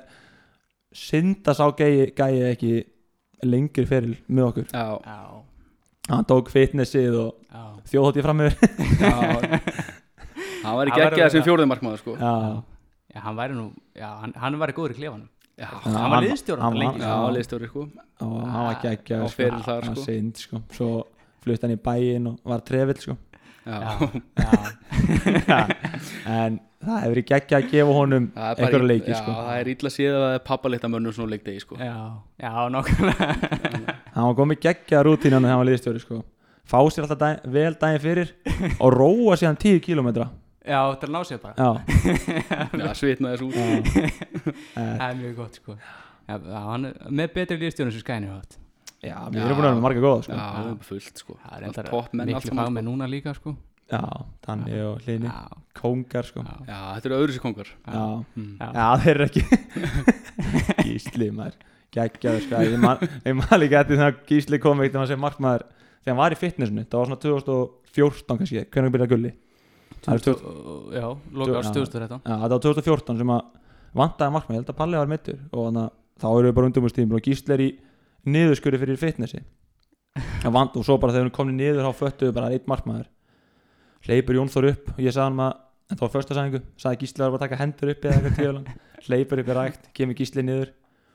synda 1.00 1.54
sá 1.58 1.66
gæi, 1.78 2.10
gæi 2.18 2.42
ekki 2.54 2.74
lengri 3.46 3.86
feril 3.88 4.16
með 4.28 4.48
okkur. 4.50 4.68
Já, 4.74 4.86
Já, 5.06 6.16
hann 6.16 6.26
tók 6.26 6.50
fitnessið 6.52 7.18
og 7.22 7.84
þjóðhótt 7.90 8.18
ég 8.20 8.26
fram 8.26 8.42
já. 8.46 8.50
Hann 10.60 10.76
var 10.76 10.90
ekki 10.92 11.00
ekki 11.06 11.22
að 11.24 11.32
vera- 11.34 11.46
fjórðumarkmaður 11.48 12.00
sko. 12.02 12.14
Já, 12.20 12.32
Já, 13.10 13.20
hann 13.26 13.38
væri 13.40 13.56
nú, 13.58 13.68
já, 13.98 14.10
hann, 14.22 14.34
hann 14.38 14.58
væri 14.62 14.74
góður 14.78 14.92
í 14.94 14.98
klefanum. 15.00 15.30
Já, 15.60 15.68
Hann 15.86 16.12
var 16.12 16.22
liðstjóri 16.24 16.62
hann 16.62 16.76
lengi, 16.78 17.00
já, 17.02 17.08
já, 17.10 17.32
liðstjóri 17.38 17.70
sko. 17.72 17.86
Og 18.26 18.36
hann 18.44 18.66
var 18.68 18.76
geggjað 18.84 19.24
Á 19.24 19.28
sko. 19.28 19.36
feril 19.40 19.64
þar, 19.66 19.88
hann 19.88 19.96
sko. 19.98 20.04
synd 20.06 20.42
sko. 20.44 20.62
Svo 20.76 20.90
flutt 21.44 21.64
hann 21.66 21.74
í 21.74 21.80
bæinn 21.88 22.28
og 22.30 22.38
var 22.52 22.62
trefill 22.68 23.00
sko. 23.02 23.16
Já, 23.66 23.80
Já, 24.40 25.60
en 26.44 26.60
það 26.80 26.98
hefur 27.04 27.14
verið 27.14 27.28
geggjað 27.30 27.58
að 27.60 27.70
gefa 27.74 27.96
honum 27.98 28.26
Það 28.36 28.50
er 28.50 28.60
einhverja 28.66 28.90
leiki 28.90 29.12
Já, 29.12 29.18
sko. 29.20 29.36
það 29.38 29.60
er 29.60 29.70
illa 29.74 29.92
síðan 29.96 30.18
að 30.20 30.26
það 30.26 30.36
er 30.38 30.44
pappalitta 30.50 30.92
mönnum 30.94 31.16
svona 31.16 31.34
leikdegi 31.34 31.64
sko. 31.64 31.80
Já, 31.80 31.96
já, 32.40 32.52
nákvæmlega. 32.76 33.30
Hann 34.16 34.28
var 34.30 34.36
komið 34.40 34.62
geggjað 34.66 35.04
rútínan 35.10 35.44
þegar 35.44 35.54
hann 35.54 35.62
var 35.64 35.70
liðstjóri 35.70 36.04
sko. 36.04 36.20
fá 36.70 36.78
sér 36.94 37.06
alltaf 37.08 37.20
dag, 37.24 37.42
vel 37.50 37.74
daginn 37.82 38.04
fyrir 38.04 38.32
og 38.80 38.94
róa 38.96 39.38
síðan 39.42 39.60
10 39.60 39.82
kilometra 39.86 40.30
Já, 40.70 40.80
til 41.02 41.08
að 41.08 41.14
ná 41.16 41.22
sér 41.26 41.40
bara. 41.42 41.56
Já, 41.58 41.70
Já, 42.84 42.90
svitnaði 43.00 43.40
þessu 43.40 43.48
út. 43.50 43.88
Það 44.76 45.06
er 45.08 45.16
mjög 45.18 45.32
gott, 45.40 45.56
sko. 45.58 45.78
Já, 46.30 46.36
hann 46.68 46.90
með 47.10 47.32
betri 47.40 47.58
liðstjónu 47.64 47.94
sem 47.96 48.04
skænir 48.04 48.36
átt 48.36 48.60
já 49.00 49.16
við 49.32 49.40
erum 49.40 49.56
búin 49.56 49.64
að 49.64 49.70
vera 49.70 49.76
með 49.78 49.84
marga 49.86 50.02
góða 50.04 50.24
sko. 50.28 50.36
Já, 50.36 50.46
það 50.54 50.70
er 50.70 50.88
fullt 50.90 51.22
sko. 51.24 51.36
Það 51.40 51.54
er 51.56 51.66
enda 51.70 51.84
Topp 51.88 52.14
menn 52.14 52.28
allt 52.28 52.36
miklu 52.36 52.52
saman, 52.52 52.66
fagmenn 52.66 52.84
sko. 52.86 52.92
núna 52.92 53.08
líka, 53.10 53.34
sko 53.38 53.54
já, 53.90 54.02
Tanni 54.46 54.80
og 54.86 55.02
Hlini 55.06 55.30
Já, 55.30 55.58
Kóngar 55.80 56.28
sko. 56.28 56.44
já, 56.68 56.80
þetta 56.96 57.10
eru 57.10 57.18
öðru 57.20 57.36
sér 57.36 57.44
kongar 57.44 57.70
já. 57.70 58.06
Mm. 58.36 58.54
já. 58.60 58.88
þeir 59.04 59.12
eru 59.16 59.28
ekki. 59.30 59.44
Gísli 60.86 61.30
maður. 61.36 61.60
Geggjaður 61.96 62.46
sko. 62.46 62.64
ég 62.66 62.80
man, 62.82 63.06
ég 63.26 63.38
man 63.38 63.62
líka 63.62 63.84
eftir 63.84 63.98
þegar 63.98 64.18
Gísli 64.30 64.60
kom 64.62 64.82
eitt 64.84 64.92
þegar 64.94 65.04
hann 65.06 65.12
segir 65.12 65.24
markmaður 65.24 65.68
þegar 66.04 66.14
hann 66.14 66.22
var 66.22 66.36
í 66.36 66.40
fitnessinu 66.40 66.86
það 66.86 67.00
var 67.02 67.10
svona 67.10 67.24
2014 67.26 68.42
kannski 68.42 68.66
hvernig 68.70 68.96
byrjaði 68.96 69.14
gulli? 69.16 69.32
Það 70.06 70.26
2000 70.30 71.00
Já, 71.00 71.08
loka 71.34 71.58
árs 71.60 71.72
Já. 71.72 71.76
2013 71.80 72.22
Já, 72.24 72.36
þetta 72.44 72.54
var 72.54 72.66
2014 72.68 73.22
sem 73.24 73.34
að 73.36 73.48
vantaði 74.00 74.36
markmann, 74.36 74.56
ég 74.56 74.62
held 74.62 74.74
að 74.74 74.80
Palli 74.80 75.00
var 75.00 75.10
mittur 75.10 75.40
og 75.50 75.70
þannig 75.70 75.88
að 75.88 75.96
þá 76.20 76.28
eru 76.30 76.50
við 76.50 76.58
bara 76.60 76.70
undirbúrstíðum 76.70 77.16
og 77.18 77.26
Gísli 77.26 77.56
er 77.56 77.64
í 77.64 77.70
niðurskuri 78.30 78.80
fyrir 78.82 79.00
fitnessi. 79.00 79.40
Og, 80.50 80.84
svo 80.84 80.98
bara 81.00 81.14
þegar 81.16 81.30
hún 81.30 81.36
komni 81.36 81.54
niður 81.56 81.86
þá 81.86 81.96
föttuðu 81.96 82.34
bara 82.36 82.50
eitt 82.52 82.66
markmaður 82.68 83.08
hleypur 84.08 84.40
Jón 84.40 84.52
Þór 84.54 84.70
upp 84.74 84.94
og 84.96 85.02
ég 85.04 85.16
sagði 85.16 85.26
hann 85.28 85.44
að 85.48 85.58
en 85.90 85.98
það 85.98 86.06
var 86.06 86.14
första 86.14 86.38
sæðingu, 86.38 86.62
sagði 86.78 87.02
Gísli 87.02 87.24
var 87.24 87.34
bara 87.34 87.40
að 87.40 87.46
taka 87.48 87.60
hendur 87.64 87.92
upp 87.96 88.04
eða 88.06 88.18
eitthvað 88.20 88.38
tíulan, 88.38 88.68
hleypur 89.08 89.42
upp 89.42 89.50
í 89.50 89.58
rækt 89.58 89.92
kemur 89.98 90.18
Gísli 90.20 90.46
niður, 90.46 90.72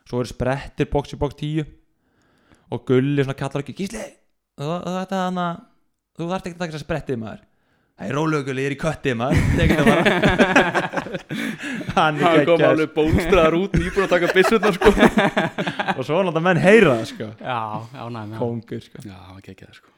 svo 0.09 0.21
eru 0.21 0.31
sprettir 0.31 0.89
box 0.91 1.15
í 1.15 1.19
box 1.21 1.39
10 1.39 1.69
og 2.75 2.87
Gulli 2.89 3.23
svona 3.23 3.39
kallar 3.39 3.63
ekki, 3.63 3.77
Gísli 3.79 4.03
þú, 4.59 6.29
þarft 6.29 6.47
ekki 6.47 6.55
að 6.55 6.61
taka 6.61 6.71
þess 6.71 6.79
að 6.79 6.85
sprettið 6.85 7.21
maður. 7.21 7.43
Það 7.95 8.09
er 8.09 8.17
rólega 8.17 8.45
Gulli, 8.49 8.63
ég 8.63 8.69
er 8.69 8.73
í 8.75 8.79
köttið 8.79 9.13
maður. 9.19 9.43
Tekið 9.59 9.77
það 9.79 9.85
bara. 9.91 10.03
Hann 11.95 12.17
er 12.19 12.25
Hann 12.25 12.47
kom 12.49 12.63
alveg 12.67 12.93
bólstraðar 12.95 13.55
út 13.55 13.77
nýbúin 13.79 14.03
að 14.03 14.13
taka 14.15 14.31
byssurnar 14.35 14.75
sko. 14.75 14.91
Og 14.91 16.01
svo 16.03 16.17
náttúrulega 16.19 16.43
menn 16.43 16.59
heyra 16.59 16.97
það 16.97 17.05
sko. 17.13 17.29
Já, 17.39 17.59
já, 17.95 18.01
næmi 18.17 18.39
Kongur 18.39 18.83
sko. 18.83 19.03
Já, 19.07 19.15
hann 19.15 19.39
það 19.47 19.77
sko. 19.79 19.93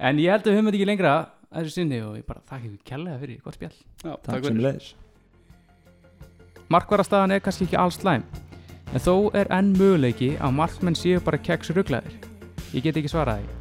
En 0.00 0.20
ég 0.20 0.32
held 0.32 0.46
að 0.46 0.48
við 0.48 0.56
höfum 0.56 0.70
þetta 0.70 0.80
ekki 0.80 0.88
lengra 0.88 1.14
að 1.50 1.62
þessu 1.64 1.76
sinni 1.76 2.00
og 2.06 2.16
ég 2.18 2.26
bara 2.26 2.42
þakka 2.48 2.70
ykkur 2.70 2.88
kærlega 2.92 3.20
fyrir 3.20 3.44
gott 3.44 3.58
spjall. 3.58 3.76
Já, 4.04 4.10
Takk 4.10 4.22
takk 4.26 4.44
sem 4.44 4.54
fyrir 4.54 4.66
leiðis 4.68 4.94
Markvarastaðan 6.70 7.34
er 7.34 7.42
kannski 7.42 7.66
ekki 7.66 7.78
alls 7.82 7.98
slæm 7.98 8.26
en 8.90 9.02
þó 9.02 9.14
er 9.38 9.50
enn 9.54 9.72
möguleiki 9.78 10.36
að 10.38 10.58
markmenn 10.58 10.98
séu 10.98 11.22
bara 11.22 11.38
keks 11.38 11.72
rugglaðir 11.74 12.30
Ég 12.70 12.84
get 12.84 12.94
ekki 13.00 13.10
svarað 13.10 13.40
því. 13.40 13.56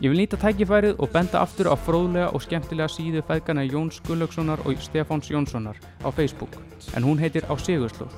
Ég 0.00 0.10
vil 0.10 0.18
nýta 0.18 0.38
tækifærið 0.40 0.98
og 1.04 1.10
benda 1.12 1.42
aftur 1.44 1.68
á 1.70 1.76
fróðlega 1.78 2.32
og 2.34 2.42
skemmtilega 2.42 2.90
síðu 2.90 3.22
feðgana 3.28 3.62
Jóns 3.68 4.00
Gullaukssonar 4.08 4.62
og 4.64 4.80
Stefáns 4.82 5.28
Jónssonar 5.30 5.78
á 6.02 6.08
Facebook 6.10 6.56
en 6.96 7.06
hún 7.06 7.20
heitir 7.20 7.46
Á 7.46 7.54
Sigurslóð. 7.54 8.10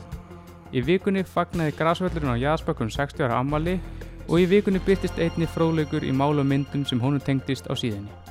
Í 0.73 0.81
vikunni 0.81 1.21
fagnaði 1.27 1.75
grasvöllurinn 1.77 2.33
á 2.33 2.41
Jaspökkum 2.41 2.89
60 2.89 3.27
ára 3.27 3.43
ammali 3.43 3.77
og 4.25 4.39
í 4.41 4.47
vikunni 4.49 4.81
byrtist 4.87 5.19
einni 5.21 5.45
fróðleikur 5.45 6.07
í 6.07 6.15
málu 6.17 6.47
myndum 6.47 6.87
sem 6.89 7.03
honum 7.03 7.21
tengdist 7.21 7.69
á 7.69 7.77
síðinni. 7.77 8.22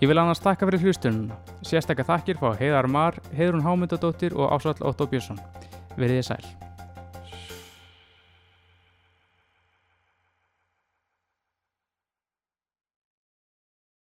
Ég 0.00 0.08
vil 0.08 0.16
annars 0.16 0.40
takka 0.40 0.64
fyrir 0.64 0.80
hlustununa. 0.80 1.36
Sérstakka 1.60 2.06
þakkir 2.08 2.38
fá 2.40 2.54
Heiðar 2.56 2.88
Mar, 2.88 3.18
Heiðrún 3.36 3.66
Hámyndadóttir 3.66 4.32
og 4.32 4.48
Ásvall 4.56 4.80
Óttó 4.80 5.04
Björnsson. 5.12 5.36
Verið 6.00 6.22
þið 6.22 6.28
sæl. 6.30 6.69